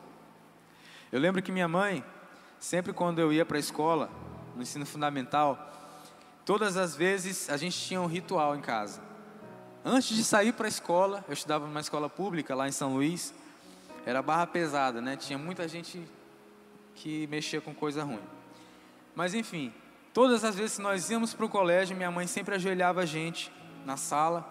Eu 1.11 1.21
lembro 1.21 1.43
que 1.43 1.53
minha 1.53 1.69
mãe, 1.69 2.05
sempre 2.59 2.93
quando 2.93 3.19
eu 3.19 3.33
ia 3.33 3.45
para 3.45 3.57
a 3.57 3.61
escola, 3.61 4.11
no 4.55 4.63
ensino 4.63 4.85
fundamental, 4.85 5.73
todas 6.45 6.77
as 6.77 6.95
vezes 6.95 7.49
a 7.49 7.57
gente 7.57 7.79
tinha 7.79 8.01
um 8.01 8.07
ritual 8.07 8.57
em 8.57 8.61
casa. 8.61 9.01
Antes 9.85 10.15
de 10.15 10.23
sair 10.23 10.53
para 10.53 10.67
a 10.67 10.69
escola, 10.69 11.25
eu 11.27 11.33
estudava 11.33 11.67
numa 11.67 11.81
escola 11.81 12.09
pública 12.09 12.55
lá 12.55 12.69
em 12.69 12.73
São 12.73 12.95
Luís, 12.95 13.33
era 14.05 14.21
barra 14.23 14.47
pesada, 14.47 15.01
né? 15.01 15.17
Tinha 15.17 15.39
muita 15.39 15.67
gente 15.67 16.03
que 17.01 17.27
mexia 17.27 17.61
com 17.61 17.75
coisa 17.75 18.05
ruim. 18.05 18.23
Mas 19.15 19.35
enfim, 19.35 19.73
Todas 20.13 20.43
as 20.43 20.57
vezes 20.57 20.77
que 20.77 20.83
nós 20.83 21.09
íamos 21.09 21.35
para 21.35 21.47
o 21.47 21.49
colégio, 21.49 21.97
minha 21.97 22.11
mãe 22.11 22.27
sempre 22.27 22.57
ajoelhava 22.57 23.03
a 23.03 23.07
gente 23.07 23.53
na 23.85 23.97
sala 23.97 24.45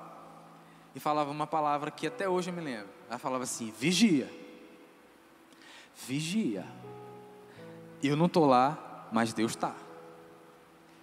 e 0.96 1.00
falava 1.00 1.30
uma 1.32 1.46
palavra 1.46 1.92
que 1.92 2.08
até 2.08 2.30
hoje 2.30 2.50
eu 2.50 2.54
me 2.54 2.62
lembro. 2.62 2.88
Ela 3.10 3.20
falava 3.20 3.44
assim: 3.44 3.74
vigia. 3.78 4.32
Vigia. 6.08 6.66
Eu 8.02 8.16
não 8.16 8.28
estou 8.28 8.46
lá, 8.46 9.08
mas 9.12 9.34
Deus 9.34 9.52
está. 9.52 9.76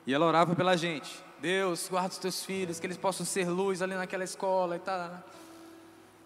E 0.07 0.15
ela 0.15 0.25
orava 0.25 0.55
pela 0.57 0.75
gente. 0.75 1.23
Deus, 1.39 1.87
guarda 1.91 2.09
os 2.09 2.19
teus 2.19 2.43
filhos, 2.43 2.81
que 2.81 2.87
eles 2.87 2.97
possam 2.97 3.27
ser 3.27 3.51
luz 3.51 3.83
ali 3.83 3.95
naquela 3.95 4.25
escola 4.25 4.77
e 4.77 4.79
tal. 4.79 5.23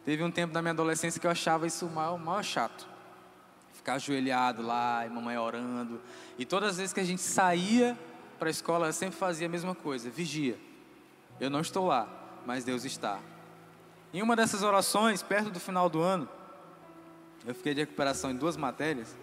Teve 0.04 0.22
um 0.22 0.30
tempo 0.30 0.54
da 0.54 0.62
minha 0.62 0.70
adolescência 0.70 1.20
que 1.20 1.26
eu 1.26 1.30
achava 1.30 1.66
isso 1.66 1.86
mal, 1.86 2.16
mal 2.16 2.40
chato. 2.44 2.88
Ficar 3.80 3.94
ajoelhado 3.94 4.60
lá, 4.60 5.06
e 5.06 5.08
mamãe 5.08 5.38
orando. 5.38 5.98
E 6.38 6.44
todas 6.44 6.72
as 6.72 6.76
vezes 6.76 6.92
que 6.92 7.00
a 7.00 7.04
gente 7.04 7.22
saía 7.22 7.98
para 8.38 8.48
a 8.48 8.50
escola, 8.50 8.88
eu 8.88 8.92
sempre 8.92 9.18
fazia 9.18 9.46
a 9.46 9.50
mesma 9.50 9.74
coisa: 9.74 10.10
vigia. 10.10 10.58
Eu 11.40 11.48
não 11.48 11.60
estou 11.60 11.86
lá, 11.86 12.06
mas 12.44 12.62
Deus 12.62 12.84
está. 12.84 13.18
Em 14.12 14.20
uma 14.20 14.36
dessas 14.36 14.62
orações, 14.62 15.22
perto 15.22 15.48
do 15.48 15.58
final 15.58 15.88
do 15.88 16.02
ano, 16.02 16.28
eu 17.46 17.54
fiquei 17.54 17.72
de 17.72 17.80
recuperação 17.80 18.30
em 18.30 18.36
duas 18.36 18.54
matérias. 18.54 19.16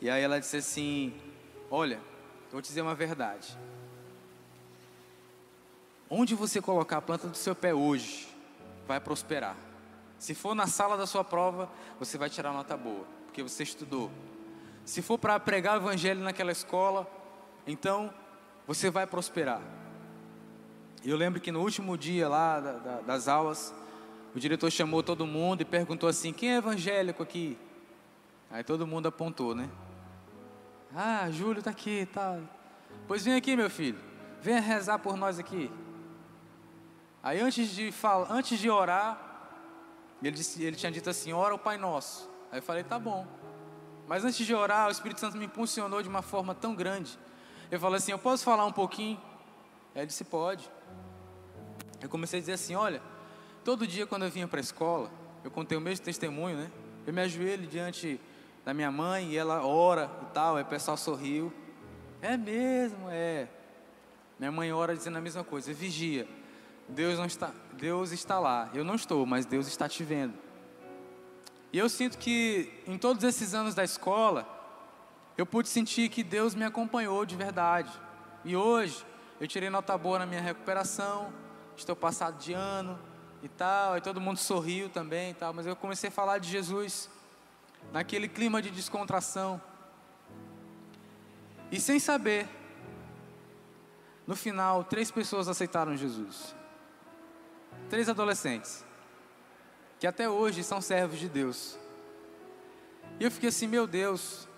E 0.00 0.10
aí 0.10 0.20
ela 0.20 0.40
disse 0.40 0.56
assim: 0.56 1.14
Olha, 1.70 2.00
vou 2.50 2.60
te 2.60 2.66
dizer 2.66 2.82
uma 2.82 2.96
verdade. 2.96 3.56
Onde 6.10 6.34
você 6.34 6.60
colocar 6.60 6.96
a 6.96 7.02
planta 7.02 7.28
do 7.28 7.36
seu 7.36 7.54
pé 7.54 7.72
hoje, 7.72 8.26
vai 8.88 8.98
prosperar. 8.98 9.54
Se 10.18 10.34
for 10.34 10.52
na 10.52 10.66
sala 10.66 10.96
da 10.96 11.06
sua 11.06 11.22
prova, 11.22 11.70
você 12.00 12.18
vai 12.18 12.28
tirar 12.28 12.52
nota 12.52 12.76
boa, 12.76 13.06
porque 13.28 13.42
você 13.42 13.62
estudou. 13.62 14.10
Se 14.84 15.02
for 15.02 15.18
para 15.18 15.38
pregar 15.38 15.74
o 15.74 15.82
evangelho 15.82 16.20
naquela 16.22 16.50
escola, 16.50 17.06
então 17.66 18.12
você 18.66 18.90
vai 18.90 19.06
prosperar. 19.06 19.60
E 21.04 21.10
eu 21.10 21.16
lembro 21.16 21.40
que 21.40 21.52
no 21.52 21.60
último 21.60 21.96
dia 21.96 22.28
lá 22.28 22.58
da, 22.58 22.72
da, 22.72 23.00
das 23.02 23.28
aulas, 23.28 23.74
o 24.34 24.40
diretor 24.40 24.70
chamou 24.70 25.02
todo 25.02 25.26
mundo 25.26 25.60
e 25.60 25.64
perguntou 25.64 26.08
assim: 26.08 26.32
quem 26.32 26.54
é 26.54 26.56
evangélico 26.56 27.22
aqui? 27.22 27.56
Aí 28.50 28.64
todo 28.64 28.86
mundo 28.86 29.08
apontou, 29.08 29.54
né? 29.54 29.68
Ah, 30.94 31.30
Júlio 31.30 31.58
está 31.58 31.70
aqui, 31.70 32.08
tá. 32.12 32.40
Pois 33.06 33.24
vem 33.24 33.34
aqui, 33.34 33.54
meu 33.54 33.68
filho, 33.68 33.98
venha 34.40 34.58
rezar 34.58 34.98
por 34.98 35.16
nós 35.16 35.38
aqui. 35.38 35.70
Aí 37.22 37.40
antes 37.40 37.68
de 37.70 37.92
falar, 37.92 38.32
antes 38.32 38.58
de 38.58 38.70
orar, 38.70 39.28
ele, 40.22 40.34
disse, 40.34 40.62
ele 40.62 40.76
tinha 40.76 40.90
dito 40.90 41.10
assim: 41.10 41.32
ora 41.32 41.54
o 41.54 41.58
Pai 41.58 41.76
Nosso. 41.76 42.37
Aí 42.50 42.58
eu 42.58 42.62
falei: 42.62 42.84
tá 42.84 42.98
bom. 42.98 43.26
Mas 44.06 44.24
antes 44.24 44.46
de 44.46 44.54
orar, 44.54 44.88
o 44.88 44.90
Espírito 44.90 45.20
Santo 45.20 45.36
me 45.36 45.46
impulsionou 45.46 46.02
de 46.02 46.08
uma 46.08 46.22
forma 46.22 46.54
tão 46.54 46.74
grande 46.74 47.18
eu 47.70 47.78
falei 47.78 47.98
assim: 47.98 48.12
Eu 48.12 48.18
posso 48.18 48.44
falar 48.44 48.64
um 48.64 48.72
pouquinho? 48.72 49.20
Ele 49.94 50.06
disse: 50.06 50.24
Pode. 50.24 50.70
eu 52.00 52.08
comecei 52.08 52.38
a 52.38 52.40
dizer 52.40 52.52
assim: 52.52 52.74
olha, 52.74 53.02
todo 53.64 53.86
dia 53.86 54.06
quando 54.06 54.24
eu 54.24 54.30
vinha 54.30 54.48
para 54.48 54.58
a 54.58 54.62
escola, 54.62 55.10
eu 55.44 55.50
contei 55.50 55.76
o 55.76 55.80
mesmo 55.80 56.04
testemunho, 56.04 56.56
né? 56.56 56.70
Eu 57.06 57.12
me 57.12 57.20
ajoelho 57.20 57.66
diante 57.66 58.20
da 58.64 58.74
minha 58.74 58.90
mãe 58.90 59.32
e 59.32 59.36
ela 59.36 59.64
ora 59.64 60.10
e 60.22 60.26
tal, 60.32 60.56
aí 60.56 60.62
o 60.62 60.66
pessoal 60.66 60.96
sorriu. 60.96 61.52
É 62.20 62.36
mesmo, 62.36 63.08
é. 63.10 63.48
Minha 64.38 64.52
mãe 64.52 64.72
ora 64.72 64.94
dizendo 64.94 65.18
a 65.18 65.20
mesma 65.20 65.44
coisa, 65.44 65.72
vigia. 65.72 66.28
Deus 66.88 67.18
não 67.18 67.26
está, 67.26 67.52
Deus 67.74 68.12
está 68.12 68.38
lá. 68.38 68.70
Eu 68.72 68.84
não 68.84 68.94
estou, 68.94 69.26
mas 69.26 69.44
Deus 69.44 69.66
está 69.66 69.88
te 69.88 70.02
vendo. 70.02 70.34
E 71.72 71.78
eu 71.78 71.88
sinto 71.88 72.16
que 72.18 72.72
em 72.86 72.96
todos 72.96 73.22
esses 73.24 73.54
anos 73.54 73.74
da 73.74 73.84
escola, 73.84 74.46
eu 75.36 75.44
pude 75.44 75.68
sentir 75.68 76.08
que 76.08 76.22
Deus 76.22 76.54
me 76.54 76.64
acompanhou 76.64 77.24
de 77.24 77.36
verdade. 77.36 77.92
E 78.44 78.56
hoje, 78.56 79.04
eu 79.40 79.46
tirei 79.46 79.70
nota 79.70 79.96
boa 79.96 80.18
na 80.18 80.26
minha 80.26 80.40
recuperação, 80.40 81.32
estou 81.76 81.94
passado 81.94 82.38
de 82.38 82.52
ano 82.52 82.98
e 83.42 83.48
tal, 83.48 83.96
e 83.96 84.00
todo 84.00 84.20
mundo 84.20 84.38
sorriu 84.38 84.88
também 84.88 85.30
e 85.30 85.34
tal, 85.34 85.52
mas 85.52 85.66
eu 85.66 85.76
comecei 85.76 86.08
a 86.08 86.12
falar 86.12 86.38
de 86.38 86.48
Jesus 86.48 87.08
naquele 87.92 88.28
clima 88.28 88.60
de 88.60 88.70
descontração. 88.70 89.60
E 91.70 91.78
sem 91.78 92.00
saber, 92.00 92.48
no 94.26 94.34
final, 94.34 94.84
três 94.84 95.10
pessoas 95.10 95.48
aceitaram 95.48 95.96
Jesus. 95.96 96.54
Três 97.88 98.08
adolescentes, 98.08 98.84
que 99.98 100.06
até 100.06 100.28
hoje 100.28 100.62
são 100.62 100.80
servos 100.80 101.18
de 101.18 101.28
Deus. 101.28 101.78
E 103.18 103.24
eu 103.24 103.30
fiquei 103.30 103.48
assim, 103.48 103.66
meu 103.66 103.86
Deus, 103.86 104.48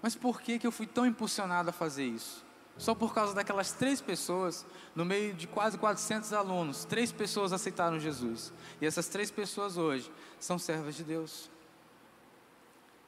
mas 0.00 0.14
por 0.14 0.40
que, 0.40 0.58
que 0.58 0.66
eu 0.66 0.72
fui 0.72 0.86
tão 0.86 1.06
impulsionado 1.06 1.70
a 1.70 1.72
fazer 1.72 2.04
isso? 2.04 2.44
Só 2.76 2.94
por 2.94 3.14
causa 3.14 3.34
daquelas 3.34 3.72
três 3.72 4.00
pessoas, 4.00 4.66
no 4.94 5.04
meio 5.04 5.32
de 5.32 5.46
quase 5.46 5.78
400 5.78 6.32
alunos, 6.32 6.84
três 6.84 7.12
pessoas 7.12 7.52
aceitaram 7.52 8.00
Jesus. 8.00 8.52
E 8.80 8.86
essas 8.86 9.06
três 9.06 9.30
pessoas 9.30 9.76
hoje 9.76 10.10
são 10.40 10.58
servas 10.58 10.94
de 10.96 11.04
Deus. 11.04 11.50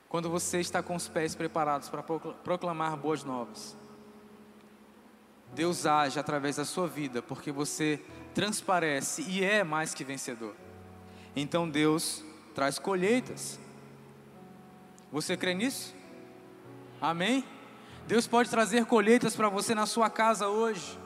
Quando 0.08 0.30
você 0.30 0.60
está 0.60 0.82
com 0.82 0.94
os 0.94 1.08
pés 1.08 1.34
preparados 1.34 1.88
para 1.88 2.02
proclamar 2.02 2.96
boas 2.96 3.24
novas, 3.24 3.76
Deus 5.52 5.84
age 5.84 6.18
através 6.18 6.56
da 6.56 6.64
sua 6.64 6.86
vida, 6.86 7.20
porque 7.20 7.50
você 7.50 8.04
transparece 8.34 9.22
e 9.22 9.42
é 9.42 9.64
mais 9.64 9.94
que 9.94 10.04
vencedor. 10.04 10.54
Então 11.36 11.68
Deus 11.68 12.24
traz 12.54 12.78
colheitas. 12.78 13.60
Você 15.12 15.36
crê 15.36 15.52
nisso? 15.52 15.94
Amém? 17.00 17.44
Deus 18.08 18.26
pode 18.26 18.48
trazer 18.48 18.86
colheitas 18.86 19.36
para 19.36 19.50
você 19.50 19.74
na 19.74 19.84
sua 19.84 20.08
casa 20.08 20.48
hoje. 20.48 20.98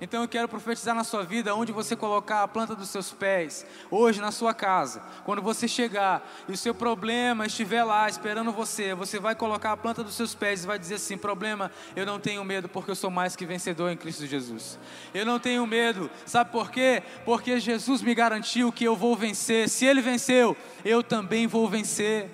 Então 0.00 0.22
eu 0.22 0.28
quero 0.28 0.48
profetizar 0.48 0.94
na 0.94 1.04
sua 1.04 1.22
vida, 1.22 1.54
onde 1.54 1.72
você 1.72 1.94
colocar 1.94 2.42
a 2.42 2.48
planta 2.48 2.74
dos 2.74 2.88
seus 2.88 3.12
pés, 3.12 3.66
hoje 3.90 4.18
na 4.18 4.32
sua 4.32 4.54
casa. 4.54 5.02
Quando 5.24 5.42
você 5.42 5.68
chegar 5.68 6.26
e 6.48 6.52
o 6.52 6.56
seu 6.56 6.74
problema 6.74 7.44
estiver 7.44 7.84
lá 7.84 8.08
esperando 8.08 8.50
você, 8.50 8.94
você 8.94 9.18
vai 9.18 9.34
colocar 9.34 9.72
a 9.72 9.76
planta 9.76 10.02
dos 10.02 10.14
seus 10.14 10.34
pés 10.34 10.64
e 10.64 10.66
vai 10.66 10.78
dizer 10.78 10.94
assim: 10.94 11.18
problema, 11.18 11.70
eu 11.94 12.06
não 12.06 12.18
tenho 12.18 12.42
medo, 12.42 12.66
porque 12.66 12.90
eu 12.90 12.94
sou 12.94 13.10
mais 13.10 13.36
que 13.36 13.44
vencedor 13.44 13.90
em 13.90 13.96
Cristo 13.96 14.26
Jesus. 14.26 14.78
Eu 15.12 15.26
não 15.26 15.38
tenho 15.38 15.66
medo, 15.66 16.10
sabe 16.24 16.50
por 16.50 16.70
quê? 16.70 17.02
Porque 17.26 17.60
Jesus 17.60 18.00
me 18.00 18.14
garantiu 18.14 18.72
que 18.72 18.84
eu 18.84 18.96
vou 18.96 19.14
vencer. 19.14 19.68
Se 19.68 19.84
Ele 19.84 20.00
venceu, 20.00 20.56
eu 20.82 21.02
também 21.02 21.46
vou 21.46 21.68
vencer. 21.68 22.30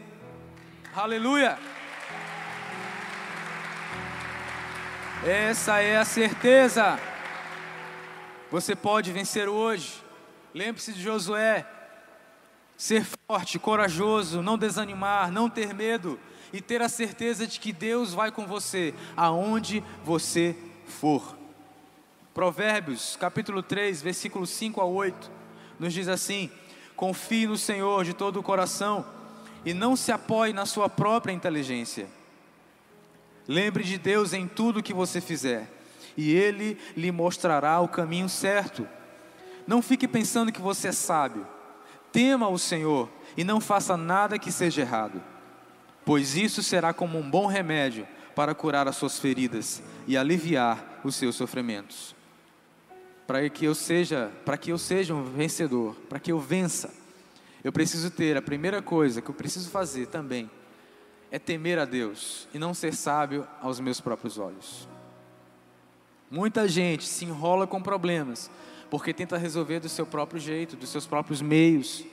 Aleluia! 0.95 1.59
Essa 5.27 5.81
é 5.81 5.97
a 5.97 6.05
certeza. 6.05 7.16
Você 8.51 8.77
pode 8.77 9.11
vencer 9.11 9.49
hoje. 9.49 9.95
Lembre-se 10.55 10.93
de 10.93 11.03
Josué. 11.03 11.67
Ser 12.77 13.05
forte, 13.27 13.59
corajoso, 13.59 14.43
não 14.43 14.57
desanimar, 14.59 15.33
não 15.33 15.49
ter 15.49 15.75
medo 15.75 16.19
e 16.53 16.61
ter 16.61 16.83
a 16.83 16.89
certeza 16.89 17.47
de 17.47 17.59
que 17.59 17.73
Deus 17.73 18.13
vai 18.13 18.31
com 18.31 18.47
você 18.47 18.95
aonde 19.17 19.83
você 20.05 20.55
for. 20.87 21.37
Provérbios, 22.35 23.17
capítulo 23.17 23.63
3, 23.63 24.03
versículos 24.03 24.51
5 24.51 24.81
a 24.81 24.85
8, 24.85 25.31
nos 25.81 25.93
diz 25.93 26.07
assim: 26.07 26.51
Confie 26.95 27.47
no 27.47 27.57
Senhor 27.57 28.05
de 28.05 28.13
todo 28.13 28.39
o 28.39 28.43
coração 28.43 29.07
e 29.65 29.73
não 29.73 29.97
se 29.97 30.13
apoie 30.13 30.53
na 30.53 30.67
sua 30.67 30.89
própria 30.89 31.33
inteligência. 31.33 32.07
Lembre 33.49 33.83
de 33.83 33.97
Deus 33.97 34.35
em 34.35 34.47
tudo 34.47 34.83
que 34.83 34.93
você 34.93 35.21
fizer 35.21 35.76
e 36.17 36.33
Ele 36.33 36.79
lhe 36.97 37.13
mostrará 37.13 37.81
o 37.81 37.89
caminho 37.89 38.29
certo. 38.29 38.87
Não 39.67 39.83
fique 39.83 40.07
pensando 40.07 40.53
que 40.53 40.61
você 40.61 40.89
é 40.89 40.93
sábio. 40.93 41.47
Tema 42.13 42.49
o 42.49 42.59
Senhor 42.59 43.09
e 43.37 43.45
não 43.45 43.61
faça 43.61 43.97
nada 43.97 44.39
que 44.39 44.51
seja 44.51 44.81
errado, 44.81 45.23
pois 46.05 46.37
isso 46.37 46.63
será 46.63 46.95
como 46.95 47.19
um 47.19 47.31
bom 47.31 47.47
remédio 47.47 48.07
para 48.35 48.55
curar 48.55 48.87
as 48.89 48.97
suas 48.97 49.19
feridas 49.19 49.83
e 50.07 50.17
aliviar 50.17 51.01
os 51.05 51.17
seus 51.17 51.37
sofrimentos. 51.37 52.15
Para 53.27 53.49
que 53.51 53.65
eu 53.65 53.75
seja, 53.75 54.31
para 54.45 54.57
que 54.57 54.71
eu 54.71 54.79
seja 54.79 55.15
um 55.15 55.25
vencedor, 55.25 55.95
para 56.09 56.21
que 56.21 56.31
eu 56.31 56.39
vença, 56.39 56.95
eu 57.65 57.73
preciso 57.73 58.11
ter 58.11 58.37
a 58.37 58.43
primeira 58.43 58.81
coisa 58.81 59.21
que 59.21 59.29
eu 59.29 59.35
preciso 59.35 59.69
fazer 59.71 60.07
também 60.07 60.49
é 61.31 61.39
temer 61.39 61.79
a 61.79 61.85
Deus 61.85 62.49
e 62.55 62.59
não 62.59 62.73
ser 62.73 62.95
sábio 62.95 63.47
aos 63.61 63.81
meus 63.81 64.01
próprios 64.01 64.39
olhos. 64.39 64.89
Muita 66.31 66.67
gente 66.67 67.05
se 67.05 67.25
enrola 67.25 67.67
com 67.67 67.81
problemas 67.81 68.51
porque 68.91 69.13
tenta 69.13 69.37
resolver 69.37 69.81
do 69.81 69.89
seu 69.89 70.07
próprio 70.07 70.41
jeito, 70.41 70.77
dos 70.77 70.91
seus 70.91 71.07
próprios 71.07 71.43
meios, 71.43 72.05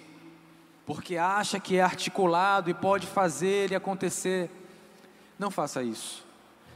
porque 0.85 1.17
acha 1.17 1.59
que 1.59 1.77
é 1.77 1.81
articulado 1.81 2.69
e 2.69 2.73
pode 2.73 3.07
fazer 3.07 3.71
e 3.71 3.75
acontecer. 3.75 4.49
Não 5.37 5.49
faça 5.51 5.83
isso. 5.83 6.25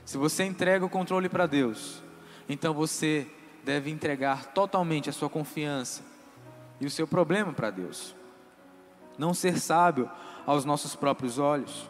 Se 0.06 0.18
você 0.18 0.44
entrega 0.44 0.86
o 0.86 0.90
controle 0.90 1.28
para 1.28 1.46
Deus, 1.46 2.02
então 2.48 2.74
você 2.74 3.28
deve 3.64 3.90
entregar 3.90 4.46
totalmente 4.54 5.10
a 5.10 5.14
sua 5.14 5.30
confiança 5.30 6.02
e 6.80 6.86
o 6.86 6.92
seu 6.92 7.08
problema 7.08 7.52
para 7.52 7.70
Deus. 7.70 8.16
Não 9.18 9.34
ser 9.34 9.60
sábio 9.60 10.10
aos 10.46 10.64
nossos 10.64 10.96
próprios 10.96 11.40
olhos. 11.40 11.90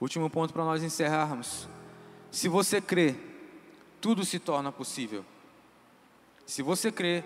Último 0.00 0.28
ponto 0.28 0.52
para 0.52 0.64
nós 0.64 0.82
encerrarmos. 0.82 1.68
Se 2.34 2.48
você 2.48 2.80
crê, 2.80 3.14
tudo 4.00 4.24
se 4.24 4.40
torna 4.40 4.72
possível. 4.72 5.24
Se 6.44 6.62
você 6.62 6.90
crê, 6.90 7.22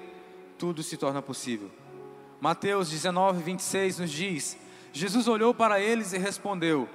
tudo 0.59 0.82
se 0.82 0.98
torna 0.98 1.22
possível. 1.22 1.70
Mateus 2.38 2.90
19, 2.90 3.42
26 3.42 4.00
nos 4.00 4.11
diz: 4.11 4.59
Jesus 4.92 5.26
olhou 5.26 5.54
para 5.54 5.80
eles 5.80 6.12
e 6.12 6.18
respondeu: 6.18 6.86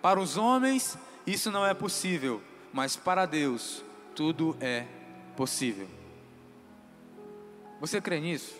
Para 0.00 0.20
os 0.20 0.36
homens 0.36 0.96
isso 1.26 1.50
não 1.50 1.66
é 1.66 1.74
possível, 1.74 2.40
mas 2.72 2.94
para 2.94 3.26
Deus 3.26 3.84
tudo 4.14 4.56
é 4.60 4.86
possível. 5.36 5.88
Você 7.80 8.00
crê 8.00 8.20
nisso? 8.20 8.54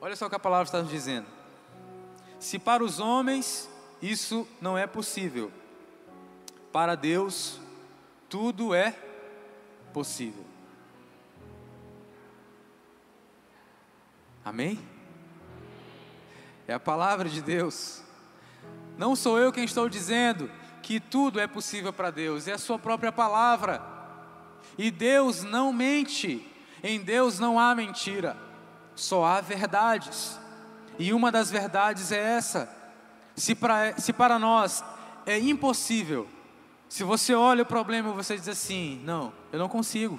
Olha 0.00 0.16
só 0.16 0.28
o 0.28 0.30
que 0.30 0.36
a 0.36 0.40
palavra 0.40 0.64
está 0.64 0.80
nos 0.80 0.90
dizendo. 0.90 1.26
Se 2.40 2.58
para 2.58 2.82
os 2.82 2.98
homens 2.98 3.68
isso 4.00 4.48
não 4.62 4.78
é 4.78 4.86
possível, 4.86 5.52
para 6.72 6.94
Deus, 6.94 7.60
tudo 8.28 8.74
é 8.74 8.94
possível. 9.92 10.44
Amém? 14.44 14.78
É 16.66 16.74
a 16.74 16.80
palavra 16.80 17.28
de 17.28 17.42
Deus. 17.42 18.02
Não 18.96 19.14
sou 19.14 19.38
eu 19.38 19.52
quem 19.52 19.64
estou 19.64 19.88
dizendo 19.88 20.50
que 20.82 21.00
tudo 21.00 21.40
é 21.40 21.46
possível 21.46 21.92
para 21.92 22.10
Deus, 22.10 22.48
é 22.48 22.52
a 22.52 22.58
Sua 22.58 22.78
própria 22.78 23.12
palavra. 23.12 23.82
E 24.76 24.90
Deus 24.90 25.42
não 25.42 25.72
mente, 25.72 26.46
em 26.82 27.00
Deus 27.00 27.38
não 27.38 27.58
há 27.58 27.74
mentira, 27.74 28.36
só 28.94 29.24
há 29.24 29.40
verdades. 29.40 30.38
E 30.98 31.12
uma 31.12 31.30
das 31.30 31.50
verdades 31.50 32.12
é 32.12 32.18
essa: 32.18 32.74
se 33.34 33.54
para, 33.54 33.98
se 33.98 34.12
para 34.12 34.38
nós 34.38 34.84
é 35.26 35.38
impossível 35.38 36.28
se 36.88 37.04
você 37.04 37.34
olha 37.34 37.62
o 37.62 37.66
problema 37.66 38.10
e 38.10 38.12
você 38.12 38.36
diz 38.36 38.48
assim: 38.48 39.00
não, 39.04 39.32
eu 39.52 39.58
não 39.58 39.68
consigo, 39.68 40.18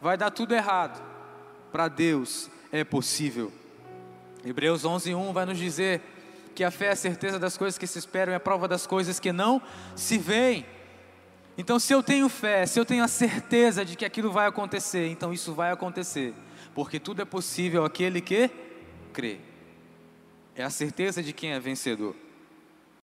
vai 0.00 0.16
dar 0.16 0.30
tudo 0.30 0.54
errado. 0.54 1.02
Para 1.72 1.88
Deus 1.88 2.50
é 2.70 2.84
possível. 2.84 3.52
Hebreus 4.44 4.84
11:1 4.84 5.32
vai 5.32 5.46
nos 5.46 5.58
dizer 5.58 6.00
que 6.54 6.64
a 6.64 6.70
fé 6.70 6.86
é 6.86 6.92
a 6.92 6.96
certeza 6.96 7.38
das 7.38 7.56
coisas 7.56 7.76
que 7.76 7.86
se 7.86 7.98
esperam 7.98 8.32
e 8.32 8.36
a 8.36 8.40
prova 8.40 8.68
das 8.68 8.86
coisas 8.86 9.20
que 9.20 9.32
não 9.32 9.60
se 9.94 10.16
veem. 10.16 10.64
Então, 11.58 11.78
se 11.78 11.92
eu 11.92 12.02
tenho 12.02 12.28
fé, 12.28 12.66
se 12.66 12.78
eu 12.78 12.84
tenho 12.84 13.02
a 13.02 13.08
certeza 13.08 13.84
de 13.84 13.96
que 13.96 14.04
aquilo 14.04 14.30
vai 14.30 14.46
acontecer, 14.46 15.08
então 15.08 15.32
isso 15.32 15.54
vai 15.54 15.70
acontecer, 15.70 16.34
porque 16.74 17.00
tudo 17.00 17.22
é 17.22 17.24
possível 17.24 17.84
aquele 17.84 18.20
que 18.20 18.50
crê. 19.12 19.38
É 20.54 20.62
a 20.62 20.70
certeza 20.70 21.22
de 21.22 21.32
quem 21.32 21.52
é 21.52 21.60
vencedor. 21.60 22.14